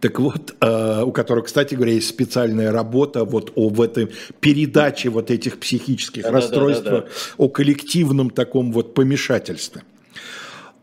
Так 0.01 0.21
вот, 0.21 0.55
э, 0.61 1.03
у 1.03 1.13
которого, 1.13 1.45
кстати 1.45 1.75
говоря, 1.75 1.93
есть 1.93 2.09
специальная 2.09 2.71
работа 2.71 3.25
вот 3.25 3.53
об 3.57 3.81
этой 3.81 4.11
передаче 4.41 5.09
вот 5.09 5.31
этих 5.31 5.59
психических 5.59 6.23
да, 6.23 6.31
расстройств, 6.31 6.85
да, 6.85 6.91
да, 6.91 6.97
да, 7.01 7.07
да. 7.07 7.13
о 7.37 7.49
коллективном 7.49 8.31
таком 8.31 8.73
вот 8.73 8.95
помешательстве. 8.95 9.83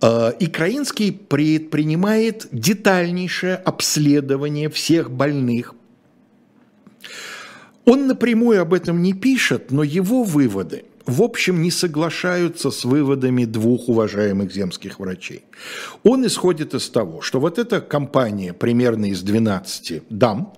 Э, 0.02 0.34
и 0.39 0.47
Краинский 0.47 1.12
предпринимает 1.12 2.47
детальнейшее 2.52 3.56
обследование 3.56 4.70
всех 4.70 5.12
больных. 5.12 5.76
Он 7.86 8.08
напрямую 8.08 8.62
об 8.62 8.74
этом 8.74 9.02
не 9.02 9.14
пишет, 9.14 9.72
но 9.72 9.84
его 9.84 10.24
выводы 10.24 10.84
в 11.10 11.22
общем, 11.22 11.62
не 11.62 11.72
соглашаются 11.72 12.72
с 12.72 12.86
выводами 12.86 13.45
двух 13.45 13.89
уважаемых 13.89 14.53
земских 14.53 14.99
врачей. 14.99 15.43
Он 16.03 16.26
исходит 16.26 16.74
из 16.74 16.89
того, 16.89 17.22
что 17.22 17.39
вот 17.39 17.57
эта 17.57 17.82
компания 17.82 18.53
примерно 18.53 19.05
из 19.05 19.22
12 19.24 20.03
дам 20.10 20.53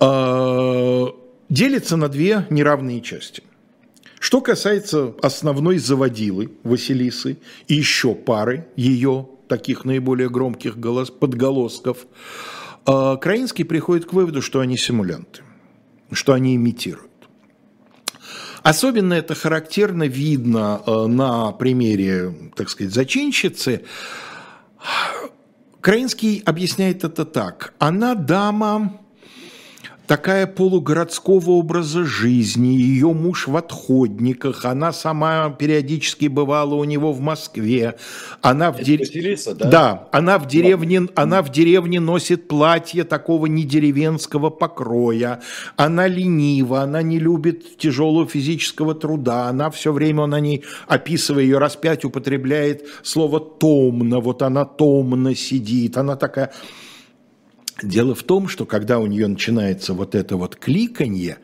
э, 0.00 1.06
делится 1.48 1.96
на 1.96 2.08
две 2.08 2.46
неравные 2.50 3.00
части. 3.00 3.42
Что 4.18 4.40
касается 4.40 5.14
основной 5.22 5.78
заводилы 5.78 6.52
Василисы 6.62 7.38
и 7.68 7.74
еще 7.74 8.14
пары 8.14 8.66
ее 8.76 9.28
таких 9.48 9.84
наиболее 9.84 10.30
громких 10.30 10.78
голос, 10.78 11.10
подголосков, 11.10 12.06
э, 12.86 13.16
Краинский 13.20 13.64
приходит 13.64 14.06
к 14.06 14.12
выводу, 14.12 14.40
что 14.40 14.60
они 14.60 14.76
симулянты, 14.76 15.42
что 16.12 16.32
они 16.32 16.56
имитируют. 16.56 17.09
Особенно 18.62 19.14
это 19.14 19.34
характерно 19.34 20.04
видно 20.04 20.82
э, 20.86 21.06
на 21.06 21.52
примере, 21.52 22.34
так 22.56 22.68
сказать, 22.68 22.92
зачинщицы. 22.92 23.84
Краинский 25.80 26.42
объясняет 26.44 27.04
это 27.04 27.24
так. 27.24 27.72
Она 27.78 28.14
дама 28.14 28.99
такая 30.10 30.48
полугородского 30.48 31.50
образа 31.50 32.04
жизни, 32.04 32.70
ее 32.70 33.12
муж 33.12 33.46
в 33.46 33.56
отходниках, 33.56 34.64
она 34.64 34.92
сама 34.92 35.50
периодически 35.50 36.26
бывала 36.26 36.74
у 36.74 36.82
него 36.82 37.12
в 37.12 37.20
Москве, 37.20 37.94
она 38.42 38.72
в 38.72 38.82
деревне, 38.82 39.36
да? 39.54 39.70
да, 39.70 40.08
она 40.10 40.40
в 40.40 40.48
деревне, 40.48 41.02
она 41.14 41.42
в 41.42 41.52
деревне 41.52 42.00
носит 42.00 42.48
платье 42.48 43.04
такого 43.04 43.46
не 43.46 43.62
деревенского 43.62 44.50
покроя, 44.50 45.42
она 45.76 46.08
ленива, 46.08 46.80
она 46.80 47.02
не 47.02 47.20
любит 47.20 47.78
тяжелого 47.78 48.26
физического 48.26 48.96
труда, 48.96 49.46
она 49.46 49.70
все 49.70 49.92
время, 49.92 50.22
он 50.22 50.34
о 50.34 50.40
ней, 50.40 50.64
описывая 50.88 51.44
ее 51.44 51.58
распять, 51.58 52.04
употребляет 52.04 52.84
слово 53.04 53.38
томно, 53.38 54.18
вот 54.18 54.42
она 54.42 54.64
томно 54.64 55.36
сидит, 55.36 55.96
она 55.96 56.16
такая 56.16 56.50
Дело 57.82 58.14
в 58.14 58.22
том, 58.22 58.48
что 58.48 58.66
когда 58.66 58.98
у 58.98 59.06
нее 59.06 59.26
начинается 59.26 59.94
вот 59.94 60.14
это 60.14 60.36
вот 60.36 60.56
кликанье, 60.56 61.38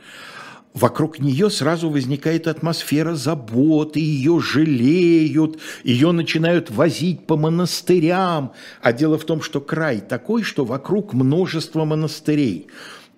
вокруг 0.74 1.18
нее 1.18 1.48
сразу 1.48 1.88
возникает 1.88 2.46
атмосфера 2.46 3.14
заботы, 3.14 4.00
ее 4.00 4.40
жалеют, 4.40 5.58
ее 5.82 6.12
начинают 6.12 6.70
возить 6.70 7.26
по 7.26 7.36
монастырям. 7.36 8.52
А 8.82 8.92
дело 8.92 9.18
в 9.18 9.24
том, 9.24 9.40
что 9.40 9.60
край 9.60 10.00
такой, 10.00 10.42
что 10.42 10.64
вокруг 10.64 11.14
множество 11.14 11.84
монастырей. 11.84 12.66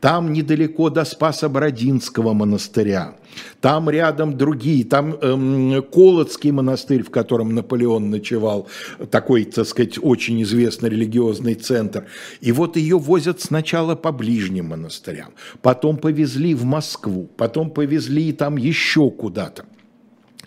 Там 0.01 0.33
недалеко 0.33 0.91
до 0.91 1.05
Спаса 1.05 1.49
Бородинского 1.49 2.33
монастыря, 2.33 3.17
там 3.61 3.91
рядом 3.91 4.37
другие, 4.37 4.85
там 4.85 5.15
эм, 5.15 5.83
Колодский 5.83 6.53
монастырь, 6.53 7.03
в 7.03 7.11
котором 7.11 7.53
Наполеон 7.53 8.09
ночевал, 8.09 8.69
такой, 9.11 9.45
так 9.45 9.67
сказать, 9.67 9.99
очень 10.01 10.41
известный 10.45 10.91
религиозный 10.91 11.55
центр. 11.55 12.07
И 12.41 12.53
вот 12.53 12.77
ее 12.77 12.97
возят 12.97 13.41
сначала 13.41 13.97
по 13.97 14.13
ближним 14.13 14.67
монастырям, 14.67 15.33
потом 15.63 15.97
повезли 15.97 16.55
в 16.55 16.65
Москву, 16.65 17.29
потом 17.37 17.71
повезли 17.71 18.33
там 18.33 18.57
еще 18.57 19.11
куда-то. 19.11 19.65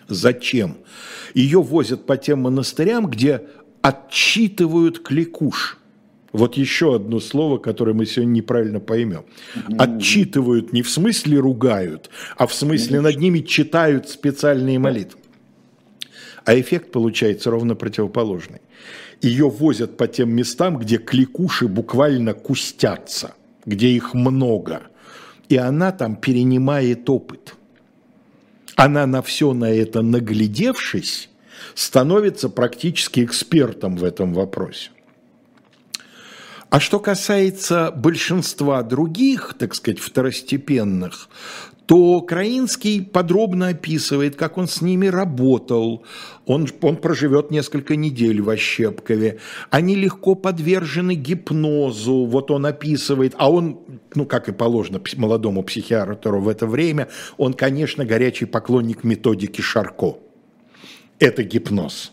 Зачем? 0.08 0.78
Ее 1.34 1.60
возят 1.60 2.06
по 2.06 2.16
тем 2.16 2.40
монастырям, 2.40 3.06
где 3.06 3.42
отчитывают 3.82 5.00
кликуш– 5.00 5.78
вот 6.32 6.56
еще 6.56 6.94
одно 6.94 7.20
слово, 7.20 7.58
которое 7.58 7.92
мы 7.92 8.06
сегодня 8.06 8.32
неправильно 8.32 8.80
поймем. 8.80 9.24
Отчитывают 9.78 10.72
не 10.72 10.82
в 10.82 10.90
смысле 10.90 11.38
ругают, 11.38 12.10
а 12.36 12.46
в 12.46 12.54
смысле 12.54 13.00
над 13.00 13.18
ними 13.18 13.40
читают 13.40 14.08
специальные 14.08 14.78
молитвы. 14.78 15.20
А 16.44 16.58
эффект 16.58 16.90
получается 16.90 17.50
ровно 17.50 17.74
противоположный. 17.74 18.60
Ее 19.20 19.48
возят 19.48 19.96
по 19.96 20.08
тем 20.08 20.30
местам, 20.30 20.78
где 20.78 20.96
кликуши 20.96 21.68
буквально 21.68 22.34
кустятся, 22.34 23.34
где 23.64 23.88
их 23.88 24.14
много. 24.14 24.82
И 25.48 25.56
она 25.56 25.92
там 25.92 26.16
перенимает 26.16 27.08
опыт. 27.08 27.54
Она 28.74 29.06
на 29.06 29.22
все 29.22 29.52
на 29.52 29.70
это 29.70 30.02
наглядевшись, 30.02 31.28
становится 31.74 32.48
практически 32.48 33.22
экспертом 33.22 33.96
в 33.96 34.02
этом 34.02 34.32
вопросе. 34.32 34.90
А 36.72 36.80
что 36.80 37.00
касается 37.00 37.92
большинства 37.94 38.82
других, 38.82 39.54
так 39.58 39.74
сказать, 39.74 39.98
второстепенных, 39.98 41.28
то 41.84 42.22
Краинский 42.22 43.02
подробно 43.02 43.68
описывает, 43.68 44.36
как 44.36 44.56
он 44.56 44.68
с 44.68 44.80
ними 44.80 45.06
работал. 45.08 46.02
Он, 46.46 46.66
он 46.80 46.96
проживет 46.96 47.50
несколько 47.50 47.94
недель 47.94 48.40
в 48.40 48.48
Ощепкове. 48.48 49.38
Они 49.68 49.94
легко 49.94 50.34
подвержены 50.34 51.14
гипнозу. 51.14 52.24
Вот 52.24 52.50
он 52.50 52.64
описывает, 52.64 53.34
а 53.36 53.52
он, 53.52 53.78
ну, 54.14 54.24
как 54.24 54.48
и 54.48 54.52
положено 54.52 54.98
молодому 55.16 55.62
психиатру 55.64 56.40
в 56.40 56.48
это 56.48 56.66
время, 56.66 57.08
он, 57.36 57.52
конечно, 57.52 58.06
горячий 58.06 58.46
поклонник 58.46 59.04
методики 59.04 59.60
Шарко. 59.60 60.16
Это 61.18 61.42
гипноз. 61.42 62.12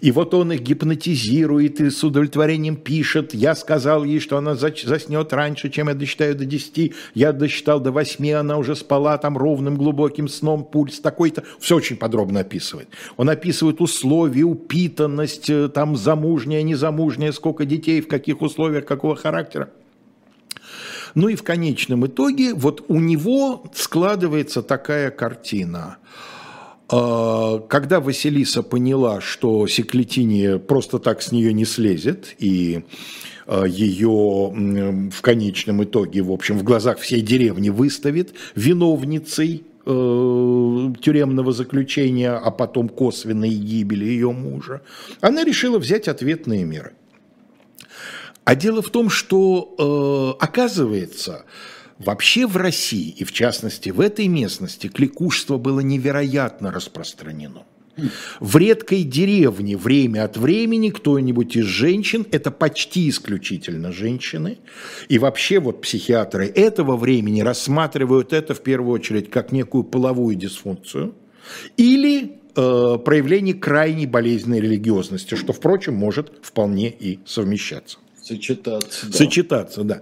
И 0.00 0.10
вот 0.10 0.34
он 0.34 0.52
их 0.52 0.60
гипнотизирует 0.60 1.80
и 1.80 1.90
с 1.90 2.02
удовлетворением 2.04 2.76
пишет. 2.76 3.34
Я 3.34 3.54
сказал 3.54 4.04
ей, 4.04 4.20
что 4.20 4.36
она 4.36 4.54
заснет 4.54 5.32
раньше, 5.32 5.70
чем 5.70 5.88
я 5.88 5.94
досчитаю 5.94 6.34
до 6.34 6.44
10. 6.44 6.92
Я 7.14 7.32
досчитал 7.32 7.80
до 7.80 7.90
8, 7.90 8.32
она 8.32 8.58
уже 8.58 8.76
спала 8.76 9.18
там 9.18 9.36
ровным 9.36 9.76
глубоким 9.76 10.28
сном, 10.28 10.64
пульс 10.64 11.00
такой-то. 11.00 11.44
Все 11.60 11.76
очень 11.76 11.96
подробно 11.96 12.40
описывает. 12.40 12.88
Он 13.16 13.30
описывает 13.30 13.80
условия, 13.80 14.42
упитанность, 14.42 15.50
э, 15.50 15.68
там 15.68 15.96
замужняя, 15.96 16.62
незамужняя, 16.62 17.32
сколько 17.32 17.64
детей, 17.64 18.00
в 18.00 18.08
каких 18.08 18.42
условиях, 18.42 18.84
какого 18.84 19.16
характера. 19.16 19.70
Ну 21.14 21.28
и 21.28 21.36
в 21.36 21.42
конечном 21.42 22.06
итоге 22.06 22.54
вот 22.54 22.84
у 22.88 23.00
него 23.00 23.64
складывается 23.74 24.62
такая 24.62 25.10
картина– 25.10 25.98
когда 26.88 28.00
Василиса 28.00 28.62
поняла, 28.62 29.20
что 29.20 29.66
Секлетиния 29.66 30.58
просто 30.58 30.98
так 30.98 31.20
с 31.20 31.32
нее 31.32 31.52
не 31.52 31.66
слезет, 31.66 32.34
и 32.38 32.82
а, 33.48 33.64
ее 33.64 34.52
в 35.10 35.22
конечном 35.22 35.82
итоге, 35.82 36.20
в 36.20 36.30
общем, 36.30 36.58
в 36.58 36.62
глазах 36.62 36.98
всей 36.98 37.22
деревни 37.22 37.70
выставит 37.70 38.34
виновницей 38.54 39.64
э, 39.86 40.92
тюремного 41.00 41.52
заключения, 41.52 42.32
а 42.32 42.50
потом 42.50 42.90
косвенной 42.90 43.48
гибели 43.48 44.04
ее 44.04 44.32
мужа, 44.32 44.82
она 45.22 45.44
решила 45.44 45.78
взять 45.78 46.08
ответные 46.08 46.64
меры. 46.64 46.92
А 48.44 48.54
дело 48.54 48.82
в 48.82 48.90
том, 48.90 49.08
что, 49.08 50.36
э, 50.38 50.44
оказывается, 50.44 51.46
Вообще 51.98 52.46
в 52.46 52.56
России, 52.56 53.10
и 53.10 53.24
в 53.24 53.32
частности 53.32 53.90
в 53.90 54.00
этой 54.00 54.28
местности, 54.28 54.86
кликушество 54.86 55.58
было 55.58 55.80
невероятно 55.80 56.70
распространено. 56.70 57.64
В 58.38 58.56
редкой 58.56 59.02
деревне 59.02 59.76
время 59.76 60.24
от 60.24 60.36
времени 60.36 60.90
кто-нибудь 60.90 61.56
из 61.56 61.64
женщин, 61.64 62.26
это 62.30 62.52
почти 62.52 63.08
исключительно 63.08 63.90
женщины, 63.90 64.58
и 65.08 65.18
вообще 65.18 65.58
вот 65.58 65.82
психиатры 65.82 66.46
этого 66.46 66.96
времени 66.96 67.40
рассматривают 67.40 68.32
это 68.32 68.54
в 68.54 68.62
первую 68.62 68.92
очередь 68.92 69.30
как 69.30 69.50
некую 69.50 69.82
половую 69.82 70.36
дисфункцию 70.36 71.14
или 71.76 72.38
э, 72.54 72.98
проявление 73.04 73.54
крайней 73.54 74.06
болезненной 74.06 74.60
религиозности, 74.60 75.34
что, 75.34 75.52
впрочем, 75.52 75.94
может 75.94 76.32
вполне 76.42 76.90
и 76.90 77.18
совмещаться. 77.26 77.98
Сочетаться, 78.28 79.06
да. 79.06 79.12
Сочетаться, 79.16 79.84
да. 79.84 80.00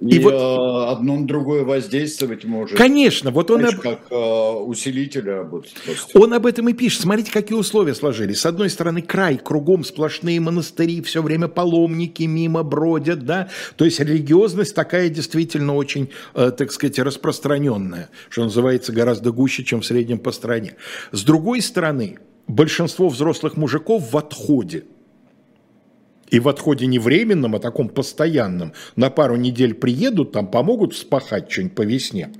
И, 0.00 0.16
и 0.16 0.18
вот 0.20 0.32
одно 0.32 1.18
на 1.18 1.26
другое 1.26 1.64
воздействовать 1.64 2.44
может. 2.44 2.78
Конечно, 2.78 3.30
вот 3.30 3.50
он 3.50 3.60
Знаешь, 3.60 3.74
об... 3.74 3.82
как 3.82 4.06
э, 4.10 4.14
усилитель 4.14 5.28
работает. 5.28 5.76
Он 6.14 6.32
об 6.32 6.46
этом 6.46 6.68
и 6.70 6.72
пишет. 6.72 7.02
Смотрите, 7.02 7.30
какие 7.30 7.58
условия 7.58 7.94
сложились. 7.94 8.40
С 8.40 8.46
одной 8.46 8.70
стороны, 8.70 9.02
край, 9.02 9.36
кругом 9.36 9.84
сплошные 9.84 10.40
монастыри, 10.40 11.02
все 11.02 11.20
время 11.22 11.48
паломники 11.48 12.22
мимо 12.22 12.62
бродят, 12.62 13.26
да. 13.26 13.50
То 13.76 13.84
есть 13.84 14.00
религиозность 14.00 14.74
такая 14.74 15.10
действительно 15.10 15.74
очень, 15.74 16.08
э, 16.34 16.50
так 16.56 16.72
сказать, 16.72 16.98
распространенная, 16.98 18.08
что 18.30 18.44
называется, 18.44 18.92
гораздо 18.92 19.30
гуще, 19.30 19.62
чем 19.62 19.82
в 19.82 19.86
среднем 19.86 20.20
по 20.20 20.32
стране. 20.32 20.76
С 21.12 21.22
другой 21.22 21.60
стороны, 21.60 22.18
большинство 22.46 23.10
взрослых 23.10 23.58
мужиков 23.58 24.10
в 24.10 24.16
отходе 24.16 24.84
и 26.30 26.40
в 26.40 26.48
отходе 26.48 26.86
не 26.86 26.98
временном, 26.98 27.56
а 27.56 27.58
таком 27.58 27.88
постоянном, 27.88 28.72
на 28.96 29.10
пару 29.10 29.36
недель 29.36 29.74
приедут, 29.74 30.32
там 30.32 30.46
помогут 30.50 30.94
вспахать 30.94 31.50
что-нибудь 31.50 31.74
по 31.74 31.82
весне, 31.82 32.30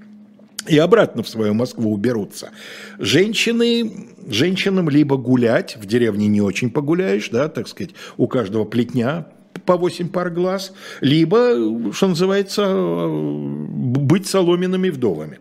и 0.66 0.78
обратно 0.78 1.22
в 1.22 1.28
свою 1.28 1.54
Москву 1.54 1.92
уберутся. 1.92 2.50
Женщины, 2.98 4.08
женщинам 4.28 4.88
либо 4.88 5.16
гулять, 5.16 5.76
в 5.76 5.86
деревне 5.86 6.28
не 6.28 6.40
очень 6.40 6.70
погуляешь, 6.70 7.30
да, 7.30 7.48
так 7.48 7.68
сказать, 7.68 7.94
у 8.16 8.26
каждого 8.26 8.64
плетня 8.64 9.28
по 9.64 9.76
8 9.76 10.08
пар 10.08 10.30
глаз, 10.30 10.72
либо, 11.00 11.92
что 11.92 12.08
называется, 12.08 13.06
быть 13.08 14.26
соломенными 14.26 14.90
вдовами. 14.90 15.38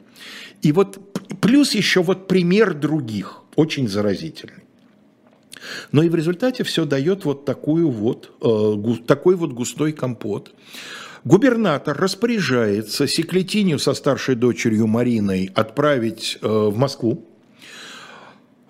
И 0.61 0.71
вот 0.71 0.99
плюс 1.41 1.75
еще 1.75 2.01
вот 2.01 2.27
пример 2.27 2.73
других, 2.73 3.43
очень 3.55 3.87
заразительный. 3.87 4.66
Но 5.91 6.03
и 6.03 6.09
в 6.09 6.15
результате 6.15 6.63
все 6.63 6.85
дает 6.85 7.25
вот, 7.25 7.45
такую 7.45 7.89
вот 7.89 8.31
э, 8.41 8.95
такой 9.05 9.35
вот 9.35 9.53
густой 9.53 9.93
компот. 9.93 10.53
Губернатор 11.23 11.97
распоряжается 11.97 13.07
Секлетинию 13.07 13.79
со 13.79 13.93
старшей 13.93 14.35
дочерью 14.35 14.87
Мариной 14.87 15.49
отправить 15.53 16.37
э, 16.41 16.47
в 16.47 16.77
Москву, 16.77 17.25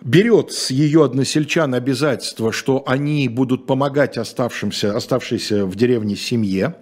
берет 0.02 0.52
с 0.52 0.72
ее 0.72 1.04
односельчан 1.04 1.74
обязательство, 1.74 2.52
что 2.52 2.84
они 2.88 3.28
будут 3.30 3.66
помогать 3.66 4.18
оставшимся, 4.18 4.96
оставшейся 4.96 5.66
в 5.66 5.76
деревне 5.76 6.16
семье, 6.16 6.76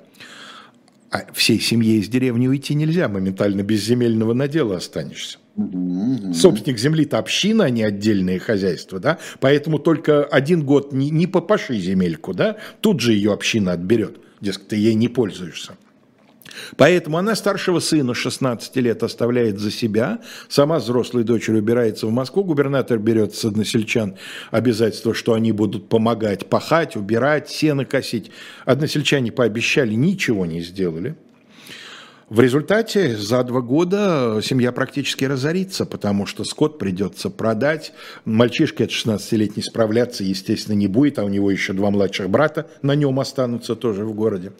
А 1.11 1.32
всей 1.34 1.59
семье 1.59 1.97
из 1.97 2.07
деревни 2.07 2.47
уйти 2.47 2.76
нельзя, 2.76 3.07
моментально 3.07 3.61
без 3.61 3.84
земельного 3.84 4.34
надела 4.34 4.78
останешься. 4.78 5.39
Собственник 5.55 6.77
земли-то 6.77 7.17
община, 7.17 7.65
а 7.65 7.69
не 7.69 7.83
отдельные 7.83 8.39
хозяйства, 8.39 8.99
да, 8.99 9.19
поэтому 9.39 9.79
только 9.79 10.25
один 10.25 10.65
год 10.65 10.91
не, 10.91 11.09
не 11.09 11.27
попаши 11.27 11.77
земельку, 11.77 12.33
да, 12.33 12.57
тут 12.81 12.99
же 12.99 13.13
ее 13.13 13.31
община 13.31 13.71
отберет, 13.71 14.17
дескать, 14.41 14.67
ты 14.69 14.75
ей 14.75 14.95
не 14.95 15.07
пользуешься. 15.07 15.77
Поэтому 16.77 17.17
она 17.17 17.35
старшего 17.35 17.79
сына 17.79 18.13
16 18.13 18.75
лет 18.77 19.03
оставляет 19.03 19.59
за 19.59 19.71
себя, 19.71 20.19
сама 20.49 20.79
взрослой 20.79 21.23
дочерью 21.23 21.61
убирается 21.61 22.07
в 22.07 22.11
Москву, 22.11 22.43
губернатор 22.43 22.99
берет 22.99 23.33
с 23.35 23.45
односельчан 23.45 24.15
обязательство, 24.51 25.13
что 25.13 25.33
они 25.33 25.51
будут 25.51 25.89
помогать 25.89 26.47
пахать, 26.47 26.95
убирать, 26.95 27.49
сено 27.49 27.85
косить. 27.85 28.31
Односельчане 28.65 29.31
пообещали, 29.31 29.93
ничего 29.93 30.45
не 30.45 30.61
сделали. 30.61 31.15
В 32.28 32.39
результате 32.39 33.15
за 33.15 33.43
два 33.43 33.61
года 33.61 34.39
семья 34.41 34.71
практически 34.71 35.26
разорится, 35.26 35.86
потому 35.86 36.26
что 36.26 36.43
скот 36.43 36.80
придется 36.80 37.30
продать. 37.30 37.93
Мальчишке 38.26 38.86
от 38.86 38.89
16-летний 38.89 39.61
справляться, 39.61 40.23
естественно, 40.23 40.76
не 40.76 40.88
будет, 40.88 41.19
а 41.19 41.23
у 41.23 41.30
него 41.30 41.51
еще 41.51 41.73
два 41.73 41.91
младших 41.91 42.28
брата 42.32 42.67
на 42.82 42.95
нем 42.95 43.19
останутся 43.19 43.76
тоже 43.76 44.05
в 44.05 44.15
городе. 44.15 44.53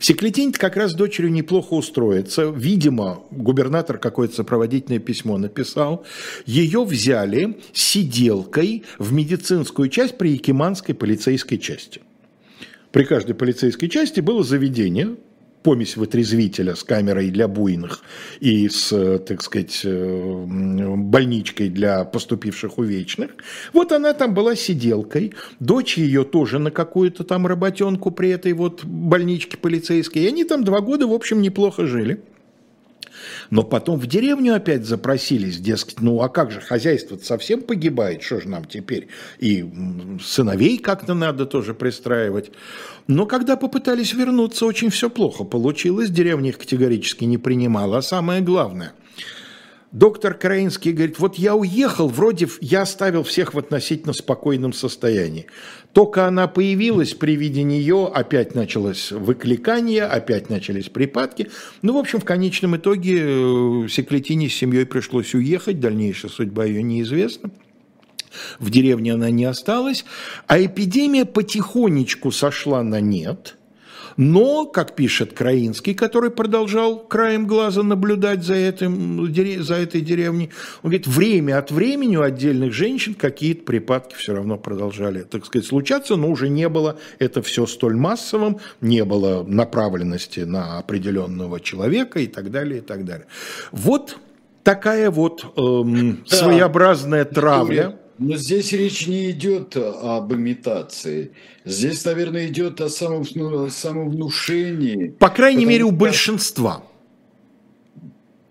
Секлетинь 0.00 0.50
как 0.50 0.74
раз 0.74 0.94
дочерью 0.94 1.30
неплохо 1.30 1.74
устроится. 1.74 2.50
Видимо, 2.50 3.22
губернатор 3.30 3.98
какое-то 3.98 4.34
сопроводительное 4.34 4.98
письмо 4.98 5.38
написал. 5.38 6.04
Ее 6.46 6.84
взяли 6.84 7.60
сиделкой 7.72 8.82
в 8.98 9.12
медицинскую 9.12 9.88
часть 9.88 10.18
при 10.18 10.32
Якиманской 10.32 10.96
полицейской 10.96 11.58
части. 11.58 12.00
При 12.90 13.04
каждой 13.04 13.36
полицейской 13.36 13.88
части 13.88 14.18
было 14.18 14.42
заведение, 14.42 15.14
помесь 15.62 15.96
вытрезвителя 15.96 16.74
с 16.74 16.84
камерой 16.84 17.30
для 17.30 17.48
буйных 17.48 18.02
и 18.40 18.68
с, 18.68 18.92
э, 18.92 19.18
так 19.18 19.42
сказать, 19.42 19.80
э, 19.84 20.44
больничкой 20.46 21.68
для 21.68 22.04
поступивших 22.04 22.78
увечных. 22.78 23.30
Вот 23.72 23.92
она 23.92 24.12
там 24.14 24.34
была 24.34 24.56
сиделкой, 24.56 25.34
дочь 25.58 25.98
ее 25.98 26.24
тоже 26.24 26.58
на 26.58 26.70
какую-то 26.70 27.24
там 27.24 27.46
работенку 27.46 28.10
при 28.10 28.30
этой 28.30 28.52
вот 28.52 28.84
больничке 28.84 29.56
полицейской, 29.56 30.22
и 30.22 30.28
они 30.28 30.44
там 30.44 30.64
два 30.64 30.80
года, 30.80 31.06
в 31.06 31.12
общем, 31.12 31.42
неплохо 31.42 31.86
жили. 31.86 32.20
Но 33.50 33.64
потом 33.64 33.98
в 33.98 34.06
деревню 34.06 34.54
опять 34.54 34.84
запросились, 34.84 35.58
дескать, 35.58 36.00
ну 36.00 36.22
а 36.22 36.28
как 36.28 36.52
же, 36.52 36.60
хозяйство 36.60 37.18
совсем 37.18 37.62
погибает, 37.62 38.22
что 38.22 38.40
же 38.40 38.48
нам 38.48 38.64
теперь? 38.64 39.08
И 39.38 39.68
сыновей 40.24 40.78
как-то 40.78 41.14
надо 41.14 41.46
тоже 41.46 41.74
пристраивать. 41.74 42.52
Но 43.08 43.26
когда 43.26 43.56
попытались 43.56 44.14
вернуться, 44.14 44.66
очень 44.66 44.90
все 44.90 45.10
плохо 45.10 45.42
получилось, 45.42 46.10
деревня 46.10 46.50
их 46.50 46.58
категорически 46.58 47.24
не 47.24 47.38
принимала. 47.38 47.98
А 47.98 48.02
самое 48.02 48.40
главное, 48.40 48.92
доктор 49.92 50.34
Караинский 50.34 50.92
говорит, 50.92 51.18
вот 51.18 51.36
я 51.36 51.54
уехал, 51.54 52.08
вроде 52.08 52.48
я 52.60 52.82
оставил 52.82 53.22
всех 53.22 53.54
в 53.54 53.58
относительно 53.58 54.12
спокойном 54.12 54.72
состоянии. 54.72 55.46
Только 55.92 56.26
она 56.26 56.46
появилась, 56.46 57.14
при 57.14 57.36
виде 57.36 57.62
нее 57.62 58.10
опять 58.12 58.54
началось 58.54 59.10
выкликание, 59.10 60.04
опять 60.04 60.50
начались 60.50 60.88
припадки. 60.88 61.50
Ну, 61.82 61.94
в 61.94 61.98
общем, 61.98 62.20
в 62.20 62.24
конечном 62.24 62.76
итоге 62.76 63.18
э, 63.20 63.88
Секлетине 63.88 64.48
с 64.48 64.54
семьей 64.54 64.86
пришлось 64.86 65.34
уехать, 65.34 65.80
дальнейшая 65.80 66.30
судьба 66.30 66.64
ее 66.64 66.82
неизвестна. 66.82 67.50
В 68.60 68.70
деревне 68.70 69.14
она 69.14 69.30
не 69.30 69.44
осталась, 69.44 70.04
а 70.46 70.62
эпидемия 70.62 71.24
потихонечку 71.24 72.30
сошла 72.30 72.82
на 72.82 73.00
нет– 73.00 73.56
но, 74.20 74.66
как 74.66 74.94
пишет 74.96 75.32
Краинский, 75.32 75.94
который 75.94 76.30
продолжал 76.30 76.98
краем 76.98 77.46
глаза 77.46 77.82
наблюдать 77.82 78.44
за, 78.44 78.52
этим, 78.52 79.34
за 79.62 79.76
этой 79.76 80.02
деревней, 80.02 80.50
он 80.82 80.90
говорит, 80.90 81.06
время 81.06 81.56
от 81.56 81.70
времени 81.70 82.18
у 82.18 82.20
отдельных 82.20 82.74
женщин 82.74 83.14
какие-то 83.14 83.64
припадки 83.64 84.14
все 84.14 84.34
равно 84.34 84.58
продолжали, 84.58 85.22
так 85.22 85.46
сказать, 85.46 85.66
случаться, 85.66 86.16
но 86.16 86.28
уже 86.28 86.50
не 86.50 86.68
было 86.68 86.98
это 87.18 87.40
все 87.40 87.64
столь 87.64 87.96
массовым, 87.96 88.58
не 88.82 89.06
было 89.06 89.42
направленности 89.42 90.40
на 90.40 90.76
определенного 90.76 91.58
человека 91.58 92.20
и 92.20 92.26
так 92.26 92.50
далее, 92.50 92.80
и 92.80 92.82
так 92.82 93.06
далее. 93.06 93.26
Вот 93.72 94.18
такая 94.64 95.10
вот 95.10 95.46
эм, 95.56 96.24
да. 96.28 96.36
своеобразная 96.36 97.24
травля. 97.24 97.96
Но 98.20 98.36
здесь 98.36 98.72
речь 98.72 99.06
не 99.06 99.30
идет 99.30 99.78
об 99.78 100.34
имитации. 100.34 101.32
Здесь, 101.64 102.04
наверное, 102.04 102.48
идет 102.48 102.78
о 102.82 102.88
ну, 103.34 103.70
самовнушении. 103.70 105.08
По 105.18 105.30
крайней 105.30 105.64
мере, 105.64 105.84
у 105.84 105.90
большинства. 105.90 106.84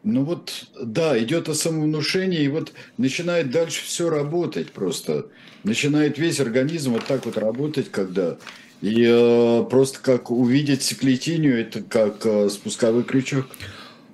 Ну 0.01 0.23
вот, 0.23 0.51
да, 0.81 1.19
идет 1.19 1.49
о 1.49 1.53
самовнушении, 1.53 2.41
и 2.41 2.47
вот 2.47 2.73
начинает 2.97 3.51
дальше 3.51 3.83
все 3.85 4.09
работать 4.09 4.71
просто. 4.71 5.27
Начинает 5.63 6.17
весь 6.17 6.39
организм 6.39 6.93
вот 6.93 7.05
так 7.05 7.27
вот 7.27 7.37
работать, 7.37 7.91
когда... 7.91 8.37
И 8.81 9.05
э, 9.07 9.65
просто 9.69 9.99
как 9.99 10.31
увидеть 10.31 10.81
циклетинию, 10.81 11.59
это 11.59 11.83
как 11.83 12.25
э, 12.25 12.49
спусковой 12.49 13.03
крючок. 13.03 13.45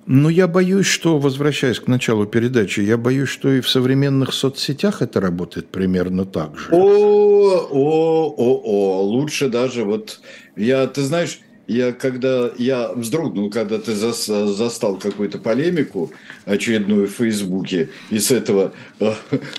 Но 0.06 0.30
я 0.30 0.46
боюсь, 0.46 0.86
что, 0.86 1.18
возвращаясь 1.18 1.80
к 1.80 1.88
началу 1.88 2.26
передачи, 2.26 2.78
я 2.80 2.96
боюсь, 2.96 3.28
что 3.28 3.52
и 3.52 3.60
в 3.60 3.68
современных 3.68 4.32
соцсетях 4.32 5.02
это 5.02 5.20
работает 5.20 5.68
примерно 5.68 6.24
так 6.24 6.56
же. 6.56 6.68
О, 6.70 7.68
о, 7.70 8.34
о, 8.36 8.62
о, 8.64 9.02
лучше 9.02 9.48
даже 9.48 9.84
вот 9.84 10.20
я, 10.54 10.86
ты 10.86 11.02
знаешь, 11.02 11.40
я 11.66 11.92
когда 11.92 12.50
я 12.56 12.92
вздрогнул, 12.92 13.50
когда 13.50 13.78
ты 13.78 13.94
застал 13.94 14.96
какую-то 14.96 15.38
полемику 15.38 16.12
очередную 16.44 17.08
в 17.08 17.12
Фейсбуке, 17.12 17.90
и 18.10 18.20
с 18.20 18.30
этого 18.30 18.72
э, 19.00 19.12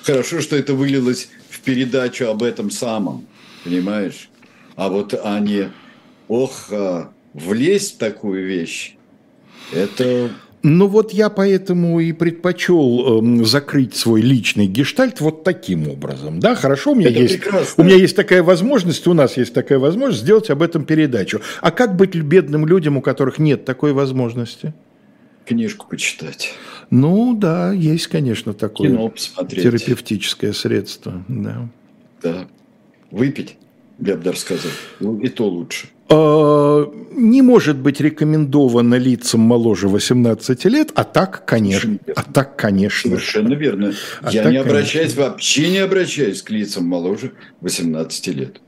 хорошо, 0.03 0.39
что 0.39 0.55
это 0.55 0.73
вылилось 0.73 1.29
в 1.49 1.59
передачу 1.59 2.27
об 2.27 2.43
этом 2.43 2.71
самом, 2.71 3.27
понимаешь? 3.65 4.29
А 4.77 4.87
вот 4.87 5.13
они, 5.21 5.65
ох, 6.29 6.67
а, 6.71 7.11
влезть 7.33 7.95
в 7.95 7.97
такую 7.97 8.45
вещь, 8.45 8.96
это 9.73 10.29
ну 10.63 10.87
вот 10.87 11.13
я 11.13 11.29
поэтому 11.29 11.99
и 11.99 12.11
предпочел 12.11 13.21
э, 13.21 13.45
закрыть 13.45 13.95
свой 13.95 14.21
личный 14.21 14.67
гештальт 14.67 15.21
вот 15.21 15.43
таким 15.43 15.87
образом. 15.87 16.39
Да, 16.39 16.55
хорошо, 16.55 16.91
у 16.91 16.95
меня, 16.95 17.09
есть, 17.09 17.39
у 17.77 17.83
меня 17.83 17.95
есть 17.95 18.15
такая 18.15 18.43
возможность, 18.43 19.07
у 19.07 19.13
нас 19.13 19.37
есть 19.37 19.53
такая 19.53 19.79
возможность 19.79 20.23
сделать 20.23 20.49
об 20.49 20.61
этом 20.61 20.83
передачу. 20.83 21.41
А 21.61 21.71
как 21.71 21.95
быть 21.95 22.15
бедным 22.15 22.65
людям, 22.65 22.97
у 22.97 23.01
которых 23.01 23.37
нет 23.37 23.65
такой 23.65 23.93
возможности? 23.93 24.73
Книжку 25.45 25.87
почитать. 25.87 26.53
Ну 26.89 27.33
да, 27.33 27.71
есть, 27.71 28.07
конечно, 28.07 28.53
такое 28.53 28.89
Кино 28.89 29.09
посмотреть. 29.09 29.63
терапевтическое 29.63 30.53
средство. 30.53 31.23
Да. 31.27 31.69
да. 32.21 32.47
Выпить, 33.11 33.57
я 33.99 34.15
бы 34.15 34.23
даже 34.23 34.39
сказал. 34.39 34.71
Ну, 34.99 35.19
и 35.19 35.29
то 35.29 35.47
лучше. 35.47 35.87
А, 36.09 36.91
не 37.11 37.41
может 37.41 37.77
быть 37.77 37.99
рекомендовано 37.99 38.95
лицам 38.95 39.41
моложе 39.41 39.87
18 39.87 40.65
лет, 40.65 40.91
а 40.95 41.03
так, 41.03 41.45
конечно. 41.45 41.97
А 42.15 42.23
так, 42.23 42.55
конечно. 42.55 43.09
Совершенно 43.09 43.53
верно. 43.53 43.93
А 44.21 44.31
Я 44.31 44.43
так, 44.43 44.51
не 44.51 44.57
обращаюсь, 44.57 45.13
конечно. 45.13 45.31
вообще 45.31 45.69
не 45.69 45.79
обращаюсь 45.79 46.41
к 46.41 46.49
лицам 46.49 46.85
моложе 46.85 47.31
18 47.61 48.27
лет. 48.27 48.61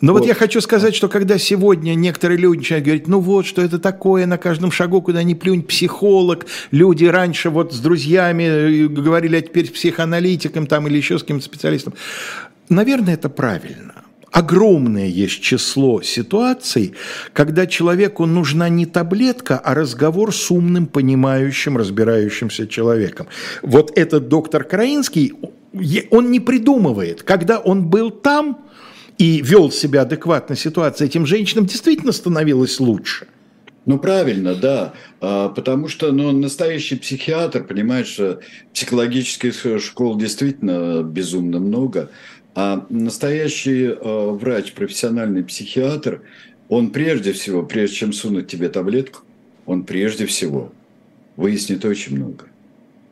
Но 0.00 0.12
вот. 0.12 0.20
вот 0.20 0.28
я 0.28 0.34
хочу 0.34 0.60
сказать, 0.60 0.94
что 0.94 1.08
когда 1.08 1.38
сегодня 1.38 1.94
некоторые 1.94 2.38
люди 2.38 2.58
начинают 2.58 2.84
говорить, 2.84 3.06
ну 3.06 3.20
вот, 3.20 3.46
что 3.46 3.62
это 3.62 3.78
такое, 3.78 4.26
на 4.26 4.38
каждом 4.38 4.72
шагу, 4.72 5.00
куда 5.00 5.22
ни 5.22 5.34
плюнь, 5.34 5.62
психолог, 5.62 6.46
люди 6.72 7.04
раньше 7.04 7.48
вот 7.48 7.72
с 7.72 7.78
друзьями 7.78 8.42
э, 8.42 8.88
говорили, 8.88 9.36
а 9.36 9.40
теперь 9.40 9.66
с 9.66 9.70
психоаналитиком 9.70 10.66
там 10.66 10.88
или 10.88 10.96
еще 10.96 11.18
с 11.18 11.22
кем-то 11.22 11.44
специалистом. 11.44 11.94
Наверное, 12.68 13.14
это 13.14 13.28
правильно 13.28 13.93
огромное 14.34 15.06
есть 15.06 15.40
число 15.40 16.02
ситуаций, 16.02 16.94
когда 17.32 17.68
человеку 17.68 18.26
нужна 18.26 18.68
не 18.68 18.84
таблетка, 18.84 19.58
а 19.58 19.74
разговор 19.74 20.34
с 20.34 20.50
умным, 20.50 20.86
понимающим, 20.86 21.76
разбирающимся 21.76 22.66
человеком. 22.66 23.28
Вот 23.62 23.96
этот 23.96 24.28
доктор 24.28 24.64
Краинский, 24.64 25.34
он 26.10 26.32
не 26.32 26.40
придумывает. 26.40 27.22
Когда 27.22 27.60
он 27.60 27.86
был 27.86 28.10
там 28.10 28.58
и 29.18 29.40
вел 29.40 29.70
себя 29.70 30.02
адекватно 30.02 30.56
ситуации, 30.56 31.06
этим 31.06 31.26
женщинам 31.26 31.66
действительно 31.66 32.10
становилось 32.10 32.80
лучше. 32.80 33.28
Ну, 33.86 33.98
правильно, 33.98 34.54
да. 34.54 34.94
А, 35.20 35.48
потому 35.50 35.88
что 35.88 36.10
ну, 36.10 36.32
настоящий 36.32 36.96
психиатр, 36.96 37.62
понимаешь, 37.64 38.18
психологических 38.72 39.80
школ 39.80 40.16
действительно 40.16 41.02
безумно 41.02 41.60
много. 41.60 42.10
А 42.54 42.86
настоящий 42.88 43.86
э, 43.86 44.30
врач, 44.30 44.72
профессиональный 44.72 45.42
психиатр, 45.42 46.22
он 46.68 46.90
прежде 46.90 47.32
всего, 47.32 47.64
прежде 47.64 47.96
чем 47.96 48.12
сунуть 48.12 48.46
тебе 48.46 48.68
таблетку, 48.68 49.22
он 49.66 49.84
прежде 49.84 50.26
всего 50.26 50.72
выяснит 51.36 51.84
очень 51.84 52.16
много 52.16 52.46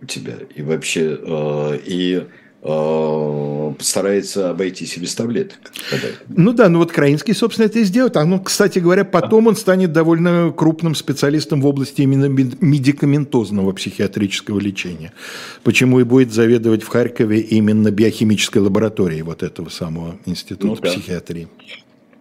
у 0.01 0.07
тебя. 0.07 0.35
И 0.55 0.63
вообще, 0.63 1.19
э, 1.21 1.79
и 1.85 2.27
старается 2.63 4.51
обойтись 4.51 4.97
и 4.97 5.01
без 5.01 5.15
таблеток. 5.15 5.59
Ну 6.29 6.53
да, 6.53 6.69
ну 6.69 6.79
вот 6.79 6.93
Краинский, 6.93 7.33
собственно, 7.33 7.67
это 7.67 7.81
и 7.81 7.85
сделает. 7.85 8.17
А 8.17 8.25
ну, 8.25 8.41
кстати 8.41 8.79
говоря, 8.79 9.05
потом 9.05 9.49
он 9.49 9.57
станет 9.57 9.93
довольно 9.93 10.53
крупным 10.57 10.95
специалистом 10.95 11.61
в 11.61 11.67
области 11.67 12.03
именно 12.03 12.27
медикаментозного 12.27 13.73
психиатрического 13.73 14.61
лечения. 14.61 15.13
Почему 15.65 16.01
и 16.01 16.05
будет 16.05 16.33
заведовать 16.33 16.85
в 16.85 16.89
Харькове 16.89 17.41
именно 17.41 17.91
биохимической 17.91 18.63
лабораторией 18.63 19.23
вот 19.23 19.43
этого 19.43 19.69
самого 19.69 20.17
института 20.25 20.67
ну, 20.67 20.77
да. 20.77 20.91
психиатрии. 20.91 21.49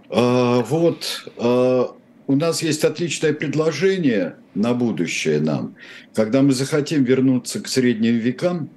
А, 0.09 0.61
вот, 0.61 1.25
а, 1.37 1.95
у 2.27 2.35
нас 2.35 2.63
есть 2.63 2.83
отличное 2.83 3.33
предложение 3.33 4.37
на 4.55 4.73
будущее 4.73 5.39
нам. 5.39 5.75
Когда 6.15 6.41
мы 6.41 6.53
захотим 6.53 7.03
вернуться 7.03 7.61
к 7.61 7.67
средним 7.67 8.17
векам 8.17 8.69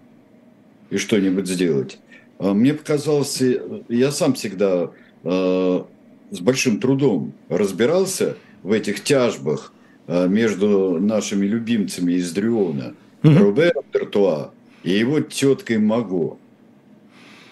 и 0.94 0.98
что-нибудь 0.98 1.48
сделать, 1.48 1.98
а, 2.38 2.54
мне 2.54 2.72
показалось, 2.72 3.42
я 3.88 4.10
сам 4.10 4.34
всегда 4.34 4.90
а, 5.24 5.86
с 6.30 6.40
большим 6.40 6.80
трудом 6.80 7.32
разбирался 7.48 8.36
в 8.62 8.70
этих 8.72 9.02
тяжбах 9.02 9.72
а, 10.06 10.28
между 10.28 11.00
нашими 11.00 11.46
любимцами 11.46 12.12
из 12.12 12.32
Дриона, 12.32 12.94
mm-hmm. 13.22 13.38
Робером 13.38 13.84
Д'Артуа 13.92 14.50
и 14.84 14.92
его 14.92 15.20
теткой 15.20 15.78
Маго. 15.78 16.36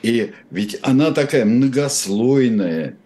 И 0.02 0.32
ведь 0.50 0.78
она 0.82 1.10
такая 1.10 1.44
многослойная 1.44 2.96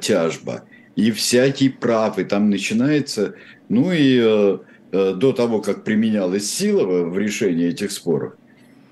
тяжба– 0.00 0.64
и 0.96 1.10
всякий 1.12 1.68
прав, 1.68 2.18
и 2.18 2.24
там 2.24 2.50
начинается, 2.50 3.34
ну 3.68 3.92
и 3.92 4.20
э, 4.22 4.58
э, 4.92 5.14
до 5.14 5.32
того, 5.32 5.60
как 5.60 5.84
применялась 5.84 6.50
сила 6.50 6.84
в 6.84 7.18
решении 7.18 7.68
этих 7.68 7.90
споров, 7.92 8.34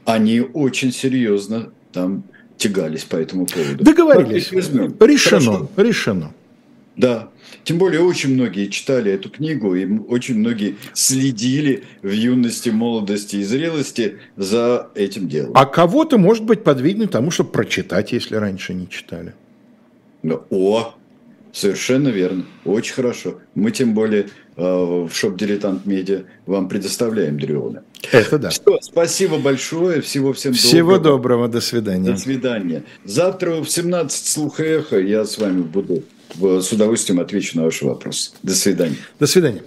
они 0.09 0.41
очень 0.41 0.91
серьезно 0.91 1.71
там 1.93 2.25
тягались 2.57 3.05
по 3.05 3.17
этому 3.17 3.45
поводу. 3.45 3.85
Договорились. 3.85 4.51
Решено. 4.51 4.89
Хорошо. 4.99 5.71
Решено. 5.77 6.35
Да. 6.97 7.29
Тем 7.65 7.77
более 7.77 8.01
очень 8.01 8.33
многие 8.33 8.69
читали 8.69 9.13
эту 9.13 9.29
книгу, 9.29 9.75
и 9.75 9.87
очень 10.09 10.39
многие 10.39 10.77
следили 10.95 11.85
в 12.03 12.11
юности, 12.11 12.71
молодости 12.71 13.37
и 13.37 13.45
зрелости 13.45 14.17
за 14.37 14.89
этим 14.95 15.29
делом. 15.29 15.53
А 15.55 15.67
кого-то, 15.67 16.17
может 16.17 16.45
быть, 16.45 16.65
подвигнуть 16.65 17.11
тому, 17.11 17.31
чтобы 17.31 17.51
прочитать, 17.51 18.13
если 18.13 18.37
раньше 18.37 18.73
не 18.73 18.89
читали. 18.89 19.35
Ну, 20.23 20.43
о, 20.49 20.95
Совершенно 21.59 22.07
верно. 22.11 22.45
Очень 22.65 22.95
хорошо. 22.95 23.41
Мы 23.57 23.73
тем 23.73 23.93
более 23.93 24.29
э, 24.57 24.63
в 24.63 25.11
шоп 25.13 25.37
«Дилетант 25.37 25.87
Медиа» 25.87 26.23
вам 26.47 26.69
предоставляем 26.69 27.37
Дриона. 27.37 27.83
Это 28.13 28.39
да. 28.39 28.53
Что, 28.53 28.79
спасибо 28.81 29.39
большое. 29.39 30.01
Всего 30.01 30.33
всем 30.33 30.53
Всего 30.53 30.99
доброго. 30.99 31.17
доброго. 31.17 31.49
До 31.49 31.61
свидания. 31.61 32.13
До 32.13 32.17
свидания. 32.17 32.85
Завтра 33.05 33.57
в 33.57 33.69
17 33.69 34.27
слуха 34.27 34.63
эхо 34.63 35.01
я 35.01 35.25
с 35.25 35.37
вами 35.37 35.63
буду 35.63 36.05
с 36.41 36.71
удовольствием 36.71 37.19
отвечу 37.19 37.57
на 37.57 37.65
ваши 37.65 37.85
вопросы. 37.85 38.31
До 38.45 38.55
свидания. 38.55 38.95
До 39.19 39.27
свидания. 39.27 39.63